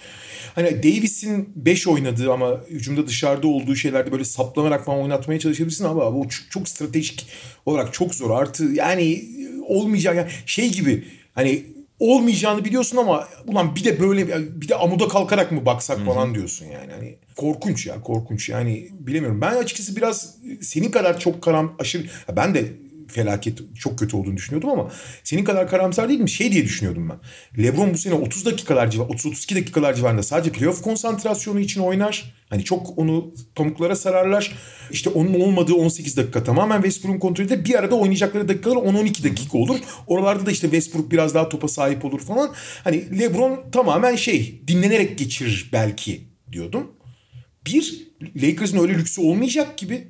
Hani 0.56 0.84
Davis'in 0.84 1.50
5 1.56 1.88
oynadığı 1.88 2.34
ama 2.34 2.62
hücumda 2.70 3.08
dışarıda 3.08 3.48
olduğu 3.48 3.76
şeylerde 3.76 4.12
böyle 4.12 4.26
saplanarak 4.26 4.86
falan 4.86 5.00
oynatmaya 5.00 5.40
çalışabilirsin 5.40 5.86
ama 5.86 6.16
bu 6.16 6.30
çok, 6.30 6.52
çok 6.52 6.70
stratejik 6.70 7.28
olarak 7.66 7.94
çok 7.94 8.16
zor. 8.16 8.30
Artı 8.32 8.64
yani 8.64 9.26
olmayacak 9.68 10.16
yani 10.16 10.30
şey 10.46 10.72
gibi 10.72 11.04
hani 11.36 11.64
olmayacağını 12.02 12.66
biliyorsun 12.66 12.98
ama 12.98 13.28
ulan 13.48 13.76
bir 13.76 13.84
de 13.84 14.00
böyle 14.00 14.28
bir 14.62 14.68
de 14.68 14.76
amuda 14.76 15.08
kalkarak 15.08 15.52
mı 15.52 15.66
baksak 15.66 15.98
Hı-hı. 15.98 16.06
falan 16.06 16.36
diyorsun 16.36 16.66
yani. 16.66 16.92
Hani 16.92 17.16
korkunç 17.36 17.86
ya 17.86 18.02
korkunç 18.02 18.50
yani 18.50 18.88
bilemiyorum. 18.92 19.42
Ben 19.42 19.56
açıkçası 19.56 19.96
biraz 19.96 20.36
senin 20.62 20.92
kadar 20.92 21.20
çok 21.20 21.42
karam 21.42 21.76
aşırı 21.80 22.04
ben 22.36 22.56
de 22.56 22.66
felaket 23.12 23.60
çok 23.80 24.00
kötü 24.00 24.18
olduğunu 24.18 24.38
düşünüyordum 24.38 24.70
ama 24.70 24.92
senin 25.24 25.44
kadar 25.44 25.70
karamsar 25.70 26.10
değilim. 26.10 26.30
Şey 26.30 26.52
diye 26.52 26.64
düşünüyordum 26.64 27.10
ben. 27.10 27.20
LeBron 27.64 27.94
bu 27.94 27.98
sene 27.98 28.14
30 28.14 28.46
dakikalar 28.46 28.92
civar 28.92 29.06
30-32 29.06 29.56
dakikalar 29.56 29.94
civarında 29.94 30.24
sadece 30.24 30.52
playoff 30.52 30.82
konsantrasyonu 30.82 31.60
için 31.60 31.82
oynar. 31.82 32.34
Hani 32.50 32.64
çok 32.64 32.98
onu 32.98 33.34
pamuklara 33.56 33.96
sararlar. 33.96 34.56
İşte 34.92 35.10
onun 35.10 35.34
olmadığı 35.34 35.74
18 35.74 36.18
dakika 36.18 36.44
tamamen 36.44 36.82
Westbrook'un 36.82 37.20
kontrolünde 37.20 37.66
bir 37.66 37.76
arada 37.76 37.96
oynayacakları 37.96 38.48
dakikalar 38.48 38.76
10-12 38.76 39.24
dakika 39.24 39.58
olur. 39.58 39.80
Oralarda 40.08 40.46
da 40.46 40.52
işte 40.52 40.68
Westbrook 40.68 41.12
biraz 41.12 41.36
daha 41.36 41.50
topa 41.50 41.68
sahip 41.68 42.06
olur 42.06 42.20
falan. 42.20 42.52
Hani 42.84 43.20
LeBron 43.20 43.72
tamamen 43.72 44.16
şey 44.16 44.62
dinlenerek 44.68 45.18
geçirir 45.18 45.70
belki 45.74 46.22
diyordum. 46.52 46.92
Bir 47.66 48.12
Lakers'ın 48.36 48.80
öyle 48.80 48.94
lüksü 48.94 49.22
olmayacak 49.22 49.78
gibi. 49.78 50.08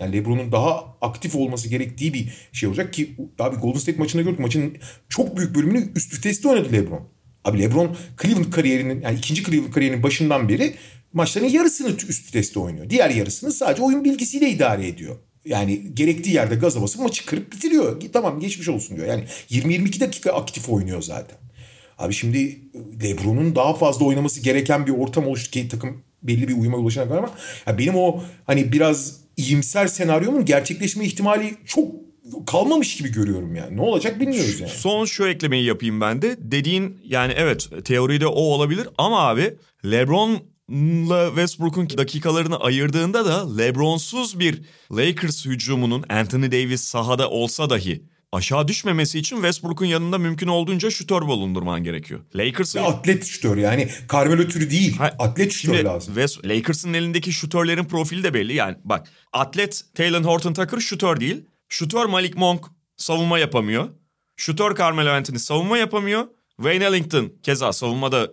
Yani 0.00 0.12
LeBron'un 0.12 0.52
daha 0.52 0.96
aktif 1.00 1.36
olması 1.36 1.68
gerektiği 1.68 2.14
bir 2.14 2.28
şey 2.52 2.68
olacak 2.68 2.92
ki 2.92 3.16
abi 3.38 3.56
Golden 3.56 3.78
State 3.78 3.98
maçında 3.98 4.22
gördük. 4.22 4.38
Maçın 4.38 4.76
çok 5.08 5.36
büyük 5.36 5.54
bölümünü 5.54 5.92
üst 5.96 6.14
viteste 6.14 6.48
oynadı 6.48 6.72
LeBron. 6.72 7.08
Abi 7.44 7.60
LeBron 7.60 7.96
Cleveland 8.22 8.52
kariyerinin 8.52 9.00
yani 9.00 9.18
ikinci 9.18 9.44
Cleveland 9.44 9.72
kariyerinin 9.72 10.02
başından 10.02 10.48
beri 10.48 10.74
maçların 11.12 11.46
yarısını 11.46 11.88
üst 11.88 12.28
viteste 12.28 12.60
oynuyor. 12.60 12.90
Diğer 12.90 13.10
yarısını 13.10 13.52
sadece 13.52 13.82
oyun 13.82 14.04
bilgisiyle 14.04 14.50
idare 14.50 14.88
ediyor. 14.88 15.16
Yani 15.44 15.94
gerektiği 15.94 16.34
yerde 16.34 16.54
gaza 16.54 16.82
basıp 16.82 17.00
maçı 17.02 17.26
kırıp 17.26 17.52
bitiriyor. 17.52 18.00
Tamam 18.12 18.40
geçmiş 18.40 18.68
olsun 18.68 18.96
diyor. 18.96 19.08
Yani 19.08 19.24
20-22 19.50 20.00
dakika 20.00 20.32
aktif 20.32 20.68
oynuyor 20.68 21.02
zaten. 21.02 21.38
Abi 21.98 22.14
şimdi 22.14 22.58
LeBron'un 23.02 23.54
daha 23.54 23.74
fazla 23.74 24.04
oynaması 24.04 24.40
gereken 24.40 24.86
bir 24.86 24.92
ortam 24.92 25.26
oluştu 25.26 25.50
ki 25.50 25.68
takım 25.68 26.02
belli 26.22 26.48
bir 26.48 26.56
uyuma 26.56 26.76
ulaşana 26.76 27.08
kadar 27.08 27.18
ama 27.18 27.30
ya 27.66 27.78
benim 27.78 27.96
o 27.96 28.22
hani 28.46 28.72
biraz 28.72 29.27
iyimser 29.38 29.86
senaryomun 29.86 30.44
gerçekleşme 30.44 31.04
ihtimali 31.04 31.54
çok 31.66 31.94
kalmamış 32.46 32.96
gibi 32.96 33.12
görüyorum 33.12 33.54
yani. 33.54 33.76
Ne 33.76 33.80
olacak 33.80 34.20
bilmiyoruz 34.20 34.60
yani. 34.60 34.70
Son 34.70 35.04
şu 35.04 35.26
eklemeyi 35.26 35.64
yapayım 35.64 36.00
ben 36.00 36.22
de. 36.22 36.36
Dediğin 36.38 37.00
yani 37.04 37.32
evet 37.36 37.68
teoride 37.84 38.26
o 38.26 38.40
olabilir 38.40 38.88
ama 38.98 39.28
abi 39.28 39.56
LeBron 39.84 40.38
Westbrook'un 41.28 41.88
dakikalarını 41.98 42.60
ayırdığında 42.60 43.26
da 43.26 43.56
LeBron'suz 43.56 44.38
bir 44.38 44.62
Lakers 44.92 45.46
hücumunun 45.46 46.04
Anthony 46.08 46.52
Davis 46.52 46.80
sahada 46.80 47.30
olsa 47.30 47.70
dahi 47.70 48.02
aşağı 48.32 48.68
düşmemesi 48.68 49.18
için 49.18 49.36
Westbrook'un 49.36 49.86
yanında 49.86 50.18
mümkün 50.18 50.48
olduğunca 50.48 50.90
şutör 50.90 51.22
bulundurman 51.22 51.84
gerekiyor. 51.84 52.20
Lakers'ın... 52.34 52.82
Atlet 52.82 53.24
şutör 53.24 53.56
yani 53.56 53.88
Carmelo 54.12 54.48
türü 54.48 54.70
değil. 54.70 54.96
Ha, 54.96 55.14
atlet 55.18 55.52
şutör 55.52 55.74
şimdi 55.74 55.84
lazım. 55.84 56.14
West, 56.14 56.44
Lakers'ın 56.44 56.94
elindeki 56.94 57.32
şutörlerin 57.32 57.84
profili 57.84 58.24
de 58.24 58.34
belli. 58.34 58.54
Yani 58.54 58.76
bak 58.84 59.08
atlet 59.32 59.84
Taylor 59.94 60.24
Horton 60.24 60.52
Tucker 60.52 60.80
şutör 60.80 61.20
değil. 61.20 61.44
Şutör 61.68 62.04
Malik 62.06 62.36
Monk 62.36 62.64
savunma 62.96 63.38
yapamıyor. 63.38 63.88
Şutör 64.36 64.76
Carmelo 64.76 65.10
Anthony 65.10 65.38
savunma 65.38 65.78
yapamıyor. 65.78 66.28
Wayne 66.56 66.84
Ellington 66.84 67.32
keza 67.42 67.72
savunmada 67.72 68.28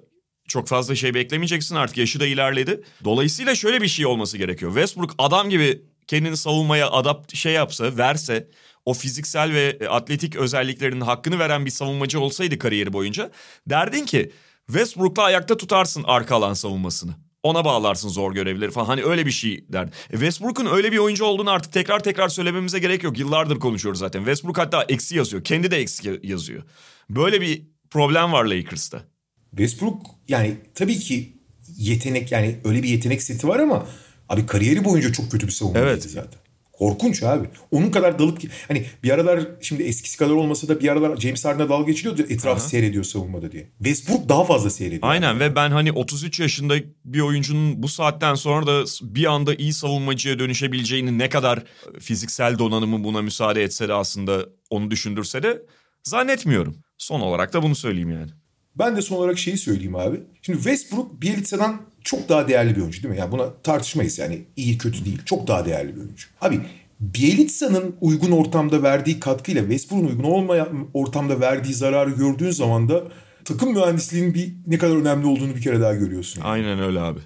çok 0.48 0.68
fazla 0.68 0.96
şey 0.96 1.14
beklemeyeceksin 1.14 1.76
artık 1.76 1.98
yaşı 1.98 2.20
da 2.20 2.26
ilerledi. 2.26 2.84
Dolayısıyla 3.04 3.56
şöyle 3.56 3.82
bir 3.82 3.88
şey 3.88 4.06
olması 4.06 4.38
gerekiyor. 4.38 4.72
Westbrook 4.72 5.16
adam 5.18 5.50
gibi 5.50 5.82
kendini 6.08 6.38
savunmaya 6.38 6.92
adapt 6.92 7.36
şey 7.36 7.54
yapsa, 7.54 7.98
verse 7.98 8.48
o 8.86 8.94
fiziksel 8.94 9.54
ve 9.54 9.90
atletik 9.90 10.36
özelliklerinin 10.36 11.02
hakkını 11.02 11.40
veren 11.40 11.66
bir 11.66 11.72
savunmacı 11.72 12.20
olsaydı 12.20 12.60
kariyeri 12.60 12.94
boyunca 12.94 13.32
derdin 13.68 14.06
ki 14.06 14.32
Westbrook'la 14.68 15.24
ayakta 15.24 15.58
tutarsın 15.58 16.04
arka 16.08 16.36
alan 16.36 16.54
savunmasını. 16.54 17.12
Ona 17.44 17.66
bağlarsın 17.66 18.10
zor 18.10 18.34
görevleri 18.34 18.72
falan. 18.72 18.86
Hani 18.86 19.04
öyle 19.04 19.26
bir 19.26 19.32
şey 19.32 19.66
derdi. 19.70 19.92
E 20.10 20.12
Westbrook'un 20.12 20.66
öyle 20.66 20.92
bir 20.92 20.98
oyuncu 20.98 21.26
olduğunu 21.26 21.50
artık 21.50 21.74
tekrar 21.74 22.04
tekrar 22.04 22.30
söylememize 22.30 22.80
gerek 22.80 23.04
yok. 23.04 23.20
Yıllardır 23.20 23.60
konuşuyoruz 23.60 24.00
zaten. 24.00 24.20
Westbrook 24.20 24.58
hatta 24.58 24.86
eksi 24.90 25.18
yazıyor. 25.18 25.44
Kendi 25.44 25.72
de 25.72 25.78
eksi 25.78 26.20
yazıyor. 26.24 26.64
Böyle 27.10 27.42
bir 27.42 27.64
problem 27.90 28.32
var 28.32 28.46
Lakers'ta. 28.46 29.04
Westbrook 29.50 30.06
yani 30.28 30.58
tabii 30.76 31.00
ki 31.00 31.38
yetenek 31.78 32.32
yani 32.32 32.60
öyle 32.64 32.84
bir 32.84 32.90
yetenek 32.90 33.24
seti 33.24 33.48
var 33.48 33.60
ama 33.60 33.88
abi 34.30 34.46
kariyeri 34.46 34.86
boyunca 34.86 35.12
çok 35.12 35.32
kötü 35.32 35.48
bir 35.48 35.52
savunmacıydı 35.52 35.92
evet. 35.92 36.04
zaten. 36.04 36.45
Korkunç 36.78 37.24
abi. 37.24 37.48
Onun 37.72 37.92
kadar 37.92 38.20
dalıp 38.20 38.40
hani 38.68 38.86
bir 39.04 39.12
aralar 39.12 39.48
şimdi 39.62 39.84
eskisi 39.84 40.18
kadar 40.18 40.32
olmasa 40.32 40.68
da 40.68 40.80
bir 40.80 40.90
aralar 40.90 41.18
James 41.18 41.46
Harden'a 41.46 41.70
dalga 41.70 41.92
geçiliyordu 41.92 42.22
etrafı 42.22 42.62
Aha. 42.62 42.70
seyrediyor 42.70 43.04
savunmada 43.04 43.52
diye. 43.52 43.70
Westbrook 43.78 44.30
daha 44.30 44.44
fazla 44.44 44.70
seyrediyor. 44.70 45.02
Aynen 45.12 45.28
yani. 45.28 45.40
ve 45.40 45.56
ben 45.56 45.72
hani 45.72 45.92
33 45.92 46.40
yaşında 46.40 46.76
bir 47.06 47.20
oyuncunun 47.20 47.84
bu 47.84 47.88
saatten 47.88 48.36
sonra 48.36 48.68
da 48.68 48.84
bir 49.02 49.26
anda 49.26 49.56
iyi 49.56 49.74
savunmacıya 49.74 50.40
dönüşebileceğini 50.40 51.20
ne 51.20 51.30
kadar 51.30 51.64
fiziksel 52.00 52.60
donanımı 52.60 53.04
buna 53.04 53.22
müsaade 53.22 53.64
etse 53.64 53.88
de 53.88 53.94
aslında 53.94 54.46
onu 54.70 54.92
düşündürse 54.92 55.44
de 55.44 55.62
zannetmiyorum. 56.04 56.78
Son 56.98 57.20
olarak 57.20 57.54
da 57.54 57.64
bunu 57.64 57.76
söyleyeyim 57.76 58.12
yani. 58.12 58.32
Ben 58.76 58.96
de 58.96 59.02
son 59.02 59.16
olarak 59.16 59.40
şeyi 59.40 59.58
söyleyeyim 59.58 59.96
abi. 59.96 60.20
Şimdi 60.42 60.58
Westbrook 60.58 61.22
Bielitsa'dan 61.22 61.82
çok 62.06 62.30
daha 62.30 62.48
değerli 62.48 62.76
bir 62.76 62.82
oyuncu 62.82 63.04
değil 63.04 63.14
mi? 63.14 63.20
Yani 63.20 63.32
buna 63.32 63.54
tartışmayız 63.64 64.20
yani 64.20 64.42
iyi 64.56 64.78
kötü 64.78 65.06
değil. 65.06 65.22
Çok 65.26 65.48
daha 65.48 65.66
değerli 65.66 65.96
bir 65.96 66.02
oyuncu. 66.02 66.28
Abi 66.42 66.60
Bielitsa'nın 67.00 67.96
uygun 68.02 68.32
ortamda 68.32 68.84
verdiği 68.84 69.20
katkıyla 69.20 69.62
Westbrook'un 69.62 70.08
uygun 70.08 70.24
olmayan 70.24 70.88
ortamda 70.94 71.40
verdiği 71.40 71.74
zararı 71.74 72.12
gördüğün 72.12 72.52
zaman 72.52 72.90
da 72.90 73.04
takım 73.46 73.74
mühendisliğinin 73.74 74.34
bir 74.34 74.54
ne 74.68 74.78
kadar 74.78 74.96
önemli 74.96 75.28
olduğunu 75.28 75.56
bir 75.56 75.62
kere 75.62 75.82
daha 75.82 75.94
görüyorsun. 75.94 76.42
Aynen 76.42 76.80
öyle 76.80 77.00
abi. 77.00 77.20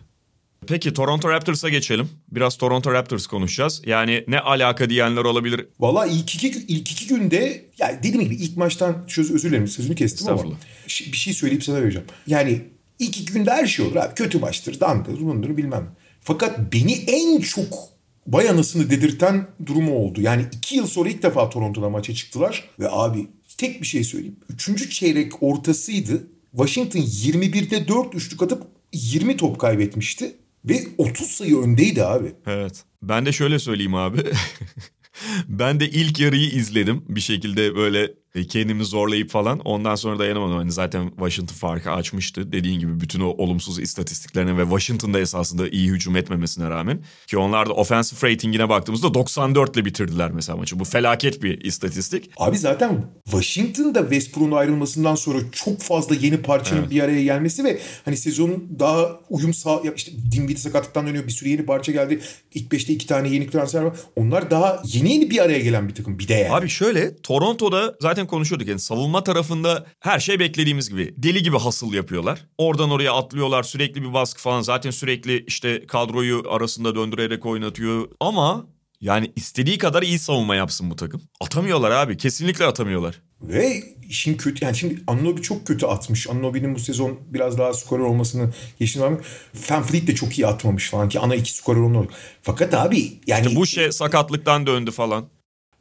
Peki 0.68 0.94
Toronto 0.94 1.30
Raptors'a 1.30 1.70
geçelim. 1.70 2.10
Biraz 2.32 2.58
Toronto 2.58 2.94
Raptors 2.94 3.28
konuşacağız. 3.28 3.82
Yani 3.86 4.24
ne 4.28 4.40
alaka 4.40 4.90
diyenler 4.90 5.22
olabilir. 5.22 5.68
Valla 5.80 6.06
ilk 6.06 6.36
iki, 6.36 6.48
ilk 6.48 6.92
iki 6.92 7.08
günde 7.08 7.66
yani 7.78 7.98
dediğim 8.00 8.22
gibi 8.22 8.36
ilk 8.36 8.58
maçtan 8.58 9.06
söz, 9.08 9.32
özür 9.32 9.50
dilerim 9.50 9.68
sözünü 9.68 9.96
kestim 9.96 10.28
ama 10.28 10.44
bir 10.88 11.18
şey 11.18 11.34
söyleyip 11.34 11.64
sana 11.64 11.82
vereceğim. 11.82 12.08
Yani 12.28 12.62
ilk 13.00 13.18
iki 13.18 13.34
günde 13.34 13.52
her 13.52 13.68
şey 13.68 13.86
olur 13.86 13.96
abi. 13.96 14.16
Kötü 14.16 14.40
maçtır, 14.40 14.80
dandır, 14.80 15.22
bundur 15.22 15.58
bilmem. 15.58 15.96
Fakat 16.22 16.74
beni 16.74 16.94
en 16.94 17.40
çok 17.40 17.90
bay 18.28 18.50
anasını 18.50 18.90
dedirten 18.90 19.48
durumu 19.66 19.96
oldu. 19.96 20.22
Yani 20.22 20.46
iki 20.54 20.76
yıl 20.76 20.88
sonra 20.88 21.10
ilk 21.10 21.24
defa 21.24 21.50
Toronto'da 21.50 21.90
maça 21.90 22.14
çıktılar. 22.14 22.70
Ve 22.80 22.90
abi 22.90 23.28
tek 23.58 23.82
bir 23.82 23.88
şey 23.88 24.04
söyleyeyim. 24.04 24.36
Üçüncü 24.50 24.90
çeyrek 24.90 25.44
ortasıydı. 25.44 26.28
Washington 26.52 27.00
21'de 27.00 27.88
4 27.88 28.16
üçlük 28.16 28.42
atıp 28.42 28.64
20 28.94 29.38
top 29.38 29.60
kaybetmişti. 29.60 30.36
Ve 30.66 30.80
30 30.98 31.28
sayı 31.28 31.58
öndeydi 31.58 32.04
abi. 32.04 32.32
Evet. 32.48 32.84
Ben 33.02 33.26
de 33.26 33.32
şöyle 33.32 33.60
söyleyeyim 33.60 33.96
abi. 33.96 34.18
ben 35.48 35.80
de 35.80 35.90
ilk 35.90 36.20
yarıyı 36.20 36.50
izledim. 36.50 37.06
Bir 37.10 37.22
şekilde 37.22 37.76
böyle 37.76 38.14
kendimi 38.50 38.86
zorlayıp 38.86 39.30
falan. 39.30 39.60
Ondan 39.60 39.96
sonra 39.96 40.20
dayanamadım. 40.20 40.58
Hani 40.58 40.72
zaten 40.72 41.10
Washington 41.10 41.56
farkı 41.56 41.92
açmıştı. 41.92 42.52
Dediğin 42.52 42.80
gibi 42.80 43.00
bütün 43.00 43.20
o 43.20 43.28
olumsuz 43.28 43.80
istatistiklerine 43.80 44.58
ve 44.58 44.64
Washington'da 44.64 45.20
esasında 45.20 45.70
iyi 45.70 45.90
hücum 45.90 46.16
etmemesine 46.16 46.70
rağmen. 46.70 47.00
Ki 47.28 47.38
onlar 47.38 47.70
da 47.70 47.74
offensive 47.74 48.32
ratingine 48.32 48.70
baktığımızda 48.70 49.14
94 49.14 49.76
ile 49.76 49.86
bitirdiler 49.86 50.32
mesela 50.32 50.58
maçı. 50.58 50.80
Bu 50.80 50.84
felaket 50.84 51.44
bir 51.44 51.62
istatistik. 51.62 52.32
Abi 52.38 52.58
zaten 52.58 53.06
Washington'da 53.26 54.02
Westbrook'un 54.02 54.52
ayrılmasından 54.52 55.16
sonra 55.16 55.40
çok 55.52 55.82
fazla 55.82 56.16
yeni 56.16 56.38
parçanın 56.38 56.82
evet. 56.82 56.92
bir 56.92 57.02
araya 57.02 57.24
gelmesi 57.24 57.64
ve 57.64 57.80
hani 58.06 58.18
sezonun 58.18 58.70
daha 58.80 59.20
uyum 59.30 59.54
sağ... 59.54 59.82
işte 59.96 60.12
Dinwiddie 60.32 60.58
sakatlıktan 60.58 61.08
dönüyor. 61.08 61.28
Bir 61.28 61.32
sürü 61.32 61.50
yeni 61.50 61.66
parça 61.66 61.92
geldi. 61.92 62.22
İlk 62.54 62.72
beşte 62.72 62.94
iki 62.94 63.08
tane 63.08 63.30
yeni 63.30 63.50
transfer 63.50 63.82
var. 63.82 63.94
Onlar 64.16 64.52
daha 64.52 64.84
yeni 64.86 65.14
yeni 65.14 65.30
bir 65.30 65.40
araya 65.40 65.60
gelen 65.60 65.90
bir 65.90 65.96
takım 65.96 66.20
bir 66.20 66.28
de 66.28 66.34
yani. 66.34 66.54
Abi 66.54 66.70
şöyle 66.70 67.16
Toronto'da 67.16 67.96
zaten 68.00 68.19
konuşuyorduk 68.28 68.68
yani 68.68 68.80
savunma 68.80 69.24
tarafında 69.24 69.86
her 70.00 70.20
şey 70.20 70.40
beklediğimiz 70.40 70.90
gibi. 70.90 71.14
Deli 71.18 71.44
gibi 71.44 71.58
hasıl 71.58 71.94
yapıyorlar. 71.94 72.46
Oradan 72.58 72.92
oraya 72.92 73.14
atlıyorlar 73.14 73.64
sürekli 73.64 74.02
bir 74.02 74.14
baskı 74.14 74.42
falan. 74.42 74.62
Zaten 74.62 74.92
sürekli 74.92 75.46
işte 75.48 75.88
kadroyu 75.88 76.44
arasında 76.50 76.96
döndürerek 76.96 77.46
oynatıyor. 77.46 78.10
Ama 78.20 78.66
yani 79.02 79.32
istediği 79.36 79.78
kadar 79.78 80.04
iyi 80.04 80.20
savunma 80.20 80.56
yapsın 80.56 80.90
bu 80.90 80.96
takım. 80.96 81.22
Atamıyorlar 81.42 81.92
abi. 81.92 82.18
Kesinlikle 82.18 82.66
atamıyorlar. 82.66 83.22
Ve 83.42 83.84
işin 84.10 84.38
kötü 84.38 84.66
yani 84.66 84.76
şimdi 84.76 85.02
Anunobi 85.08 85.42
çok 85.42 85.68
kötü 85.68 85.86
atmış. 85.86 86.30
Anunobi'nin 86.30 86.76
bu 86.76 86.80
sezon 86.80 87.20
biraz 87.28 87.58
daha 87.58 87.74
skorer 87.74 88.04
olmasını 88.04 88.54
geçtiğini 88.80 89.04
var 89.04 89.10
mı? 89.10 89.20
Fanfleet 89.54 90.08
de 90.08 90.16
çok 90.16 90.40
iyi 90.40 90.48
atmamış 90.48 90.90
falan 90.90 91.10
ki 91.10 91.20
ana 91.20 91.36
iki 91.36 91.54
skorer 91.54 91.80
onlar. 91.80 92.06
Fakat 92.42 92.74
abi 92.74 93.20
yani... 93.28 93.48
İşte 93.48 93.60
bu 93.60 93.66
şey 93.66 93.92
sakatlıktan 93.92 94.68
döndü 94.68 94.92
falan. 94.92 95.26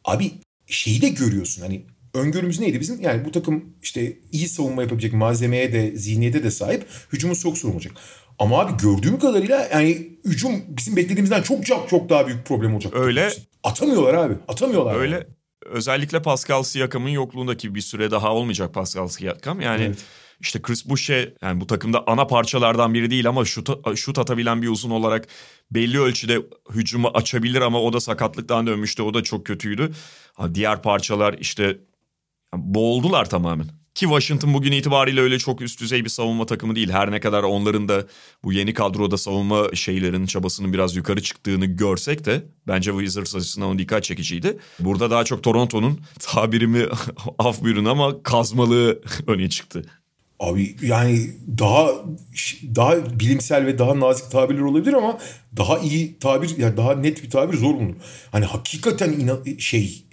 Abi 0.05 0.33
şeyi 0.67 1.03
de 1.03 1.09
görüyorsun 1.09 1.63
hani 1.63 1.87
öngörümüz 2.15 2.61
neydi 2.61 2.81
bizim? 2.81 3.01
Yani 3.01 3.25
bu 3.25 3.31
takım 3.31 3.65
işte 3.83 4.19
iyi 4.33 4.49
savunma 4.49 4.83
yapabilecek 4.83 5.13
malzemeye 5.13 5.73
de 5.73 5.97
zihniyete 5.97 6.43
de 6.43 6.51
sahip. 6.51 6.87
Hücumu 7.13 7.37
çok 7.37 7.59
sorun 7.59 7.75
olacak. 7.75 7.93
Ama 8.39 8.61
abi 8.61 8.83
gördüğüm 8.83 9.19
kadarıyla 9.19 9.69
yani 9.73 10.09
hücum 10.25 10.53
bizim 10.69 10.97
beklediğimizden 10.97 11.43
çok 11.43 11.67
çok 11.67 11.89
çok 11.89 12.09
daha 12.09 12.27
büyük 12.27 12.47
problem 12.47 12.75
olacak. 12.75 12.93
Öyle. 12.97 13.31
Atamıyorlar 13.65 14.15
abi. 14.15 14.35
Atamıyorlar. 14.49 14.97
Öyle. 14.97 15.15
Yani. 15.15 15.25
Özellikle 15.67 16.23
Pascal 16.23 16.63
Siakam'ın 16.63 17.09
yokluğundaki 17.09 17.75
bir 17.75 17.81
süre 17.81 18.11
daha 18.11 18.35
olmayacak 18.35 18.75
Pascal 18.75 19.09
Siakam. 19.09 19.61
Yani 19.61 19.85
evet. 19.85 19.99
işte 20.41 20.63
Chris 20.63 20.89
Boucher 20.89 21.33
yani 21.43 21.61
bu 21.61 21.67
takımda 21.67 22.05
ana 22.07 22.27
parçalardan 22.27 22.95
biri 22.95 23.11
değil 23.11 23.29
ama 23.29 23.45
şut, 23.45 23.71
şut 23.97 24.19
atabilen 24.19 24.63
bir 24.63 24.69
uzun 24.69 24.91
olarak 24.91 25.27
belli 25.71 26.01
ölçüde 26.01 26.39
hücumu 26.75 27.09
açabilir 27.15 27.61
ama 27.61 27.83
o 27.83 27.93
da 27.93 28.01
sakatlıktan 28.01 28.67
dönmüştü. 28.67 29.03
O 29.03 29.15
da 29.15 29.23
çok 29.23 29.47
kötüydü. 29.47 29.91
Diğer 30.55 30.83
parçalar 30.83 31.37
işte 31.41 31.79
boğuldular 32.55 33.31
tamamen. 33.31 33.67
Ki 33.95 34.05
Washington 34.05 34.55
bugün 34.55 34.73
itibariyle 34.73 35.21
öyle 35.21 35.39
çok 35.39 35.61
üst 35.63 35.81
düzey 35.81 36.05
bir 36.05 36.11
savunma 36.11 36.47
takımı 36.47 36.75
değil. 36.77 36.91
Her 36.91 37.11
ne 37.11 37.21
kadar 37.21 37.43
onların 37.43 37.89
da 37.89 38.07
bu 38.45 38.53
yeni 38.53 38.75
kadroda 38.75 39.19
savunma 39.19 39.75
şeylerinin 39.75 40.27
çabasının 40.27 40.73
biraz 40.73 40.97
yukarı 40.97 41.23
çıktığını 41.23 41.67
görsek 41.67 42.25
de 42.25 42.43
bence 42.67 42.91
Wizards 42.91 43.37
açısından 43.37 43.79
dikkat 43.79 44.05
çekiciydi. 44.05 44.59
Burada 44.81 45.11
daha 45.11 45.25
çok 45.25 45.43
Toronto'nun 45.43 46.01
tabirimi 46.19 46.87
af 47.39 47.63
buyurun 47.63 47.85
ama 47.85 48.23
kazmalığı 48.23 49.01
öne 49.27 49.49
çıktı. 49.49 49.85
Abi 50.41 50.77
yani 50.83 51.31
daha 51.59 51.91
daha 52.75 53.21
bilimsel 53.21 53.67
ve 53.67 53.79
daha 53.79 54.01
nazik 54.01 54.31
tabirler 54.31 54.61
olabilir 54.61 54.93
ama 54.93 55.19
daha 55.57 55.79
iyi 55.79 56.19
tabir 56.19 56.59
yani 56.59 56.77
daha 56.77 56.95
net 56.95 57.23
bir 57.23 57.31
tabir 57.31 57.57
zor 57.57 57.75
bulunur. 57.75 57.95
Hani 58.33 58.45
hakikaten 58.45 59.13
ina- 59.13 59.61
şey 59.61 60.05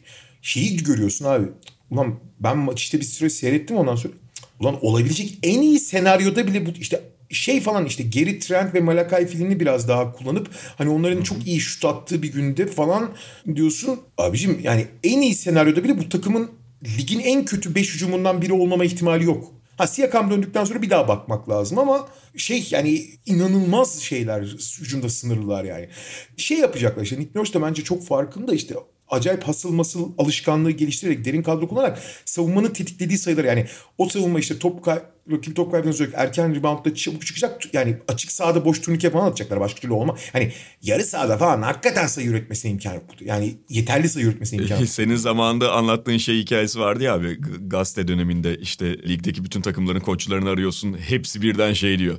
şeyi 0.42 0.78
görüyorsun 0.78 1.26
abi. 1.26 1.46
Ulan 1.92 2.16
ben 2.40 2.58
maç 2.58 2.82
işte 2.82 3.00
bir 3.00 3.06
süre 3.06 3.30
seyrettim 3.30 3.78
ondan 3.78 3.96
sonra. 3.96 4.14
Ulan 4.60 4.86
olabilecek 4.86 5.40
en 5.44 5.62
iyi 5.62 5.80
senaryoda 5.80 6.48
bile 6.48 6.66
bu 6.66 6.70
işte 6.80 7.02
şey 7.30 7.62
falan 7.62 7.86
işte 7.86 8.04
Geri 8.04 8.40
Trent 8.40 8.74
ve 8.74 8.80
Malakai 8.80 9.28
filini 9.28 9.60
biraz 9.60 9.88
daha 9.88 10.12
kullanıp 10.12 10.50
hani 10.78 10.90
onların 10.90 11.22
çok 11.22 11.48
iyi 11.48 11.60
şut 11.60 11.86
attığı 11.86 12.24
bir 12.24 12.32
günde 12.34 12.68
falan 12.68 13.12
diyorsun. 13.56 14.00
Abicim 14.18 14.60
yani 14.64 14.88
en 15.04 15.22
iyi 15.22 15.36
senaryoda 15.36 15.84
bile 15.84 15.98
bu 15.98 16.10
takımın 16.10 16.52
ligin 16.98 17.20
en 17.20 17.46
kötü 17.46 17.76
5 17.76 17.94
hücumundan 17.96 18.42
biri 18.42 18.54
olmama 18.54 18.86
ihtimali 18.86 19.24
yok. 19.24 19.52
Ha 19.78 19.88
Siakam 19.88 20.32
döndükten 20.32 20.66
sonra 20.66 20.82
bir 20.82 20.90
daha 20.90 21.08
bakmak 21.08 21.50
lazım 21.50 21.80
ama 21.80 22.08
şey 22.38 22.68
yani 22.72 23.06
inanılmaz 23.26 24.00
şeyler 24.02 24.42
hücumda 24.80 25.10
sınırlılar 25.10 25.64
yani. 25.64 25.90
Şey 26.38 26.58
yapacaklar 26.58 27.04
işte 27.04 27.20
Nick 27.20 27.40
Nurse 27.40 27.54
de 27.54 27.62
bence 27.62 27.84
çok 27.84 28.04
farkında 28.04 28.54
işte 28.54 28.76
acayip 29.10 29.44
hasıl 29.44 29.72
masıl 29.72 30.12
alışkanlığı 30.18 30.72
geliştirerek 30.72 31.26
derin 31.26 31.44
kadro 31.44 31.68
kullanarak 31.68 32.02
savunmanın 32.26 32.70
tetiklediği 32.70 33.18
sayılar 33.18 33.44
yani 33.44 33.66
o 33.98 34.10
savunma 34.10 34.40
işte 34.40 34.60
top 34.60 34.86
kay 34.86 35.00
rakip 35.32 35.56
top 35.56 35.72
kaybından 35.72 35.92
sonra 35.92 36.10
erken 36.14 36.56
reboundda 36.56 36.96
çabuk 36.96 37.26
çıkacak 37.26 37.74
yani 37.74 37.98
açık 38.08 38.32
sahada 38.32 38.66
boş 38.66 38.82
turnike 38.82 39.10
falan 39.10 39.28
atacaklar 39.28 39.60
başka 39.60 39.80
türlü 39.80 39.94
olma. 39.94 40.16
Hani 40.34 40.52
yarı 40.82 41.04
sahada 41.04 41.38
falan 41.38 41.62
hakikaten 41.62 42.08
sayı 42.08 42.28
üretmesine 42.28 42.72
imkan 42.72 42.94
yok. 42.94 43.04
Yani 43.22 43.58
yeterli 43.70 44.10
sayı 44.10 44.26
üretmesine 44.26 44.62
imkan 44.62 44.80
yok. 44.80 44.90
Senin 44.90 45.16
zamanında 45.16 45.74
anlattığın 45.74 46.18
şey 46.18 46.38
hikayesi 46.38 46.80
vardı 46.80 47.04
ya 47.04 47.14
abi 47.14 47.38
gazete 47.68 48.08
döneminde 48.08 48.58
işte 48.58 48.98
ligdeki 48.98 49.44
bütün 49.44 49.62
takımların 49.62 50.00
koçlarını 50.00 50.50
arıyorsun 50.50 50.98
hepsi 50.98 51.42
birden 51.42 51.74
şey 51.74 52.00
diyor. 52.00 52.18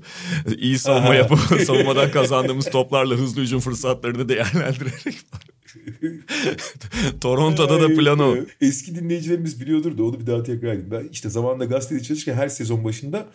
İyi 0.59 0.79
savunma 0.79 1.15
yapıp 1.15 1.61
savunmadan 1.67 2.11
kazandığımız 2.11 2.71
toplarla 2.71 3.15
hızlı 3.15 3.43
hücum 3.43 3.61
fırsatlarını 3.61 4.29
değerlendirerek 4.29 5.17
Toronto'da 7.21 7.83
da 7.83 7.95
plan 7.95 8.19
o. 8.19 8.37
Eski 8.61 8.95
dinleyicilerimiz 8.95 9.61
biliyordur 9.61 9.99
da 9.99 10.05
onu 10.05 10.21
bir 10.21 10.27
daha 10.27 10.43
tekrar 10.43 10.69
edeyim. 10.69 10.91
Ben 10.91 11.09
işte 11.13 11.31
zamanında 11.31 11.65
gazetede 11.65 12.03
çalışırken 12.03 12.35
her 12.35 12.49
sezon 12.49 12.85
başında 12.85 13.27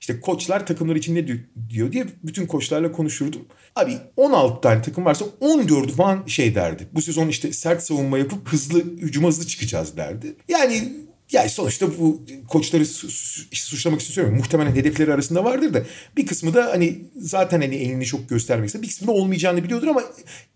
işte 0.00 0.20
koçlar 0.20 0.66
takımlar 0.66 0.96
için 0.96 1.14
ne 1.14 1.26
diyor 1.70 1.92
diye 1.92 2.06
bütün 2.22 2.46
koçlarla 2.46 2.92
konuşurdum. 2.92 3.42
Abi 3.76 3.96
16 4.16 4.60
tane 4.60 4.82
takım 4.82 5.04
varsa 5.04 5.24
14 5.40 5.90
falan 5.92 6.26
şey 6.26 6.54
derdi. 6.54 6.88
Bu 6.92 7.02
sezon 7.02 7.28
işte 7.28 7.52
sert 7.52 7.82
savunma 7.82 8.18
yapıp 8.18 8.48
hızlı 8.48 8.78
hücuma 8.78 9.28
hızlı 9.28 9.46
çıkacağız 9.46 9.96
derdi. 9.96 10.34
Yani 10.48 10.92
yani 11.32 11.50
sonuçta 11.50 11.98
bu 11.98 12.22
koçları 12.48 12.86
su, 12.86 13.10
su, 13.10 13.42
suçlamak 13.52 14.00
için 14.00 14.12
söylemiyorum. 14.12 14.44
Muhtemelen 14.44 14.74
hedefleri 14.74 15.14
arasında 15.14 15.44
vardır 15.44 15.74
da 15.74 15.82
bir 16.16 16.26
kısmı 16.26 16.54
da 16.54 16.66
hani 16.66 16.98
zaten 17.16 17.60
hani 17.60 17.74
elini 17.74 18.04
çok 18.04 18.28
göstermek 18.28 18.66
ister. 18.66 18.82
Bir 18.82 18.88
kısmı 18.88 19.06
da 19.06 19.12
olmayacağını 19.12 19.64
biliyordur 19.64 19.88
ama 19.88 20.02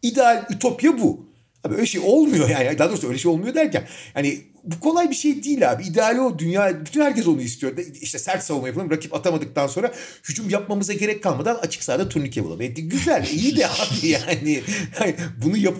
ideal 0.03 0.47
ütopya 0.51 0.99
bu. 0.99 1.32
Abi 1.65 1.75
öyle 1.75 1.87
şey 1.87 2.01
olmuyor 2.05 2.49
yani. 2.49 2.79
Daha 2.79 2.89
doğrusu 2.89 3.09
öyle 3.09 3.19
şey 3.19 3.31
olmuyor 3.31 3.55
derken. 3.55 3.85
Hani 4.15 4.41
bu 4.65 4.81
kolay 4.81 5.11
bir 5.11 5.15
şey 5.15 5.45
değil 5.45 5.73
abi. 5.73 5.85
İdeali 5.85 6.21
o. 6.21 6.39
Dünya, 6.39 6.85
bütün 6.85 7.01
herkes 7.01 7.27
onu 7.27 7.41
istiyor. 7.41 7.73
İşte 8.01 8.19
sert 8.19 8.45
savunma 8.45 8.69
yapalım. 8.69 8.91
Rakip 8.91 9.15
atamadıktan 9.15 9.67
sonra 9.67 9.93
hücum 10.29 10.51
yapmamıza 10.51 10.93
gerek 10.93 11.23
kalmadan 11.23 11.55
açık 11.55 11.83
sahada 11.83 12.09
turnike 12.09 12.45
bulalım. 12.45 12.61
E, 12.61 12.67
güzel, 12.67 13.27
iyi 13.33 13.57
de 13.57 13.67
abi 13.69 14.07
yani. 14.07 14.63
yani 15.01 15.15
bunu, 15.45 15.57
yap 15.57 15.75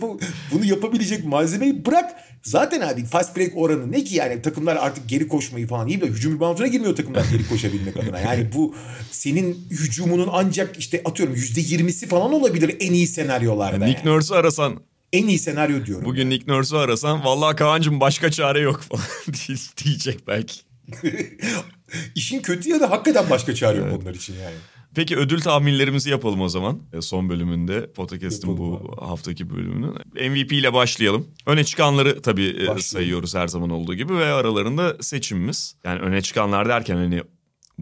bunu 0.53 0.65
yapabilecek 0.65 1.25
malzemeyi 1.25 1.87
bırak. 1.87 2.15
Zaten 2.43 2.81
abi 2.81 3.05
fast 3.05 3.37
break 3.37 3.57
oranı 3.57 3.93
ne 3.93 4.05
ki 4.05 4.15
yani 4.17 4.43
takımlar 4.43 4.77
artık 4.77 5.09
geri 5.09 5.29
koşmayı 5.29 5.67
falan 5.67 5.89
iyi 5.89 6.01
de 6.01 6.07
hücum 6.07 6.35
rebounduna 6.35 6.67
girmiyor 6.67 6.97
takımlar 6.97 7.25
geri 7.33 7.49
koşabilmek 7.49 7.97
adına. 7.97 8.21
Yani 8.21 8.49
bu 8.55 8.75
senin 9.11 9.67
hücumunun 9.71 10.29
ancak 10.33 10.79
işte 10.79 11.03
atıyorum 11.05 11.35
yüzde 11.35 11.61
yirmisi 11.61 12.07
falan 12.07 12.33
olabilir 12.33 12.77
en 12.81 12.93
iyi 12.93 13.07
senaryolarda. 13.07 13.85
Nick 13.85 13.99
yani. 13.99 14.09
Nurse'u 14.11 14.37
arasan 14.37 14.81
en 15.13 15.29
iyi 15.29 15.39
senaryo 15.39 15.87
diyorum. 15.87 16.05
Bugün 16.05 16.21
yani. 16.23 16.31
Nick 16.31 16.53
Nurse'u 16.53 16.79
arasan 16.79 17.25
vallahi 17.25 17.57
Kaan'cığım 17.57 18.01
başka 18.01 18.31
çare 18.31 18.61
yok 18.61 18.81
falan 18.81 19.05
diyecek 19.85 20.29
belki. 20.29 20.61
İşin 22.15 22.43
kötü 22.43 22.69
ya 22.71 22.81
da 22.81 22.91
hakikaten 22.91 23.31
başka 23.31 23.55
çare 23.55 23.79
yok 23.79 23.87
evet. 23.91 24.01
onlar 24.03 24.15
için 24.15 24.35
yani. 24.35 24.55
Peki 24.95 25.17
ödül 25.17 25.41
tahminlerimizi 25.41 26.11
yapalım 26.11 26.41
o 26.41 26.49
zaman. 26.49 26.83
E, 26.93 27.01
son 27.01 27.29
bölümünde 27.29 27.93
podcast'ın 27.93 28.57
bu 28.57 28.77
abi. 28.77 29.07
haftaki 29.07 29.51
bölümünün. 29.51 29.95
MVP 30.31 30.53
ile 30.53 30.73
başlayalım. 30.73 31.29
Öne 31.47 31.65
çıkanları 31.65 32.23
tabii 32.23 32.49
e, 32.49 32.55
Başlayalım. 32.55 32.83
sayıyoruz 32.83 33.35
her 33.35 33.49
zaman 33.49 33.71
olduğu 33.71 33.95
gibi 33.95 34.17
ve 34.17 34.25
aralarında 34.25 34.97
seçimimiz. 35.01 35.77
Yani 35.85 36.01
öne 36.01 36.23
çıkanlar 36.23 36.69
derken 36.69 36.97
hani 36.97 37.23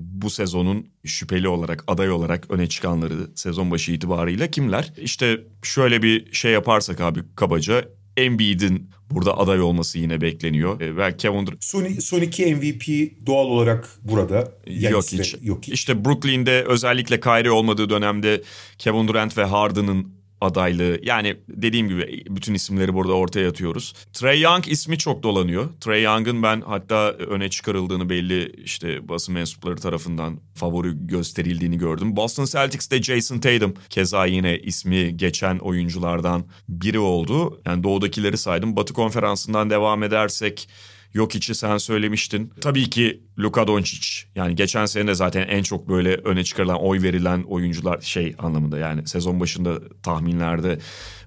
bu 0.00 0.30
sezonun 0.30 0.86
şüpheli 1.04 1.48
olarak, 1.48 1.84
aday 1.86 2.10
olarak 2.10 2.50
öne 2.50 2.68
çıkanları 2.68 3.30
sezon 3.34 3.70
başı 3.70 3.92
itibariyle 3.92 4.50
kimler? 4.50 4.92
İşte 4.96 5.40
şöyle 5.62 6.02
bir 6.02 6.32
şey 6.32 6.52
yaparsak 6.52 7.00
abi 7.00 7.20
kabaca 7.36 7.84
Embiid'in 8.16 8.90
burada 9.10 9.38
aday 9.38 9.60
olması 9.60 9.98
yine 9.98 10.20
bekleniyor. 10.20 10.80
E, 10.80 10.96
ve 10.96 11.16
Kevin 11.16 11.46
Durant... 11.46 11.64
Son, 11.64 11.84
son 11.86 12.20
iki 12.20 12.54
MVP 12.54 13.12
doğal 13.26 13.46
olarak 13.46 13.88
burada. 14.02 14.52
Yani 14.66 14.92
yok 14.92 15.04
hiç. 15.12 15.36
Yok 15.42 15.62
hiç. 15.62 15.74
İşte 15.74 16.04
Brooklyn'de 16.04 16.64
özellikle 16.64 17.20
Kyrie 17.20 17.50
olmadığı 17.50 17.90
dönemde 17.90 18.42
Kevin 18.78 19.08
Durant 19.08 19.38
ve 19.38 19.44
Harden'ın 19.44 20.19
adaylığı. 20.40 21.00
Yani 21.02 21.36
dediğim 21.48 21.88
gibi 21.88 22.24
bütün 22.28 22.54
isimleri 22.54 22.94
burada 22.94 23.12
ortaya 23.12 23.48
atıyoruz. 23.48 23.94
Trey 24.12 24.40
Young 24.40 24.68
ismi 24.68 24.98
çok 24.98 25.22
dolanıyor. 25.22 25.68
Trey 25.80 26.02
Young'ın 26.02 26.42
ben 26.42 26.60
hatta 26.60 27.10
öne 27.10 27.50
çıkarıldığını 27.50 28.10
belli 28.10 28.52
işte 28.64 29.08
basın 29.08 29.34
mensupları 29.34 29.76
tarafından 29.76 30.40
favori 30.54 31.06
gösterildiğini 31.06 31.78
gördüm. 31.78 32.16
Boston 32.16 32.44
Celtics'te 32.44 33.02
Jason 33.02 33.38
Tatum 33.38 33.74
keza 33.90 34.26
yine 34.26 34.58
ismi 34.58 35.16
geçen 35.16 35.58
oyunculardan 35.58 36.44
biri 36.68 36.98
oldu. 36.98 37.60
Yani 37.66 37.82
doğudakileri 37.82 38.38
saydım. 38.38 38.76
Batı 38.76 38.92
konferansından 38.94 39.70
devam 39.70 40.02
edersek 40.02 40.68
Yok 41.14 41.34
içi 41.34 41.54
sen 41.54 41.78
söylemiştin. 41.78 42.52
Tabii 42.60 42.90
ki 42.90 43.22
Luka 43.38 43.66
Doncic. 43.66 44.08
Yani 44.34 44.54
geçen 44.54 44.86
sene 44.86 45.06
de 45.06 45.14
zaten 45.14 45.48
en 45.48 45.62
çok 45.62 45.88
böyle 45.88 46.14
öne 46.14 46.44
çıkarılan, 46.44 46.82
oy 46.82 47.02
verilen 47.02 47.42
oyuncular 47.42 48.00
şey 48.00 48.34
anlamında 48.38 48.78
yani 48.78 49.08
sezon 49.08 49.40
başında 49.40 49.78
tahminlerde 50.02 50.78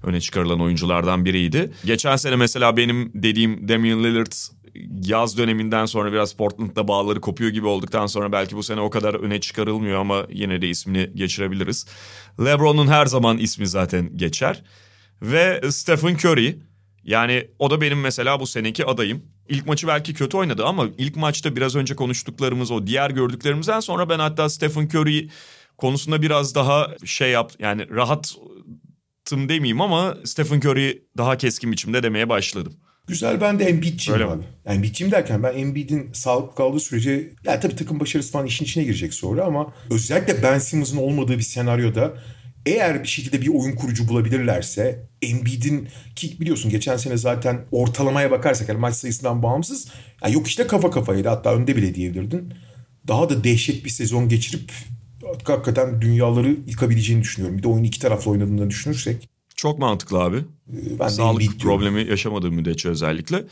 öne 0.02 0.20
çıkarılan 0.20 0.60
oyunculardan 0.60 1.24
biriydi. 1.24 1.72
Geçen 1.84 2.16
sene 2.16 2.36
mesela 2.36 2.76
benim 2.76 3.10
dediğim 3.14 3.68
Damian 3.68 4.04
Lillard 4.04 4.32
yaz 5.02 5.38
döneminden 5.38 5.86
sonra 5.86 6.12
biraz 6.12 6.32
Portland'da 6.32 6.88
bağları 6.88 7.20
kopuyor 7.20 7.50
gibi 7.50 7.66
olduktan 7.66 8.06
sonra 8.06 8.32
belki 8.32 8.56
bu 8.56 8.62
sene 8.62 8.80
o 8.80 8.90
kadar 8.90 9.14
öne 9.14 9.40
çıkarılmıyor 9.40 10.00
ama 10.00 10.26
yine 10.30 10.62
de 10.62 10.68
ismini 10.68 11.10
geçirebiliriz. 11.14 11.86
LeBron'un 12.40 12.86
her 12.86 13.06
zaman 13.06 13.38
ismi 13.38 13.66
zaten 13.66 14.16
geçer. 14.16 14.62
Ve 15.22 15.60
Stephen 15.70 16.14
Curry 16.14 16.58
yani 17.04 17.48
o 17.58 17.70
da 17.70 17.80
benim 17.80 18.00
mesela 18.00 18.40
bu 18.40 18.46
seneki 18.46 18.86
adayım. 18.86 19.22
İlk 19.48 19.66
maçı 19.66 19.86
belki 19.86 20.14
kötü 20.14 20.36
oynadı 20.36 20.64
ama 20.64 20.88
ilk 20.98 21.16
maçta 21.16 21.56
biraz 21.56 21.76
önce 21.76 21.96
konuştuklarımız 21.96 22.70
o 22.70 22.86
diğer 22.86 23.10
gördüklerimizden 23.10 23.80
sonra 23.80 24.08
ben 24.08 24.18
hatta 24.18 24.48
Stephen 24.48 24.86
Curry 24.94 25.28
konusunda 25.78 26.22
biraz 26.22 26.54
daha 26.54 26.96
şey 27.04 27.30
yap 27.30 27.52
yani 27.58 27.90
rahatım 27.90 29.48
demeyeyim 29.48 29.80
ama 29.80 30.16
Stephen 30.24 30.58
Curry 30.58 31.02
daha 31.16 31.38
keskin 31.38 31.72
biçimde 31.72 32.02
demeye 32.02 32.28
başladım. 32.28 32.72
Güzel 33.06 33.40
ben 33.40 33.58
de 33.58 33.64
Embiid'ciyim 33.64 34.20
Öyle 34.20 34.30
abi. 34.30 34.36
Mi? 34.36 34.44
Yani 34.66 34.76
Embiid'ciyim 34.76 35.12
derken 35.12 35.42
ben 35.42 35.54
Embiid'in 35.54 36.12
sağlık 36.12 36.56
kaldığı 36.56 36.80
sürece 36.80 37.32
yani 37.44 37.60
tabii 37.60 37.76
takım 37.76 38.00
başarısı 38.00 38.32
falan 38.32 38.46
işin 38.46 38.64
içine 38.64 38.84
girecek 38.84 39.14
sonra 39.14 39.44
ama 39.44 39.74
özellikle 39.90 40.42
Ben 40.42 40.58
Simmons'ın 40.58 40.96
olmadığı 40.96 41.38
bir 41.38 41.42
senaryoda 41.42 42.14
eğer 42.66 43.02
bir 43.02 43.08
şekilde 43.08 43.42
bir 43.42 43.48
oyun 43.48 43.76
kurucu 43.76 44.08
bulabilirlerse 44.08 45.06
Embiid'in 45.22 45.88
ki 46.16 46.40
biliyorsun 46.40 46.70
geçen 46.70 46.96
sene 46.96 47.16
zaten 47.16 47.64
ortalamaya 47.72 48.30
bakarsak 48.30 48.68
yani 48.68 48.80
maç 48.80 48.94
sayısından 48.94 49.42
bağımsız 49.42 49.88
yani 50.22 50.34
yok 50.34 50.46
işte 50.46 50.66
kafa 50.66 50.90
kafaydı 50.90 51.28
hatta 51.28 51.54
önde 51.54 51.76
bile 51.76 51.94
diyebilirdin. 51.94 52.54
Daha 53.08 53.30
da 53.30 53.44
dehşet 53.44 53.84
bir 53.84 53.90
sezon 53.90 54.28
geçirip 54.28 54.72
hakikaten 55.44 56.00
dünyaları 56.00 56.56
yıkabileceğini 56.66 57.22
düşünüyorum. 57.22 57.58
Bir 57.58 57.62
de 57.62 57.68
oyunu 57.68 57.86
iki 57.86 58.00
taraflı 58.00 58.30
oynadığını 58.30 58.70
düşünürsek. 58.70 59.28
Çok 59.56 59.78
mantıklı 59.78 60.18
abi. 60.18 60.36
Ee, 60.36 60.98
ben 60.98 61.08
Sağlık 61.08 61.60
problemi 61.60 62.08
yaşamadığı 62.08 62.50
müddetçe 62.50 62.88
özellikle. 62.88 63.44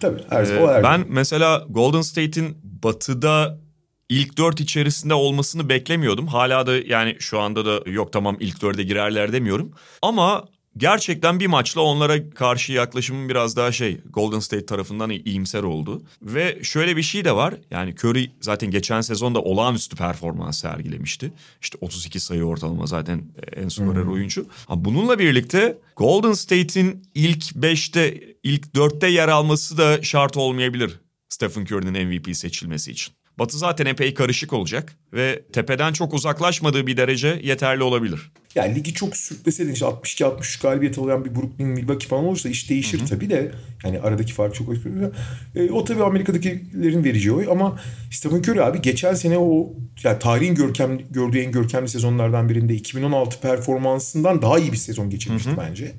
Tabii 0.00 0.20
her, 0.30 0.44
ee, 0.44 0.60
o 0.60 0.68
her 0.68 0.82
Ben 0.82 1.04
mesela 1.08 1.66
Golden 1.70 2.00
State'in 2.00 2.56
batıda 2.62 3.58
ilk 4.08 4.38
dört 4.38 4.60
içerisinde 4.60 5.14
olmasını 5.14 5.68
beklemiyordum. 5.68 6.26
Hala 6.26 6.66
da 6.66 6.76
yani 6.76 7.16
şu 7.18 7.40
anda 7.40 7.66
da 7.66 7.90
yok 7.90 8.12
tamam 8.12 8.36
ilk 8.40 8.62
dörde 8.62 8.82
girerler 8.82 9.32
demiyorum. 9.32 9.72
Ama 10.02 10.44
gerçekten 10.76 11.40
bir 11.40 11.46
maçla 11.46 11.80
onlara 11.80 12.30
karşı 12.30 12.72
yaklaşımım 12.72 13.28
biraz 13.28 13.56
daha 13.56 13.72
şey 13.72 14.00
Golden 14.10 14.38
State 14.38 14.66
tarafından 14.66 15.10
iyimser 15.10 15.62
oldu. 15.62 16.02
Ve 16.22 16.58
şöyle 16.62 16.96
bir 16.96 17.02
şey 17.02 17.24
de 17.24 17.32
var. 17.32 17.54
Yani 17.70 17.94
Curry 17.94 18.30
zaten 18.40 18.70
geçen 18.70 19.00
sezonda 19.00 19.42
olağanüstü 19.42 19.96
performans 19.96 20.60
sergilemişti. 20.60 21.32
İşte 21.60 21.78
32 21.80 22.20
sayı 22.20 22.44
ortalama 22.44 22.86
zaten 22.86 23.22
en 23.56 23.68
skorer 23.68 24.02
hmm. 24.02 24.12
oyuncu. 24.12 24.46
Bununla 24.68 25.18
birlikte 25.18 25.78
Golden 25.96 26.32
State'in 26.32 27.02
ilk 27.14 27.42
5'te 27.42 28.20
ilk 28.42 28.64
4'te 28.66 29.08
yer 29.08 29.28
alması 29.28 29.78
da 29.78 30.02
şart 30.02 30.36
olmayabilir. 30.36 31.00
Stephen 31.28 31.62
Curry'nin 31.62 32.08
MVP 32.08 32.36
seçilmesi 32.36 32.90
için. 32.90 33.17
Batı 33.38 33.58
zaten 33.58 33.86
epey 33.86 34.14
karışık 34.14 34.52
olacak 34.52 34.96
ve 35.12 35.42
tepeden 35.52 35.92
çok 35.92 36.14
uzaklaşmadığı 36.14 36.86
bir 36.86 36.96
derece 36.96 37.40
yeterli 37.42 37.82
olabilir. 37.82 38.32
Yani 38.54 38.74
ligi 38.74 38.94
çok 38.94 39.16
sürükleseydin 39.16 39.72
işte 39.72 39.86
62-63 39.86 40.62
galibiyet 40.62 40.98
alayan 40.98 41.24
bir 41.24 41.34
Brooklyn 41.34 41.66
Milwaukee 41.66 42.08
falan 42.08 42.24
olursa 42.24 42.48
iş 42.48 42.70
değişir 42.70 42.98
Hı-hı. 42.98 43.08
tabii 43.08 43.30
de. 43.30 43.52
Yani 43.84 44.00
aradaki 44.00 44.32
fark 44.32 44.54
çok 44.54 44.68
e, 45.56 45.70
O 45.70 45.84
tabii 45.84 46.02
Amerika'dakilerin 46.02 47.04
vereceği 47.04 47.32
oy 47.32 47.46
ama 47.50 47.80
Stephen 48.10 48.38
Curry 48.38 48.62
abi 48.62 48.82
geçen 48.82 49.14
sene 49.14 49.38
o 49.38 49.72
yani 50.04 50.18
tarihin 50.18 50.54
görkem, 50.54 50.98
gördüğü 51.10 51.38
en 51.38 51.52
görkemli 51.52 51.88
sezonlardan 51.88 52.48
birinde 52.48 52.74
2016 52.74 53.40
performansından 53.40 54.42
daha 54.42 54.58
iyi 54.58 54.72
bir 54.72 54.76
sezon 54.76 55.10
geçirmişti 55.10 55.50
Hı-hı. 55.50 55.58
bence. 55.58 55.92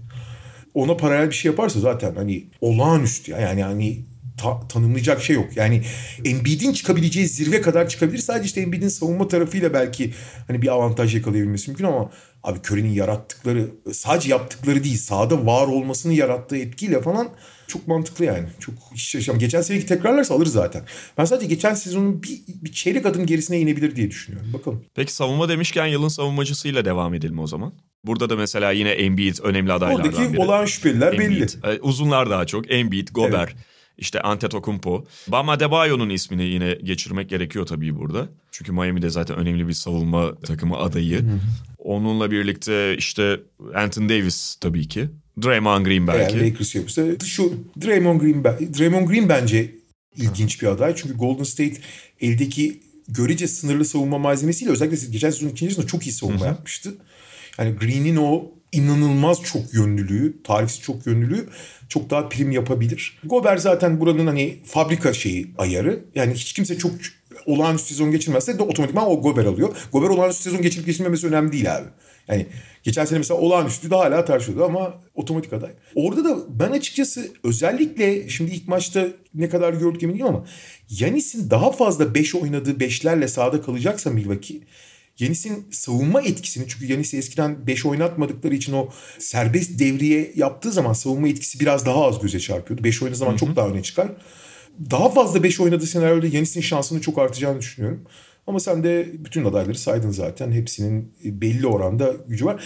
Ona 0.74 0.98
paralel 0.98 1.30
bir 1.30 1.36
şey 1.36 1.52
yaparsa 1.52 1.80
zaten 1.80 2.16
hani 2.16 2.46
olağanüstü 2.62 3.32
ya. 3.32 3.40
Yani 3.40 3.64
hani 3.64 4.09
ta- 4.42 4.68
tanımlayacak 4.68 5.24
şey 5.24 5.36
yok. 5.36 5.48
Yani 5.56 5.82
Embiid'in 6.26 6.74
çıkabileceği 6.74 7.28
zirve 7.28 7.62
kadar 7.62 7.90
çıkabilir. 7.90 8.18
Sadece 8.18 8.46
işte 8.46 8.62
Embiid'in 8.62 8.88
savunma 8.88 9.28
tarafıyla 9.28 9.74
belki 9.74 10.14
hani 10.48 10.62
bir 10.62 10.68
avantaj 10.68 11.16
yakalayabilmesi 11.16 11.70
mümkün 11.72 11.86
ama 11.86 12.12
abi 12.44 12.60
Curry'nin 12.60 12.94
yarattıkları 12.94 13.68
sadece 13.92 14.30
yaptıkları 14.30 14.84
değil 14.84 14.98
sahada 14.98 15.46
var 15.46 15.68
olmasını 15.68 16.14
yarattığı 16.14 16.58
etkiyle 16.58 17.02
falan 17.02 17.30
çok 17.68 17.88
mantıklı 17.88 18.26
yani. 18.26 18.48
Çok 18.60 18.76
hiç 18.94 19.16
yaşam. 19.16 19.40
Geçen 19.40 19.62
seneki 19.62 19.86
tekrarlarsa 19.86 20.34
alır 20.36 20.46
zaten. 20.46 20.84
Ben 21.18 21.26
sadece 21.26 21.48
geçen 21.48 21.74
sezonun 21.74 22.24
bir, 22.24 22.40
bir 22.64 22.72
çeyrek 22.72 23.06
adım 23.06 23.26
gerisine 23.26 23.60
inebilir 23.60 23.96
diye 23.96 24.10
düşünüyorum. 24.10 24.54
Bakalım. 24.54 24.84
Peki 24.96 25.14
savunma 25.14 25.50
demişken 25.50 25.86
yılın 25.86 26.08
savunmacısıyla 26.08 26.86
devam 26.86 27.14
edelim 27.14 27.40
o 27.40 27.48
zaman. 27.48 27.74
Burada 28.06 28.30
da 28.30 28.36
mesela 28.36 28.72
yine 28.72 28.90
Embiid 28.90 29.36
önemli 29.44 29.74
adaylardan 29.74 30.06
Oradaki 30.14 30.34
biri. 30.34 30.42
olan 30.42 30.66
şüpheliler 30.66 31.14
Embiid. 31.14 31.30
belli. 31.64 31.80
Uzunlar 31.82 32.30
daha 32.30 32.46
çok. 32.46 32.72
Embiid, 32.72 33.08
Gober. 33.12 33.38
Evet. 33.48 33.56
İşte 34.00 34.22
Antetokounmpo. 34.22 35.06
Bam 35.28 35.50
Adebayo'nun 35.50 36.10
ismini 36.10 36.44
yine 36.44 36.74
geçirmek 36.74 37.30
gerekiyor 37.30 37.66
tabii 37.66 37.96
burada. 37.96 38.30
Çünkü 38.52 38.72
Miami'de 38.72 39.10
zaten 39.10 39.38
önemli 39.38 39.68
bir 39.68 39.74
savunma 39.74 40.36
takımı 40.36 40.78
adayı. 40.78 41.26
Onunla 41.78 42.32
birlikte 42.32 42.98
işte 42.98 43.40
Anthony 43.76 44.10
Davis 44.10 44.56
tabii 44.56 44.88
ki. 44.88 45.10
Draymond 45.44 45.86
Green 45.86 46.08
belki. 46.08 46.38
Eğer 46.38 46.52
Lakers 46.52 46.76
yapırsa 46.76 47.06
şu 47.26 47.54
Draymond 47.86 48.22
Green, 48.22 48.44
Draymond 48.80 49.08
Green 49.08 49.30
bence 49.30 49.76
ilginç 50.16 50.62
bir 50.62 50.68
aday. 50.68 50.96
Çünkü 50.96 51.18
Golden 51.18 51.44
State 51.44 51.76
eldeki 52.22 52.80
görece 53.08 53.48
sınırlı 53.48 53.86
savunma 53.86 54.18
malzemesiyle 54.18 54.72
özellikle 54.72 55.12
geçen 55.12 55.30
sezon 55.32 55.48
ikinci 55.48 55.88
çok 55.88 56.08
iyi 56.08 56.12
savunma 56.12 56.46
yapmıştı. 56.46 56.98
Yani 57.60 57.76
Green'in 57.76 58.16
o 58.16 58.52
inanılmaz 58.72 59.42
çok 59.44 59.74
yönlülüğü, 59.74 60.44
tarifsiz 60.44 60.82
çok 60.82 61.08
yönlülüğü 61.08 61.50
çok 61.90 62.10
daha 62.10 62.30
prim 62.30 62.52
yapabilir. 62.52 63.20
Gober 63.24 63.58
zaten 63.58 64.00
buranın 64.00 64.28
hani 64.28 64.58
fabrika 64.66 65.14
şeyi 65.14 65.48
ayarı. 65.58 66.00
Yani 66.16 66.34
hiç 66.34 66.54
kimse 66.54 66.78
çok 66.78 66.92
olağanüstü 67.46 67.88
sezon 67.88 68.12
geçirmezse 68.12 68.60
de 68.60 68.64
otomatikman 68.64 69.10
o 69.10 69.22
Gober 69.22 69.46
alıyor. 69.46 69.78
Gober 69.92 70.10
olağanüstü 70.10 70.44
sezon 70.44 70.62
geçirip 70.62 70.86
geçirmemesi 70.86 71.28
önemli 71.28 71.52
değil 71.52 71.76
abi. 71.78 71.88
Yani 72.28 72.46
geçen 72.84 73.06
sene 73.06 73.18
mesela 73.18 73.40
olağanüstü 73.40 73.92
de 73.92 73.96
hala 73.96 74.26
tartışıyordu 74.26 74.66
ama 74.66 74.94
otomatik 75.16 75.54
aday. 75.54 75.72
Orada 75.96 76.24
da 76.24 76.38
ben 76.60 76.72
açıkçası 76.72 77.28
özellikle 77.44 78.30
şimdi 78.30 78.52
ilk 78.52 78.68
maçta 78.68 79.08
ne 79.34 79.50
kadar 79.50 79.74
gördük 79.74 80.04
eminim 80.04 80.26
ama 80.26 80.46
Yanis'in 80.90 81.50
daha 81.50 81.72
fazla 81.72 82.14
5 82.14 82.36
oynadığı 82.36 82.72
5'lerle 82.72 83.28
sahada 83.28 83.62
kalacaksa 83.62 84.10
Milwaukee 84.10 84.62
Yanis'in 85.20 85.68
savunma 85.72 86.22
etkisini 86.22 86.68
çünkü 86.68 86.86
Yanis'i 86.86 87.18
eskiden 87.18 87.68
5 87.68 87.86
oynatmadıkları 87.86 88.56
için 88.56 88.74
o 88.74 88.90
serbest 89.20 89.80
devriye 89.80 90.32
yaptığı 90.36 90.72
zaman 90.72 90.94
savunma 90.94 91.28
etkisi 91.28 91.60
biraz 91.60 91.86
daha 91.86 92.06
az 92.06 92.20
göze 92.20 92.40
çarpıyordu. 92.40 92.84
5 92.84 93.02
oynadığı 93.02 93.18
zaman 93.18 93.32
Hı-hı. 93.32 93.40
çok 93.40 93.56
daha 93.56 93.68
öne 93.68 93.84
çıkar. 93.84 94.12
Daha 94.92 95.10
fazla 95.10 95.44
5 95.44 95.60
oynadığı 95.60 95.88
senaryoda 95.88 96.28
Yanis'in 96.28 96.62
şansını 96.62 97.02
çok 97.02 97.18
artacağını 97.18 97.60
düşünüyorum. 97.60 98.06
Ama 98.48 98.60
sen 98.60 98.84
de 98.84 99.10
bütün 99.14 99.46
adayları 99.46 99.78
saydın 99.78 100.12
zaten. 100.12 100.52
Hepsinin 100.52 101.14
belli 101.24 101.68
oranda 101.68 102.14
gücü 102.28 102.46
var. 102.46 102.64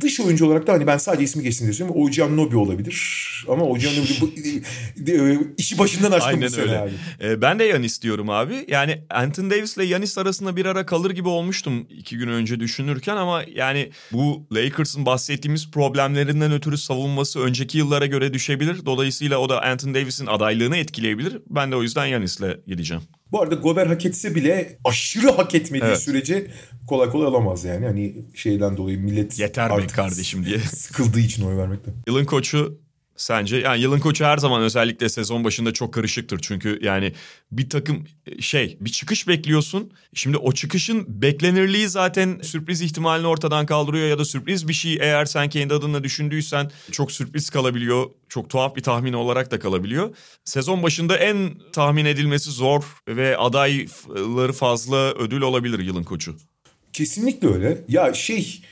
Dış 0.00 0.20
oyuncu 0.20 0.46
olarak 0.46 0.66
da 0.66 0.72
hani 0.72 0.86
ben 0.86 0.98
sadece 0.98 1.24
ismi 1.24 1.42
geçsin 1.42 1.64
diye 1.64 1.72
söylüyorum. 1.72 2.02
Ojan 2.02 2.36
Nobi 2.36 2.56
olabilir. 2.56 3.26
Ama 3.48 3.64
Ojan 3.64 3.92
Nobi 3.92 4.62
e, 5.12 5.38
işi 5.58 5.78
başından 5.78 6.12
aşkın 6.12 6.28
Aynen 6.28 6.60
öyle. 6.60 6.78
Abi. 6.78 6.90
Ee, 7.22 7.42
ben 7.42 7.58
de 7.58 7.64
Yanis 7.64 8.02
diyorum 8.02 8.30
abi. 8.30 8.64
Yani 8.68 9.02
Anthony 9.10 9.50
Davis 9.50 9.76
ile 9.76 9.84
Yanis 9.84 10.18
arasında 10.18 10.56
bir 10.56 10.66
ara 10.66 10.86
kalır 10.86 11.10
gibi 11.10 11.28
olmuştum 11.28 11.86
iki 11.90 12.18
gün 12.18 12.28
önce 12.28 12.60
düşünürken 12.60 13.16
ama 13.16 13.42
yani 13.54 13.90
bu 14.12 14.46
Lakers'ın 14.52 15.06
bahsettiğimiz 15.06 15.70
problemlerinden 15.70 16.52
ötürü 16.52 16.78
savunması 16.78 17.40
önceki 17.40 17.78
yıllara 17.78 18.06
göre 18.06 18.34
düşebilir. 18.34 18.86
Dolayısıyla 18.86 19.38
o 19.38 19.48
da 19.48 19.62
Anthony 19.62 19.94
Davis'in 19.94 20.26
adaylığını 20.26 20.76
etkileyebilir. 20.76 21.38
Ben 21.50 21.72
de 21.72 21.76
o 21.76 21.82
yüzden 21.82 22.06
Yanis'le 22.06 22.66
gideceğim. 22.66 23.02
Bu 23.32 23.42
arada 23.42 23.54
Gober 23.54 23.86
hak 23.86 24.06
etse 24.06 24.34
bile 24.34 24.78
aşırı 24.84 25.30
hak 25.30 25.54
etmediği 25.54 25.88
evet. 25.88 26.00
sürece 26.00 26.46
kolay 26.86 27.10
kolay 27.10 27.26
alamaz 27.26 27.64
yani. 27.64 27.86
Hani 27.86 28.14
şeyden 28.34 28.76
dolayı 28.76 28.98
millet 28.98 29.38
Yeter 29.38 29.78
be 29.78 29.86
kardeşim 29.86 30.44
diye. 30.44 30.58
sıkıldığı 30.58 31.20
için 31.20 31.46
oy 31.46 31.56
vermekten. 31.56 31.94
Yılın 32.06 32.24
koçu 32.24 32.80
sence? 33.20 33.56
Yani 33.56 33.82
yılın 33.82 34.00
koçu 34.00 34.24
her 34.24 34.38
zaman 34.38 34.62
özellikle 34.62 35.08
sezon 35.08 35.44
başında 35.44 35.72
çok 35.72 35.94
karışıktır. 35.94 36.38
Çünkü 36.42 36.78
yani 36.82 37.12
bir 37.52 37.70
takım 37.70 38.06
şey 38.40 38.76
bir 38.80 38.90
çıkış 38.90 39.28
bekliyorsun. 39.28 39.92
Şimdi 40.14 40.36
o 40.36 40.52
çıkışın 40.52 41.22
beklenirliği 41.22 41.88
zaten 41.88 42.40
sürpriz 42.42 42.82
ihtimalini 42.82 43.26
ortadan 43.26 43.66
kaldırıyor 43.66 44.08
ya 44.08 44.18
da 44.18 44.24
sürpriz 44.24 44.68
bir 44.68 44.72
şey 44.72 44.98
eğer 45.00 45.24
sen 45.24 45.48
kendi 45.48 45.74
adına 45.74 46.04
düşündüysen 46.04 46.70
çok 46.92 47.12
sürpriz 47.12 47.50
kalabiliyor. 47.50 48.06
Çok 48.28 48.50
tuhaf 48.50 48.76
bir 48.76 48.82
tahmin 48.82 49.12
olarak 49.12 49.50
da 49.50 49.58
kalabiliyor. 49.58 50.16
Sezon 50.44 50.82
başında 50.82 51.16
en 51.16 51.50
tahmin 51.72 52.04
edilmesi 52.04 52.50
zor 52.50 52.82
ve 53.08 53.36
adayları 53.36 54.52
fazla 54.52 55.12
ödül 55.12 55.40
olabilir 55.40 55.78
yılın 55.78 56.04
koçu. 56.04 56.36
Kesinlikle 56.92 57.48
öyle. 57.48 57.84
Ya 57.88 58.14
şey 58.14 58.62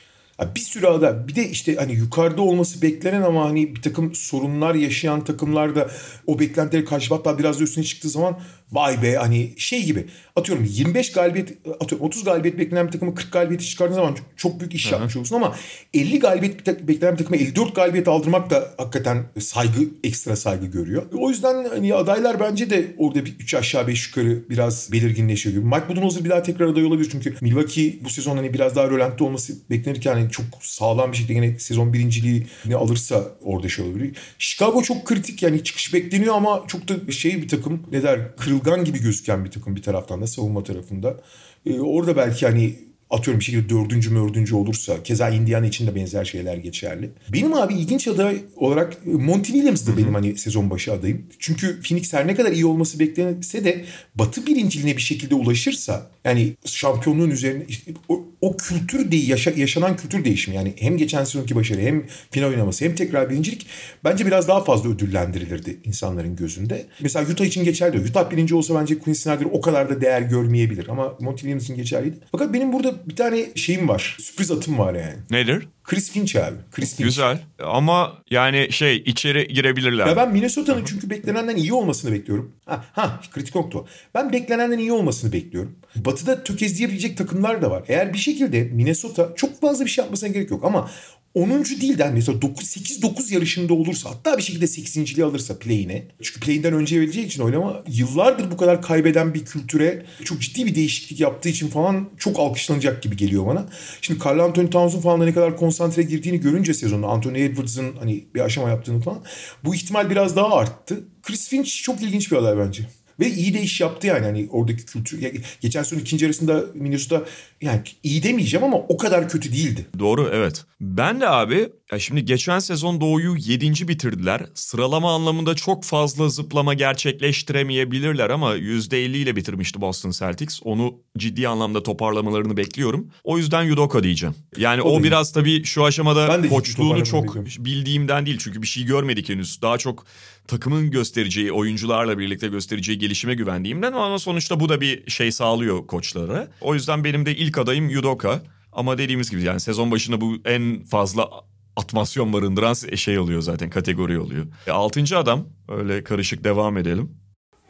bir 0.55 0.59
sürü 0.59 0.87
aday 0.87 1.27
bir 1.27 1.35
de 1.35 1.49
işte 1.49 1.75
hani 1.75 1.93
yukarıda 1.93 2.41
olması 2.41 2.81
beklenen 2.81 3.21
ama 3.21 3.45
hani 3.45 3.75
bir 3.75 3.81
takım 3.81 4.15
sorunlar 4.15 4.75
yaşayan 4.75 5.23
takımlar 5.23 5.75
da 5.75 5.89
o 6.27 6.39
beklentileri 6.39 6.85
karşı 6.85 7.13
hatta 7.13 7.39
biraz 7.39 7.59
da 7.59 7.63
üstüne 7.63 7.83
çıktığı 7.83 8.09
zaman 8.09 8.39
vay 8.71 9.01
be 9.01 9.15
hani 9.15 9.53
şey 9.57 9.83
gibi 9.83 10.05
atıyorum 10.35 10.65
25 10.69 11.11
galibiyet 11.11 11.49
atıyorum 11.79 12.07
30 12.07 12.23
galibiyet 12.23 12.59
beklenen 12.59 12.87
bir 12.87 12.91
takımı 12.91 13.15
40 13.15 13.31
galibiyeti 13.31 13.65
çıkardığın 13.65 13.95
zaman 13.95 14.17
çok 14.37 14.59
büyük 14.59 14.73
iş 14.73 14.85
Hı-hı. 14.85 14.93
yapmış 14.93 15.15
olursun 15.15 15.35
ama 15.35 15.55
50 15.93 16.19
galibiyet 16.19 16.87
beklenen 16.87 17.13
bir 17.13 17.17
takıma 17.17 17.37
54 17.37 17.75
galibiyet 17.75 18.07
aldırmak 18.07 18.49
da 18.49 18.73
hakikaten 18.77 19.23
saygı 19.39 19.81
ekstra 20.03 20.35
saygı 20.35 20.65
görüyor. 20.65 21.03
O 21.13 21.29
yüzden 21.29 21.65
hani 21.69 21.93
adaylar 21.93 22.39
bence 22.39 22.69
de 22.69 22.95
orada 22.97 23.25
bir 23.25 23.35
3 23.39 23.53
aşağı 23.53 23.87
5 23.87 24.07
yukarı 24.07 24.49
biraz 24.49 24.91
belirginleşiyor 24.91 25.55
gibi. 25.55 25.65
Mike 25.65 25.89
Budenholzer 25.89 26.23
bir 26.23 26.29
daha 26.29 26.43
tekrar 26.43 26.67
aday 26.67 26.85
olabilir 26.85 27.09
çünkü 27.11 27.35
Milwaukee 27.41 27.99
bu 28.03 28.09
sezon 28.09 28.37
hani 28.37 28.53
biraz 28.53 28.75
daha 28.75 28.89
rölantte 28.89 29.23
olması 29.23 29.53
beklenirken 29.69 30.13
hani 30.13 30.31
çok 30.31 30.45
sağlam 30.61 31.11
bir 31.11 31.17
şekilde 31.17 31.33
yine 31.33 31.59
sezon 31.59 31.93
birinciliği 31.93 32.47
ne 32.65 32.75
alırsa 32.75 33.23
orada 33.41 33.69
şey 33.69 33.85
olabilir. 33.85 34.17
Chicago 34.39 34.81
çok 34.81 35.05
kritik 35.05 35.43
yani 35.43 35.63
çıkış 35.63 35.93
bekleniyor 35.93 36.35
ama 36.35 36.63
çok 36.67 36.87
da 36.87 37.11
şey 37.11 37.41
bir 37.41 37.47
takım 37.47 37.83
ne 37.91 38.03
der 38.03 38.35
kırılgan 38.59 38.85
gibi 38.85 39.01
gözüken 39.01 39.45
bir 39.45 39.51
takım 39.51 39.75
bir 39.75 39.81
taraftan 39.81 40.21
da 40.21 40.27
savunma 40.27 40.63
tarafında. 40.63 41.17
Ee, 41.65 41.79
orada 41.79 42.17
belki 42.17 42.45
hani 42.45 42.88
atıyorum 43.09 43.39
bir 43.39 43.45
şekilde 43.45 43.69
dördüncü 43.69 44.09
mördüncü 44.09 44.55
olursa 44.55 45.03
keza 45.03 45.29
Indiana 45.29 45.65
için 45.65 45.87
de 45.87 45.95
benzer 45.95 46.25
şeyler 46.25 46.57
geçerli. 46.57 47.09
Benim 47.33 47.53
abi 47.53 47.73
ilginç 47.73 48.07
aday 48.07 48.37
olarak 48.55 48.97
e, 49.05 49.09
Monty 49.09 49.51
Williams'dı 49.51 49.97
benim 49.97 50.13
hani 50.13 50.37
sezon 50.37 50.69
başı 50.69 50.93
adayım. 50.93 51.25
Çünkü 51.39 51.81
Phoenix 51.81 52.13
her 52.13 52.27
ne 52.27 52.35
kadar 52.35 52.51
iyi 52.51 52.65
olması 52.65 52.99
beklense 52.99 53.63
de 53.63 53.85
batı 54.15 54.47
birinciliğine 54.47 54.97
bir 54.97 55.01
şekilde 55.01 55.35
ulaşırsa 55.35 56.11
yani 56.25 56.53
şampiyonluğun 56.65 57.29
üzerine 57.29 57.63
işte, 57.67 57.91
o, 58.09 58.25
o 58.41 58.57
kültür 58.57 59.11
değil 59.11 59.29
yaşa, 59.29 59.51
yaşanan 59.51 59.97
kültür 59.97 60.25
değişimi 60.25 60.57
yani 60.57 60.73
hem 60.79 60.97
geçen 60.97 61.23
sezonki 61.23 61.55
başarı 61.55 61.81
hem 61.81 62.03
final 62.31 62.49
oynaması 62.49 62.85
hem 62.85 62.95
tekrar 62.95 63.29
birincilik 63.29 63.67
bence 64.03 64.25
biraz 64.25 64.47
daha 64.47 64.63
fazla 64.63 64.89
ödüllendirilirdi 64.89 65.77
insanların 65.83 66.35
gözünde. 66.35 66.85
Mesela 67.01 67.31
Utah 67.31 67.45
için 67.45 67.63
geçerli. 67.63 67.99
Utah 68.09 68.31
birinci 68.31 68.55
olsa 68.55 68.75
bence 68.75 68.99
Quinn 68.99 69.13
Snyder 69.13 69.45
o 69.51 69.61
kadar 69.61 69.89
da 69.89 70.01
değer 70.01 70.21
görmeyebilir 70.21 70.87
ama 70.87 71.17
Monty 71.19 71.41
Williams 71.41 71.63
için 71.63 71.75
geçerliydi. 71.75 72.17
Fakat 72.31 72.53
benim 72.53 72.73
burada 72.73 72.98
bir 73.05 73.15
tane 73.15 73.45
şeyim 73.55 73.87
var. 73.87 74.17
Sürpriz 74.19 74.51
atım 74.51 74.79
var 74.79 74.93
yani. 74.93 75.15
Nedir? 75.29 75.67
Chris 75.83 76.11
Finch 76.11 76.35
abi. 76.35 76.55
Chris 76.71 76.95
Finch. 76.95 77.07
Güzel. 77.07 77.39
Ama 77.63 78.17
yani 78.29 78.67
şey 78.71 78.97
içeri 78.97 79.47
girebilirler. 79.47 80.07
Ya 80.07 80.17
ben 80.17 80.31
Minnesota'nın 80.33 80.85
çünkü 80.85 81.09
beklenenden 81.09 81.55
iyi 81.55 81.73
olmasını 81.73 82.11
bekliyorum. 82.11 82.55
Ha, 82.65 82.85
ha 82.91 83.21
kritik 83.31 83.55
nokta 83.55 83.79
o. 83.79 83.87
Ben 84.15 84.33
beklenenden 84.33 84.77
iyi 84.77 84.91
olmasını 84.91 85.33
bekliyorum. 85.33 85.75
Batı'da 85.95 86.43
tökezleyebilecek 86.43 87.17
takımlar 87.17 87.61
da 87.61 87.71
var. 87.71 87.83
Eğer 87.87 88.13
bir 88.13 88.17
şekilde 88.17 88.63
Minnesota 88.63 89.33
çok 89.35 89.61
fazla 89.61 89.85
bir 89.85 89.89
şey 89.89 90.03
yapmasına 90.03 90.29
gerek 90.29 90.51
yok 90.51 90.65
ama 90.65 90.89
10. 91.33 91.65
değil 91.81 91.97
de 91.97 92.09
mesela 92.13 92.37
8-9 92.37 93.33
yarışında 93.33 93.73
olursa 93.73 94.09
hatta 94.09 94.37
bir 94.37 94.43
şekilde 94.43 94.65
8.liği 94.65 95.25
alırsa 95.25 95.59
play'ine. 95.59 96.05
Çünkü 96.21 96.39
play'inden 96.39 96.73
önce 96.73 97.01
vereceği 97.01 97.25
için 97.25 97.43
oynama 97.43 97.83
yıllardır 97.87 98.51
bu 98.51 98.57
kadar 98.57 98.81
kaybeden 98.81 99.33
bir 99.33 99.45
kültüre 99.45 100.05
çok 100.23 100.41
ciddi 100.41 100.65
bir 100.65 100.75
değişiklik 100.75 101.19
yaptığı 101.19 101.49
için 101.49 101.67
falan 101.67 102.09
çok 102.17 102.39
alkışlanacak 102.39 103.03
gibi 103.03 103.17
geliyor 103.17 103.47
bana. 103.47 103.65
Şimdi 104.01 104.23
Carl 104.25 104.39
Anthony 104.39 104.69
Towns'un 104.69 105.01
falan 105.01 105.21
da 105.21 105.25
ne 105.25 105.33
kadar 105.33 105.57
konsantre 105.57 106.03
girdiğini 106.03 106.39
görünce 106.39 106.73
sezonda 106.73 107.07
Anthony 107.07 107.45
Edwards'ın 107.45 107.95
hani 107.99 108.25
bir 108.35 108.39
aşama 108.39 108.69
yaptığını 108.69 109.01
falan 109.01 109.19
bu 109.63 109.75
ihtimal 109.75 110.09
biraz 110.09 110.35
daha 110.35 110.55
arttı. 110.55 111.03
Chris 111.23 111.49
Finch 111.49 111.83
çok 111.83 112.01
ilginç 112.01 112.31
bir 112.31 112.37
aday 112.37 112.57
bence. 112.57 112.83
Ve 113.19 113.29
iyi 113.31 113.53
de 113.53 113.61
iş 113.61 113.81
yaptı 113.81 114.07
yani 114.07 114.25
hani 114.25 114.47
oradaki 114.51 114.85
kültür. 114.85 115.19
Geçen 115.61 115.83
sezon 115.83 116.01
ikinci 116.01 116.25
arasında 116.25 116.65
Minnesota 116.73 117.25
yani 117.61 117.81
iyi 118.03 118.23
demeyeceğim 118.23 118.63
ama 118.63 118.77
o 118.77 118.97
kadar 118.97 119.29
kötü 119.29 119.53
değildi. 119.53 119.85
Doğru 119.99 120.29
evet. 120.33 120.65
Ben 120.81 121.21
de 121.21 121.29
abi 121.29 121.69
ya 121.91 121.99
şimdi 121.99 122.25
geçen 122.25 122.59
sezon 122.59 123.01
Doğu'yu 123.01 123.35
7. 123.37 123.87
bitirdiler. 123.87 124.45
Sıralama 124.53 125.15
anlamında 125.15 125.55
çok 125.55 125.83
fazla 125.83 126.29
zıplama 126.29 126.73
gerçekleştiremeyebilirler 126.73 128.29
ama 128.29 128.55
%50 128.55 128.95
ile 128.95 129.35
bitirmişti 129.35 129.81
Boston 129.81 130.11
Celtics. 130.11 130.59
Onu 130.63 130.95
ciddi 131.17 131.47
anlamda 131.47 131.83
toparlamalarını 131.83 132.57
bekliyorum. 132.57 133.11
O 133.23 133.37
yüzden 133.37 133.63
Yudoka 133.63 134.03
diyeceğim. 134.03 134.35
Yani 134.57 134.81
o, 134.81 134.89
o 134.89 135.03
biraz 135.03 135.31
tabii 135.31 135.63
şu 135.63 135.85
aşamada 135.85 136.41
koçluğunu 136.49 137.05
çok 137.05 137.35
bildiğimden 137.45 138.25
değil. 138.25 138.37
Çünkü 138.39 138.61
bir 138.61 138.67
şey 138.67 138.83
görmedik 138.83 139.29
henüz. 139.29 139.61
Daha 139.61 139.77
çok 139.77 140.05
takımın 140.49 140.91
göstereceği, 140.91 141.51
oyuncularla 141.51 142.17
birlikte 142.17 142.47
göstereceği 142.47 142.97
gelişime 142.97 143.35
güvendiğimden 143.35 143.93
ama 143.93 144.19
sonuçta 144.19 144.59
bu 144.59 144.69
da 144.69 144.81
bir 144.81 145.11
şey 145.11 145.31
sağlıyor 145.31 145.87
koçlara. 145.87 146.47
O 146.61 146.73
yüzden 146.73 147.03
benim 147.03 147.25
de 147.25 147.35
ilk 147.35 147.57
adayım 147.57 147.89
Yudoka. 147.89 148.41
Ama 148.71 148.97
dediğimiz 148.97 149.29
gibi 149.29 149.43
yani 149.43 149.59
sezon 149.59 149.91
başında 149.91 150.21
bu 150.21 150.35
en 150.45 150.83
fazla 150.83 151.29
atmasyon 151.75 152.33
barındıran 152.33 152.73
şey 152.95 153.19
oluyor 153.19 153.41
zaten 153.41 153.69
kategori 153.69 154.19
oluyor. 154.19 154.45
E, 154.67 154.71
altıncı 154.71 155.17
adam 155.17 155.45
öyle 155.67 156.03
karışık 156.03 156.43
devam 156.43 156.77
edelim. 156.77 157.11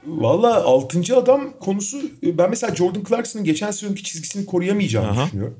Valla 0.06 0.64
altıncı 0.64 1.18
adam 1.18 1.54
konusu 1.60 2.02
ben 2.24 2.50
mesela 2.50 2.76
Jordan 2.76 3.04
Clarkson'ın 3.10 3.46
geçen 3.46 3.72
sezonki 3.72 4.04
çizgisini 4.04 4.46
koruyamayacağını 4.46 5.10
Aha. 5.10 5.26
düşünüyorum. 5.26 5.58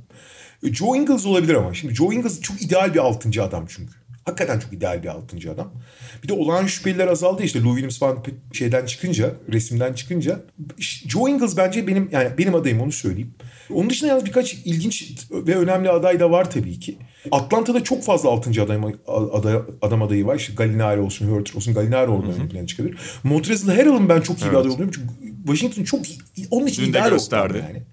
E, 0.64 0.74
Joe 0.74 0.96
Ingles 0.96 1.26
olabilir 1.26 1.54
ama. 1.54 1.74
Şimdi 1.74 1.96
Joe 1.96 2.14
Ingles 2.14 2.42
çok 2.42 2.62
ideal 2.62 2.94
bir 2.94 3.00
altıncı 3.00 3.44
adam 3.44 3.66
çünkü. 3.68 3.94
Hakikaten 4.30 4.60
çok 4.60 4.74
ideal 4.74 5.04
bir 5.04 5.08
altıncı 5.08 5.52
adam. 5.52 5.72
Bir 6.24 6.28
de 6.28 6.34
olağan 6.34 6.66
şüpheliler 6.66 7.08
azaldı 7.08 7.44
işte 7.44 7.60
Louis 7.60 7.76
Williams 7.76 8.00
falan 8.00 8.24
şeyden 8.54 8.86
çıkınca, 8.86 9.36
resimden 9.52 9.94
çıkınca. 9.94 10.40
Joe 11.08 11.30
Ingles 11.30 11.58
bence 11.58 11.88
benim 11.88 12.10
yani 12.12 12.30
benim 12.38 12.56
adayım 12.56 12.82
onu 12.82 12.92
söyleyeyim. 12.92 13.34
Onun 13.74 13.90
dışında 13.90 14.10
yalnız 14.10 14.26
birkaç 14.26 14.54
ilginç 14.54 15.14
ve 15.32 15.56
önemli 15.56 15.90
aday 15.90 16.20
da 16.20 16.32
var 16.32 16.52
tabii 16.52 16.80
ki. 16.80 16.98
Atlanta'da 17.32 17.84
çok 17.84 18.04
fazla 18.04 18.30
altıncı 18.30 18.64
adam, 18.64 18.94
aday, 19.08 19.56
adam 19.82 20.02
adayı 20.04 20.26
var. 20.26 20.36
İşte 20.36 20.54
Gallinari 20.54 21.00
olsun, 21.00 21.28
Hurter 21.28 21.54
olsun. 21.56 21.74
Gallinari 21.74 22.10
olmayan 22.10 22.42
ön 22.42 22.50
plana 22.50 22.68
çıkabilir. 22.68 22.98
Montrezl 23.24 23.70
Harrell'ın 23.70 24.10
ben 24.10 24.22
çok 24.22 24.40
iyi 24.40 24.44
evet. 24.44 24.52
bir 24.52 24.58
aday 24.58 24.72
olduğunu 24.72 24.92
çünkü 24.92 25.08
Washington 25.46 25.84
çok 25.84 26.02
onun 26.52 26.68
için 26.68 26.84
Dün 26.84 26.90
ideal 26.90 27.10
gösterdi. 27.10 27.64
yani. 27.68 27.84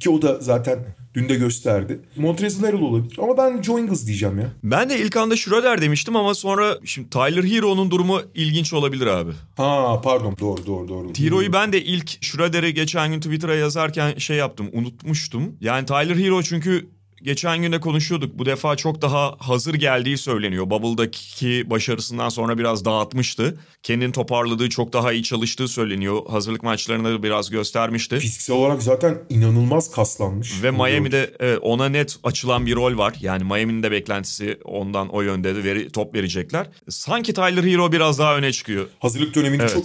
Ki 0.00 0.10
o 0.10 0.22
da 0.22 0.38
zaten 0.40 0.78
Dün 1.14 1.28
de 1.28 1.34
gösterdi. 1.34 2.00
Montrezl 2.16 2.64
Harrell 2.64 2.80
olabilir 2.80 3.18
ama 3.22 3.36
ben 3.36 3.62
Joe 3.62 3.78
Ingles 3.80 4.06
diyeceğim 4.06 4.38
ya. 4.38 4.52
Ben 4.64 4.90
de 4.90 4.98
ilk 4.98 5.16
anda 5.16 5.36
Schroeder 5.36 5.80
demiştim 5.82 6.16
ama 6.16 6.34
sonra 6.34 6.78
şimdi 6.84 7.10
Tyler 7.10 7.44
Hero'nun 7.44 7.90
durumu 7.90 8.20
ilginç 8.34 8.72
olabilir 8.72 9.06
abi. 9.06 9.30
Ha 9.56 10.00
pardon 10.04 10.36
doğru 10.40 10.66
doğru 10.66 10.88
doğru. 10.88 11.08
Hero'yu 11.18 11.52
ben 11.52 11.72
de 11.72 11.84
ilk 11.84 12.24
Schroeder'i 12.24 12.74
geçen 12.74 13.12
gün 13.12 13.20
Twitter'a 13.20 13.54
yazarken 13.54 14.14
şey 14.18 14.36
yaptım 14.36 14.68
unutmuştum. 14.72 15.56
Yani 15.60 15.86
Tyler 15.86 16.16
Hero 16.16 16.42
çünkü 16.42 16.88
geçen 17.22 17.62
günde 17.62 17.80
konuşuyorduk. 17.80 18.38
Bu 18.38 18.46
defa 18.46 18.76
çok 18.76 19.02
daha 19.02 19.34
hazır 19.38 19.74
geldiği 19.74 20.18
söyleniyor. 20.18 20.70
Bubble'daki 20.70 21.70
başarısından 21.70 22.28
sonra 22.28 22.58
biraz 22.58 22.84
dağıtmıştı. 22.84 23.58
Kendini 23.82 24.12
toparladığı, 24.12 24.68
çok 24.68 24.92
daha 24.92 25.12
iyi 25.12 25.22
çalıştığı 25.22 25.68
söyleniyor. 25.68 26.22
Hazırlık 26.30 26.62
maçlarında 26.62 27.22
biraz 27.22 27.50
göstermişti. 27.50 28.18
Fiziksel 28.18 28.56
olarak 28.56 28.82
zaten 28.82 29.18
inanılmaz 29.28 29.90
kaslanmış. 29.90 30.62
Ve 30.62 30.70
Miami'de 30.70 31.30
evet, 31.40 31.58
ona 31.62 31.88
net 31.88 32.16
açılan 32.22 32.66
bir 32.66 32.76
rol 32.76 32.98
var. 32.98 33.14
Yani 33.20 33.44
Miami'nin 33.44 33.82
de 33.82 33.90
beklentisi 33.90 34.58
ondan 34.64 35.08
o 35.08 35.22
yönde 35.22 35.56
de 35.56 35.64
veri, 35.64 35.90
top 35.90 36.14
verecekler. 36.14 36.66
Sanki 36.88 37.34
Tyler 37.34 37.64
Hero 37.64 37.92
biraz 37.92 38.18
daha 38.18 38.36
öne 38.36 38.52
çıkıyor. 38.52 38.86
Hazırlık 38.98 39.34
dönemini 39.34 39.62
evet. 39.62 39.72
çok 39.72 39.84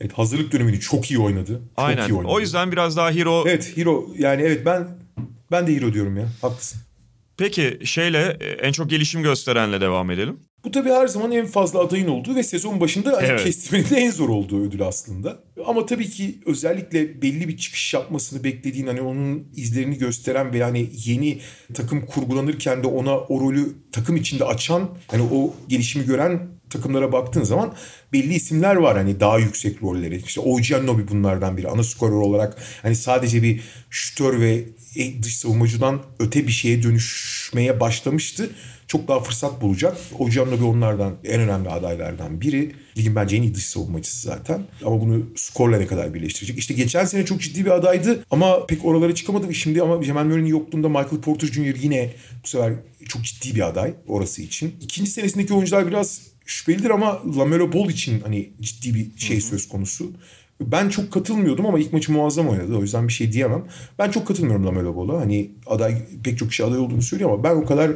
Evet 0.00 0.12
hazırlık 0.12 0.52
dönemini 0.52 0.80
çok 0.80 1.10
iyi 1.10 1.18
oynadı. 1.18 1.52
Çok 1.52 1.84
Aynen. 1.84 2.08
Iyi 2.08 2.14
oynadı. 2.14 2.32
O 2.32 2.40
yüzden 2.40 2.72
biraz 2.72 2.96
daha 2.96 3.10
Hero... 3.10 3.44
Evet 3.46 3.76
Hero 3.76 4.06
yani 4.18 4.42
evet 4.42 4.66
ben 4.66 4.88
ben 5.50 5.66
de 5.66 5.76
hero 5.76 5.92
diyorum 5.92 6.16
ya. 6.16 6.28
Haklısın. 6.42 6.80
Peki 7.36 7.78
şeyle 7.84 8.36
e, 8.40 8.46
en 8.46 8.72
çok 8.72 8.90
gelişim 8.90 9.22
gösterenle 9.22 9.80
devam 9.80 10.10
edelim. 10.10 10.40
Bu 10.64 10.70
tabii 10.70 10.90
her 10.90 11.06
zaman 11.06 11.32
en 11.32 11.46
fazla 11.46 11.80
adayın 11.80 12.08
olduğu 12.08 12.34
ve 12.34 12.42
sezon 12.42 12.80
başında 12.80 13.16
hani 13.16 13.26
evet. 13.26 13.44
kestimenin 13.44 13.94
en 13.94 14.10
zor 14.10 14.28
olduğu 14.28 14.66
ödül 14.66 14.82
aslında. 14.82 15.38
Ama 15.66 15.86
tabii 15.86 16.10
ki 16.10 16.38
özellikle 16.46 17.22
belli 17.22 17.48
bir 17.48 17.56
çıkış 17.56 17.94
yapmasını 17.94 18.44
beklediğin 18.44 18.86
hani 18.86 19.00
onun 19.00 19.48
izlerini 19.56 19.98
gösteren 19.98 20.52
ve 20.52 20.62
hani 20.62 20.90
yeni 21.04 21.40
takım 21.74 22.06
kurgulanırken 22.06 22.82
de 22.82 22.86
ona 22.86 23.18
o 23.18 23.40
rolü 23.40 23.74
takım 23.92 24.16
içinde 24.16 24.44
açan 24.44 24.88
hani 25.08 25.22
o 25.22 25.54
gelişimi 25.68 26.06
gören 26.06 26.48
takımlara 26.70 27.12
baktığın 27.12 27.44
zaman 27.44 27.74
belli 28.12 28.34
isimler 28.34 28.76
var 28.76 28.96
hani 28.96 29.20
daha 29.20 29.38
yüksek 29.38 29.82
rolleri. 29.82 30.22
İşte 30.26 30.40
OG 30.40 30.72
Anunoby 30.76 31.02
bunlardan 31.10 31.56
biri. 31.56 31.68
Ana 31.68 31.84
skorer 31.84 32.12
olarak 32.12 32.58
hani 32.82 32.96
sadece 32.96 33.42
bir 33.42 33.60
şütör 33.90 34.40
ve 34.40 34.64
dış 35.22 35.36
savunmacıdan 35.36 36.02
öte 36.18 36.46
bir 36.46 36.52
şeye 36.52 36.82
dönüşmeye 36.82 37.80
başlamıştı. 37.80 38.50
çok 38.86 39.08
daha 39.08 39.20
fırsat 39.20 39.62
bulacak. 39.62 39.96
Ocanov'da 40.18 40.64
onlardan 40.64 41.14
en 41.24 41.40
önemli 41.40 41.68
adaylardan 41.68 42.40
biri. 42.40 42.72
Ligin 42.96 43.16
bence 43.16 43.36
en 43.36 43.42
iyi 43.42 43.54
dış 43.54 43.64
savunmacısı 43.64 44.28
zaten. 44.28 44.62
Ama 44.84 45.00
bunu 45.00 45.26
skorla 45.36 45.76
ne 45.78 45.86
kadar 45.86 46.14
birleştirecek? 46.14 46.58
İşte 46.58 46.74
geçen 46.74 47.04
sene 47.04 47.24
çok 47.24 47.40
ciddi 47.40 47.64
bir 47.64 47.70
adaydı 47.70 48.24
ama 48.30 48.66
pek 48.66 48.84
oralara 48.84 49.14
çıkamadı. 49.14 49.54
Şimdi 49.54 49.82
ama 49.82 50.02
Jamal 50.02 50.24
Murray'nin 50.24 50.46
yokluğunda 50.46 50.88
Michael 50.88 51.20
Porter 51.20 51.48
Jr. 51.48 51.76
yine 51.82 52.10
bu 52.44 52.48
sefer 52.48 52.72
çok 53.08 53.24
ciddi 53.24 53.54
bir 53.54 53.68
aday 53.68 53.94
orası 54.06 54.42
için. 54.42 54.74
İkinci 54.80 55.10
senesindeki 55.10 55.54
oyuncular 55.54 55.86
biraz 55.86 56.20
şüphelidir 56.48 56.90
ama 56.90 57.22
Lamelo 57.36 57.72
Ball 57.72 57.90
için 57.90 58.20
hani 58.20 58.50
ciddi 58.60 58.94
bir 58.94 59.10
şey 59.16 59.36
Hı-hı. 59.36 59.46
söz 59.46 59.68
konusu. 59.68 60.12
Ben 60.60 60.88
çok 60.88 61.12
katılmıyordum 61.12 61.66
ama 61.66 61.78
ilk 61.78 61.92
maçı 61.92 62.12
muazzam 62.12 62.48
oynadı. 62.48 62.76
O 62.76 62.82
yüzden 62.82 63.08
bir 63.08 63.12
şey 63.12 63.32
diyemem. 63.32 63.64
Ben 63.98 64.10
çok 64.10 64.26
katılmıyorum 64.26 64.66
Lamelo 64.66 64.96
Ball'a. 64.96 65.20
Hani 65.20 65.50
aday 65.66 65.96
pek 66.24 66.38
çok 66.38 66.50
kişi 66.50 66.64
aday 66.64 66.78
olduğunu 66.78 67.02
söylüyor 67.02 67.30
ama 67.30 67.44
ben 67.44 67.54
o 67.54 67.64
kadar 67.64 67.90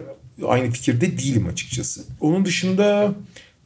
aynı 0.46 0.70
fikirde 0.70 1.18
değilim 1.18 1.46
açıkçası. 1.46 2.04
Onun 2.20 2.44
dışında 2.44 3.14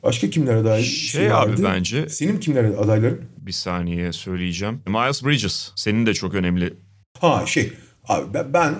başka 0.02 0.30
kimler 0.30 0.54
aday? 0.54 0.82
Şey, 0.82 1.20
şey 1.20 1.32
abi 1.32 1.62
bence. 1.62 2.08
Senin 2.08 2.40
kimler 2.40 2.64
adayların? 2.64 3.20
Bir 3.38 3.52
saniye 3.52 4.12
söyleyeceğim. 4.12 4.80
Miles 4.86 5.24
Bridges. 5.24 5.70
Senin 5.76 6.06
de 6.06 6.14
çok 6.14 6.34
önemli. 6.34 6.74
Ha 7.20 7.44
şey 7.46 7.72
Abi 8.08 8.34
ben, 8.34 8.54
ben 8.54 8.74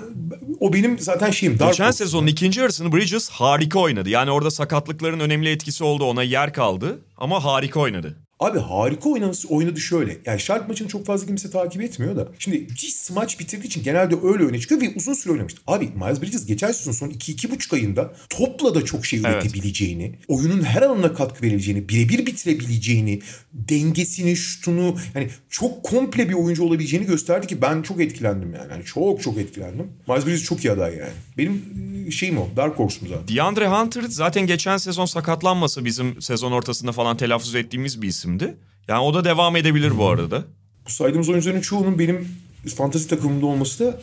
o 0.61 0.72
benim 0.72 0.99
zaten 0.99 1.31
şeyim. 1.31 1.59
Geçen 1.59 1.91
sezonun 1.91 2.27
ikinci 2.27 2.61
yarısını 2.61 2.93
Bridges 2.93 3.31
harika 3.31 3.79
oynadı. 3.79 4.09
Yani 4.09 4.31
orada 4.31 4.51
sakatlıkların 4.51 5.20
önemli 5.20 5.49
etkisi 5.51 5.85
oldu 5.85 6.05
ona 6.05 6.22
yer 6.22 6.53
kaldı 6.53 6.99
ama 7.16 7.45
harika 7.45 7.81
oynadı. 7.81 8.16
Abi 8.41 8.59
harika 8.59 9.09
oynaması 9.09 9.49
oynadı 9.49 9.80
şöyle. 9.80 10.18
Yani 10.26 10.41
Şark 10.41 10.68
maçını 10.68 10.89
çok 10.89 11.07
fazla 11.07 11.26
kimse 11.26 11.51
takip 11.51 11.82
etmiyor 11.82 12.16
da. 12.16 12.28
Şimdi 12.39 12.66
Cis 12.74 13.11
maç 13.11 13.41
bitirdiği 13.41 13.66
için 13.66 13.82
genelde 13.82 14.14
öyle 14.22 14.45
öne 14.45 14.59
çıkıyor 14.59 14.80
ve 14.80 14.93
uzun 14.97 15.14
süre 15.14 15.32
oynamıştı. 15.32 15.61
Abi 15.66 15.89
Miles 15.95 16.22
Bridges 16.22 16.47
geçen 16.47 16.72
sezon 16.72 16.93
son 16.93 17.09
2-2,5 17.11 17.74
ayında 17.74 18.12
topla 18.28 18.74
da 18.74 18.84
çok 18.84 19.07
şey 19.07 19.20
evet. 19.26 19.45
üretebileceğini, 19.45 20.18
oyunun 20.28 20.62
her 20.62 20.82
alanına 20.82 21.14
katkı 21.14 21.43
verebileceğini, 21.43 21.89
birebir 21.89 22.26
bitirebileceğini, 22.26 23.20
dengesini, 23.53 24.37
şutunu 24.37 24.97
yani 25.14 25.28
çok 25.51 25.82
komple 25.82 26.28
bir 26.28 26.34
oyuncu 26.34 26.64
olabileceğini 26.64 27.07
gösterdi 27.07 27.47
ki 27.47 27.62
ben 27.62 27.82
çok 27.82 28.01
etkilendim 28.01 28.55
yani. 28.55 28.72
yani 28.72 28.84
çok 28.84 29.22
çok 29.22 29.39
etkilendim. 29.39 29.93
Miles 30.09 30.26
Bridges 30.26 30.43
çok 30.43 30.64
iyi 30.64 30.72
aday 30.72 30.97
yani. 30.97 31.12
Benim 31.39 31.62
ıı, 32.07 32.12
şeyim 32.12 32.39
o. 32.39 32.49
Dark 32.57 32.78
Horse'um 32.78 33.09
zaten. 33.09 33.37
DeAndre 33.37 33.68
Hunter 33.68 34.03
zaten 34.09 34.47
geçen 34.47 34.76
sezon 34.76 35.07
sakatlanmasa 35.07 35.84
bizim 35.84 36.22
sezon 36.22 36.53
ortasında 36.53 36.93
falan 36.93 37.16
telaffuz 37.16 37.55
ettiğimiz 37.55 38.03
bir 38.03 38.09
isimdi. 38.27 38.57
Yani 38.89 39.01
o 39.01 39.14
da 39.14 39.24
devam 39.24 39.57
edebilir 39.57 39.99
bu 39.99 40.09
arada. 40.09 40.45
Bu 40.87 40.91
saydığımız 40.91 41.29
oyuncuların 41.29 41.61
çoğunun 41.61 41.99
benim 41.99 42.29
fantasy 42.77 43.09
takımımda 43.09 43.47
olması 43.47 43.85
da 43.85 44.01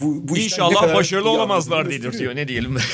bu, 0.00 0.28
bu 0.28 0.38
İnşallah 0.38 0.94
başarılı 0.94 1.30
olamazlar 1.30 1.90
diyor 1.90 2.36
ne 2.36 2.48
diyelim. 2.48 2.76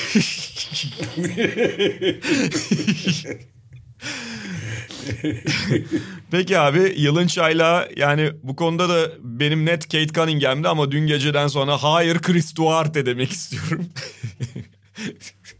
Peki 6.30 6.58
abi 6.58 6.94
yılın 6.96 7.26
çayla 7.26 7.88
yani 7.96 8.30
bu 8.42 8.56
konuda 8.56 8.88
da 8.88 9.10
benim 9.22 9.66
net 9.66 9.82
Kate 9.82 10.06
Cunningham'di 10.06 10.68
ama 10.68 10.90
dün 10.90 11.06
geceden 11.06 11.46
sonra 11.46 11.82
hayır 11.82 12.18
Chris 12.18 12.56
Duarte 12.56 13.06
demek 13.06 13.30
istiyorum. 13.30 13.86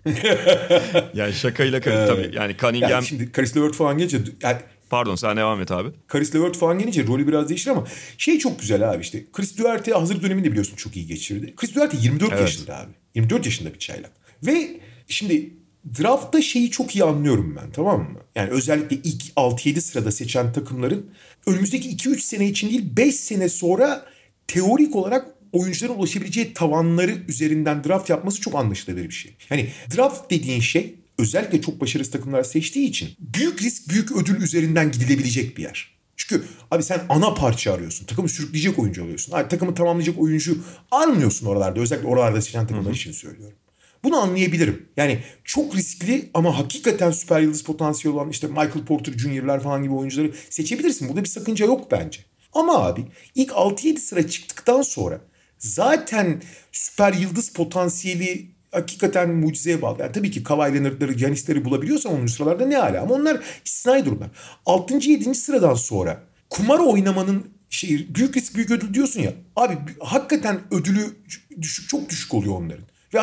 yani 1.14 1.32
şakayla 1.32 1.80
tabii 1.80 2.30
yani 2.32 2.57
Cunningham... 2.57 2.90
Yani 2.90 3.07
şimdi 3.07 3.32
Chris 3.32 3.57
Levert 3.57 3.74
falan 3.74 3.98
gelince 3.98 4.18
yani 4.42 4.59
Pardon 4.91 5.14
sen 5.14 5.36
devam 5.36 5.61
et 5.61 5.70
abi. 5.70 5.88
Chris 6.09 6.34
Levert 6.34 6.57
falan 6.57 6.78
gelince 6.78 7.07
rolü 7.07 7.28
biraz 7.28 7.49
değişir 7.49 7.70
ama 7.70 7.84
şey 8.18 8.38
çok 8.38 8.61
güzel 8.61 8.91
abi 8.91 9.03
işte. 9.03 9.24
Chris 9.32 9.59
Duarte 9.59 9.93
hazır 9.93 10.22
döneminde 10.22 10.51
biliyorsun 10.51 10.76
çok 10.76 10.97
iyi 10.97 11.07
geçirdi. 11.07 11.55
Chris 11.57 11.74
Duarte 11.74 11.97
24 12.01 12.32
evet. 12.32 12.41
yaşında 12.41 12.78
abi. 12.78 12.93
24 13.14 13.47
yaşında 13.47 13.74
bir 13.74 13.78
çaylak. 13.78 14.12
Ve 14.47 14.80
şimdi 15.09 15.51
draftta 15.99 16.43
şeyi 16.43 16.70
çok 16.70 16.97
iyi 16.97 17.05
anlıyorum 17.05 17.57
ben 17.62 17.72
tamam 17.72 18.01
mı? 18.01 18.18
Yani 18.34 18.51
özellikle 18.51 18.97
ilk 18.97 19.22
6-7 19.36 19.80
sırada 19.80 20.12
seçen 20.12 20.53
takımların 20.53 21.11
önümüzdeki 21.47 21.97
2-3 21.97 22.18
sene 22.20 22.47
için 22.47 22.70
değil 22.70 22.97
5 22.97 23.14
sene 23.14 23.49
sonra 23.49 24.07
teorik 24.47 24.97
olarak 24.97 25.26
oyuncuların 25.53 25.99
ulaşabileceği 25.99 26.55
tavanları 26.55 27.16
üzerinden 27.28 27.84
draft 27.84 28.11
yapması 28.11 28.41
çok 28.41 28.55
anlaşılabilir 28.55 29.09
bir 29.09 29.14
şey. 29.14 29.36
Yani 29.51 29.68
draft 29.97 30.30
dediğin 30.30 30.61
şey 30.61 30.95
özellikle 31.20 31.60
çok 31.60 31.80
başarısız 31.80 32.12
takımlar 32.12 32.42
seçtiği 32.42 32.88
için 32.88 33.10
büyük 33.18 33.62
risk 33.62 33.88
büyük 33.88 34.12
ödül 34.12 34.42
üzerinden 34.42 34.92
gidilebilecek 34.92 35.56
bir 35.56 35.62
yer. 35.62 36.00
Çünkü 36.16 36.44
abi 36.70 36.82
sen 36.82 37.00
ana 37.08 37.34
parça 37.34 37.72
arıyorsun. 37.72 38.06
Takımı 38.06 38.28
sürükleyecek 38.28 38.78
oyuncu 38.78 39.04
alıyorsun. 39.04 39.32
Abi, 39.32 39.48
takımı 39.48 39.74
tamamlayacak 39.74 40.18
oyuncu 40.18 40.58
almıyorsun 40.90 41.46
oralarda. 41.46 41.80
Özellikle 41.80 42.08
oralarda 42.08 42.42
seçen 42.42 42.66
takımlar 42.66 42.92
için 42.92 43.12
söylüyorum. 43.12 43.56
Bunu 44.04 44.16
anlayabilirim. 44.16 44.88
Yani 44.96 45.22
çok 45.44 45.76
riskli 45.76 46.30
ama 46.34 46.58
hakikaten 46.58 47.10
süper 47.10 47.40
yıldız 47.40 47.62
potansiyeli 47.62 48.18
olan 48.18 48.30
işte 48.30 48.46
Michael 48.46 48.84
Porter 48.86 49.12
Jr.'lar 49.12 49.62
falan 49.62 49.82
gibi 49.82 49.94
oyuncuları 49.94 50.32
seçebilirsin. 50.50 51.08
Burada 51.08 51.24
bir 51.24 51.28
sakınca 51.28 51.66
yok 51.66 51.90
bence. 51.90 52.20
Ama 52.52 52.86
abi 52.86 53.04
ilk 53.34 53.50
6-7 53.50 53.98
sıra 53.98 54.28
çıktıktan 54.28 54.82
sonra 54.82 55.20
zaten 55.58 56.42
süper 56.72 57.12
yıldız 57.12 57.52
potansiyeli 57.52 58.50
hakikaten 58.72 59.30
mucizeye 59.30 59.82
bağlı. 59.82 60.00
Yani 60.00 60.12
tabii 60.12 60.30
ki 60.30 60.42
Kawhi 60.42 60.74
Leonard'ları, 60.74 61.12
Giannis'leri 61.12 61.64
bulabiliyorsan 61.64 62.12
onun 62.12 62.26
sıralarda 62.26 62.66
ne 62.66 62.76
hala. 62.76 63.02
Ama 63.02 63.14
onlar 63.14 63.40
istisnai 63.64 64.04
durumlar. 64.04 64.28
6. 64.66 64.94
7. 64.94 65.34
sıradan 65.34 65.74
sonra 65.74 66.22
kumar 66.50 66.78
oynamanın 66.78 67.44
şey, 67.70 68.14
büyük 68.14 68.36
risk 68.36 68.54
büyük 68.54 68.70
ödül 68.70 68.94
diyorsun 68.94 69.20
ya. 69.20 69.32
Abi 69.56 69.78
hakikaten 70.00 70.60
ödülü 70.70 71.16
düşük 71.60 71.88
çok 71.88 72.10
düşük 72.10 72.34
oluyor 72.34 72.54
onların. 72.54 72.84
Ve 73.14 73.20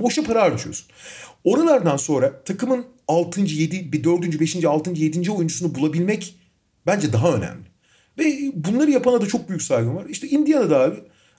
boşa 0.00 0.22
para 0.22 0.42
harcıyorsun. 0.42 0.86
Oralardan 1.44 1.96
sonra 1.96 2.42
takımın 2.44 2.86
6. 3.08 3.40
7. 3.40 3.92
bir 3.92 4.04
4. 4.04 4.40
5. 4.40 4.64
6. 4.64 4.90
7. 4.90 5.30
oyuncusunu 5.30 5.74
bulabilmek 5.74 6.36
bence 6.86 7.12
daha 7.12 7.34
önemli. 7.34 7.68
Ve 8.18 8.52
bunları 8.54 8.90
yapana 8.90 9.20
da 9.20 9.26
çok 9.26 9.48
büyük 9.48 9.62
saygım 9.62 9.96
var. 9.96 10.06
İşte 10.08 10.28
Indiana'da 10.28 10.80
abi 10.80 10.96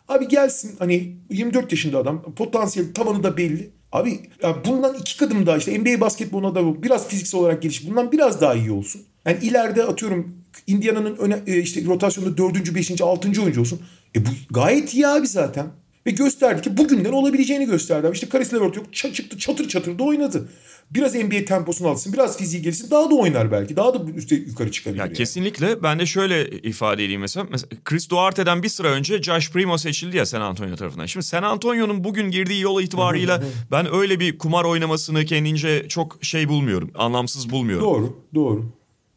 Abi 0.10 0.28
gelsin 0.28 0.76
hani 0.80 1.16
24 1.30 1.72
yaşında 1.72 1.98
adam 1.98 2.22
potansiyel 2.36 2.94
tavanı 2.94 3.24
da 3.24 3.38
belli. 3.38 3.70
Abi 3.92 4.20
ya 4.44 4.66
bundan 4.66 4.96
iki 4.96 5.18
kadın 5.18 5.46
daha 5.46 5.58
işte 5.58 5.80
NBA 5.80 6.02
basketboluna 6.02 6.56
da 6.56 6.84
biraz 6.84 7.08
fiziksel 7.08 7.40
olarak 7.40 7.62
geliş 7.62 7.90
bundan 7.90 8.12
biraz 8.12 8.42
daha 8.42 8.56
iyi 8.56 8.72
olsun. 8.72 9.02
Yani 9.26 9.38
ileride 9.42 9.84
atıyorum 9.84 10.36
Indiana'nın 10.68 11.16
öne, 11.16 11.40
e, 11.48 11.60
işte 11.60 11.86
rotasyonda 11.86 12.38
dördüncü, 12.38 12.76
beşinci, 12.76 13.04
altıncı 13.04 13.44
oyuncu 13.44 13.62
olsun. 13.62 13.82
E 14.16 14.26
bu 14.26 14.30
gayet 14.50 14.94
iyi 14.94 15.08
abi 15.08 15.28
zaten. 15.28 15.68
Ve 16.10 16.14
gösterdi 16.14 16.62
ki 16.62 16.78
bugünden 16.78 17.12
olabileceğini 17.12 17.66
gösterdi. 17.66 18.08
Abi. 18.08 18.14
İşte 18.14 18.30
Karis 18.30 18.54
Levert 18.54 18.76
yok 18.76 18.94
çıktı 18.94 19.38
çatır 19.38 19.68
çatır 19.68 20.00
da 20.00 20.04
oynadı. 20.04 20.50
Biraz 20.92 21.16
NBA 21.16 21.46
temposunu 21.46 21.88
alsın, 21.88 22.14
biraz 22.14 22.38
fiziği 22.38 22.64
gelsin 22.64 22.92
daha 22.92 23.12
da 23.12 23.16
oynar 23.16 23.52
belki. 23.52 23.76
Daha 23.78 23.94
da 23.94 24.12
üstte 24.16 24.36
yukarı 24.36 24.72
çıkabilir. 24.72 25.00
Ya 25.00 25.06
yani. 25.06 25.18
Kesinlikle. 25.18 25.84
Ben 25.84 26.00
de 26.00 26.06
şöyle 26.06 26.50
ifade 26.50 27.06
edeyim 27.06 27.22
mesela. 27.22 27.48
mesela. 27.52 27.70
Chris 27.86 28.10
Duarte'den 28.10 28.64
bir 28.64 28.70
sıra 28.70 28.88
önce 28.88 29.22
Josh 29.22 29.52
Primo 29.52 29.78
seçildi 29.78 30.18
ya 30.18 30.26
San 30.26 30.42
Antonio 30.42 30.76
tarafından. 30.76 31.06
Şimdi 31.06 31.26
San 31.26 31.44
Antonio'nun 31.44 32.04
bugün 32.04 32.32
girdiği 32.32 32.62
yol 32.62 32.82
itibarıyla 32.82 33.44
ben 33.72 33.94
öyle 33.94 34.20
bir 34.20 34.38
kumar 34.38 34.64
oynamasını 34.64 35.26
kendince 35.26 35.88
çok 35.88 36.18
şey 36.22 36.50
bulmuyorum. 36.50 36.92
Anlamsız 36.96 37.50
bulmuyorum. 37.50 37.86
Doğru, 37.86 38.24
doğru. 38.36 38.66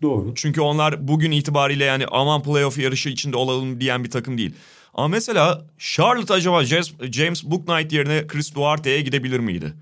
Doğru. 0.02 0.32
Çünkü 0.34 0.60
onlar 0.60 1.08
bugün 1.08 1.30
itibariyle 1.30 1.84
yani 1.84 2.04
aman 2.10 2.42
playoff 2.42 2.78
yarışı 2.78 3.08
içinde 3.08 3.36
olalım 3.36 3.80
diyen 3.80 4.04
bir 4.04 4.10
takım 4.10 4.38
değil. 4.38 4.54
Ama 4.92 5.08
mesela 5.08 5.66
Charlotte 5.78 6.34
acaba 6.34 6.64
James, 6.64 6.92
James 7.12 7.44
Booknight 7.44 7.92
yerine 7.92 8.26
Chris 8.26 8.54
Duarte'ye 8.54 9.00
gidebilir 9.00 9.40
miydi? 9.40 9.74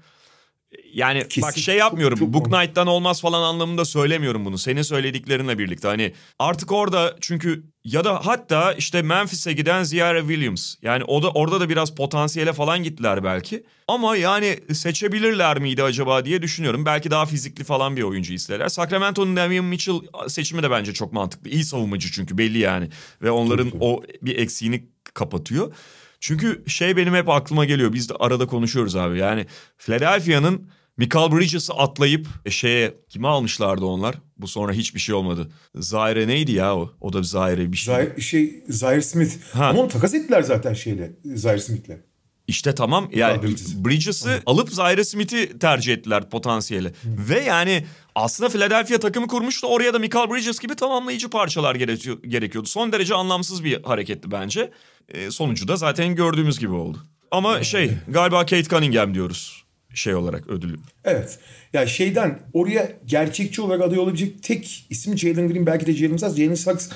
Yani 0.94 1.28
Kesin. 1.28 1.42
bak 1.42 1.58
şey 1.58 1.76
yapmıyorum. 1.76 2.18
Çok, 2.18 2.32
çok 2.32 2.34
Book 2.34 2.52
Knight'tan 2.52 2.86
olmaz 2.86 3.20
falan 3.20 3.42
anlamında 3.42 3.84
söylemiyorum 3.84 4.44
bunu. 4.44 4.58
Senin 4.58 4.82
söylediklerinle 4.82 5.58
birlikte. 5.58 5.88
Hani 5.88 6.12
artık 6.38 6.72
orada 6.72 7.16
çünkü 7.20 7.64
ya 7.84 8.04
da 8.04 8.26
hatta 8.26 8.72
işte 8.72 9.02
Memphis'e 9.02 9.52
giden 9.52 9.82
Ziara 9.82 10.20
Williams. 10.20 10.74
Yani 10.82 11.04
o 11.04 11.22
da 11.22 11.30
orada 11.30 11.60
da 11.60 11.68
biraz 11.68 11.94
potansiyele 11.94 12.52
falan 12.52 12.82
gittiler 12.82 13.24
belki. 13.24 13.64
Ama 13.88 14.16
yani 14.16 14.58
seçebilirler 14.72 15.58
miydi 15.58 15.82
acaba 15.82 16.24
diye 16.24 16.42
düşünüyorum. 16.42 16.86
Belki 16.86 17.10
daha 17.10 17.26
fizikli 17.26 17.64
falan 17.64 17.96
bir 17.96 18.02
oyuncu 18.02 18.32
isterler. 18.32 18.68
Sacramento'nun 18.68 19.36
Damian 19.36 19.64
Mitchell 19.64 20.00
seçimi 20.28 20.62
de 20.62 20.70
bence 20.70 20.94
çok 20.94 21.12
mantıklı. 21.12 21.50
İyi 21.50 21.64
savunmacı 21.64 22.12
çünkü 22.12 22.38
belli 22.38 22.58
yani. 22.58 22.88
Ve 23.22 23.30
onların 23.30 23.72
o 23.80 24.02
bir 24.22 24.38
eksiğini 24.38 24.84
kapatıyor. 25.14 25.72
Çünkü 26.20 26.64
şey 26.66 26.96
benim 26.96 27.14
hep 27.14 27.28
aklıma 27.28 27.64
geliyor. 27.64 27.92
Biz 27.92 28.08
de 28.08 28.14
arada 28.20 28.46
konuşuyoruz 28.46 28.96
abi. 28.96 29.18
Yani 29.18 29.46
Philadelphia'nın 29.78 30.68
Michael 30.96 31.32
Bridges'ı 31.32 31.72
atlayıp 31.72 32.26
e, 32.44 32.50
şeye 32.50 32.94
kime 33.08 33.28
almışlardı 33.28 33.84
onlar? 33.84 34.14
Bu 34.36 34.48
sonra 34.48 34.72
hiçbir 34.72 35.00
şey 35.00 35.14
olmadı. 35.14 35.50
Zaire 35.74 36.28
neydi 36.28 36.52
ya 36.52 36.76
o? 36.76 36.92
O 37.00 37.12
da 37.12 37.22
Zaire 37.22 37.72
bir 37.72 37.76
şey. 37.76 37.94
Zaire, 37.94 38.20
şey 38.20 38.64
Zaire 38.68 39.02
Smith. 39.02 39.34
Ha. 39.52 39.66
Ama 39.66 39.80
onu 39.80 39.88
takas 39.88 40.14
ettiler 40.14 40.42
zaten 40.42 40.74
şeyle 40.74 41.12
Zaire 41.24 41.60
Smith'le. 41.60 42.09
İşte 42.50 42.74
tamam 42.74 43.08
yani 43.14 43.42
Bridges'ı 43.74 44.42
alıp 44.46 44.72
Zaire 44.72 45.04
Smith'i 45.04 45.58
tercih 45.58 45.92
ettiler 45.92 46.30
potansiyeli. 46.30 46.88
Hı. 46.88 46.92
Ve 47.28 47.40
yani 47.40 47.84
aslında 48.14 48.50
Philadelphia 48.50 48.98
takımı 48.98 49.26
kurmuştu. 49.26 49.66
Oraya 49.66 49.94
da 49.94 49.98
Michael 49.98 50.30
Bridges 50.30 50.58
gibi 50.58 50.74
tamamlayıcı 50.76 51.30
parçalar 51.30 51.74
gerekiyordu. 51.74 52.68
Son 52.68 52.92
derece 52.92 53.14
anlamsız 53.14 53.64
bir 53.64 53.82
hareketti 53.82 54.30
bence. 54.30 54.70
E, 55.08 55.30
sonucu 55.30 55.68
da 55.68 55.76
zaten 55.76 56.14
gördüğümüz 56.14 56.58
gibi 56.58 56.72
oldu. 56.72 56.98
Ama 57.30 57.62
şey 57.62 57.90
galiba 58.08 58.40
Kate 58.40 58.64
Cunningham 58.64 59.14
diyoruz. 59.14 59.64
şey 59.94 60.14
olarak 60.14 60.46
ödülü. 60.46 60.76
Evet. 61.04 61.38
Ya 61.72 61.86
şeyden 61.86 62.38
oraya 62.52 62.92
gerçekçi 63.06 63.62
olarak 63.62 63.82
aday 63.82 63.98
olabilecek 63.98 64.42
tek 64.42 64.86
isim 64.90 65.18
Jalen 65.18 65.48
Green 65.48 65.66
belki 65.66 65.86
de 65.86 65.92
Jalen 65.92 66.16
Suggs. 66.16 66.36
Jalen 66.36 66.54
Suggs 66.54 66.88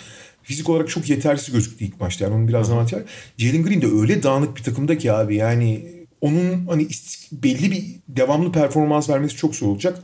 fizik 0.44 0.68
olarak 0.68 0.88
çok 0.88 1.10
yetersiz 1.10 1.54
gözüktü 1.54 1.84
ilk 1.84 2.00
maçta. 2.00 2.24
Yani 2.24 2.34
onun 2.34 2.48
biraz 2.48 2.70
var. 2.70 2.90
Jalen 3.38 3.62
Green 3.62 3.82
de 3.82 3.86
öyle 3.86 4.22
dağınık 4.22 4.56
bir 4.56 4.62
takımda 4.62 4.98
ki 4.98 5.12
abi 5.12 5.36
yani 5.36 5.84
onun 6.20 6.66
hani 6.66 6.88
belli 7.32 7.70
bir 7.70 7.84
devamlı 8.08 8.52
performans 8.52 9.10
vermesi 9.10 9.36
çok 9.36 9.54
zor 9.54 9.68
olacak. 9.68 9.98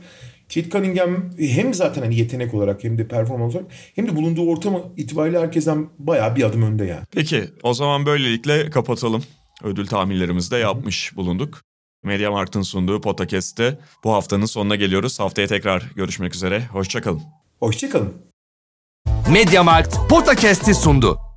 Kate 0.53 0.69
Cunningham 0.69 1.29
hem 1.39 1.73
zaten 1.73 2.01
hani 2.01 2.15
yetenek 2.15 2.53
olarak 2.53 2.83
hem 2.83 2.97
de 2.97 3.07
performans 3.07 3.55
olarak 3.55 3.71
hem 3.95 4.07
de 4.07 4.15
bulunduğu 4.15 4.49
ortam 4.49 4.93
itibariyle 4.97 5.39
herkesten 5.39 5.89
bayağı 5.99 6.35
bir 6.35 6.43
adım 6.43 6.61
önde 6.61 6.85
yani. 6.85 7.05
Peki 7.11 7.43
o 7.63 7.73
zaman 7.73 8.05
böylelikle 8.05 8.69
kapatalım. 8.69 9.23
Ödül 9.63 9.87
tahminlerimizi 9.87 10.51
de 10.51 10.57
yapmış 10.57 11.15
bulunduk. 11.15 11.61
Mediamarkt'ın 12.03 12.61
sunduğu 12.61 13.01
podcast'te 13.01 13.79
bu 14.03 14.13
haftanın 14.13 14.45
sonuna 14.45 14.75
geliyoruz. 14.75 15.19
Haftaya 15.19 15.47
tekrar 15.47 15.91
görüşmek 15.95 16.35
üzere. 16.35 16.65
Hoşçakalın. 16.65 17.21
Hoşçakalın. 17.59 18.30
Mediamarkt 19.29 20.09
Podcast'i 20.09 20.73
sundu. 20.73 21.30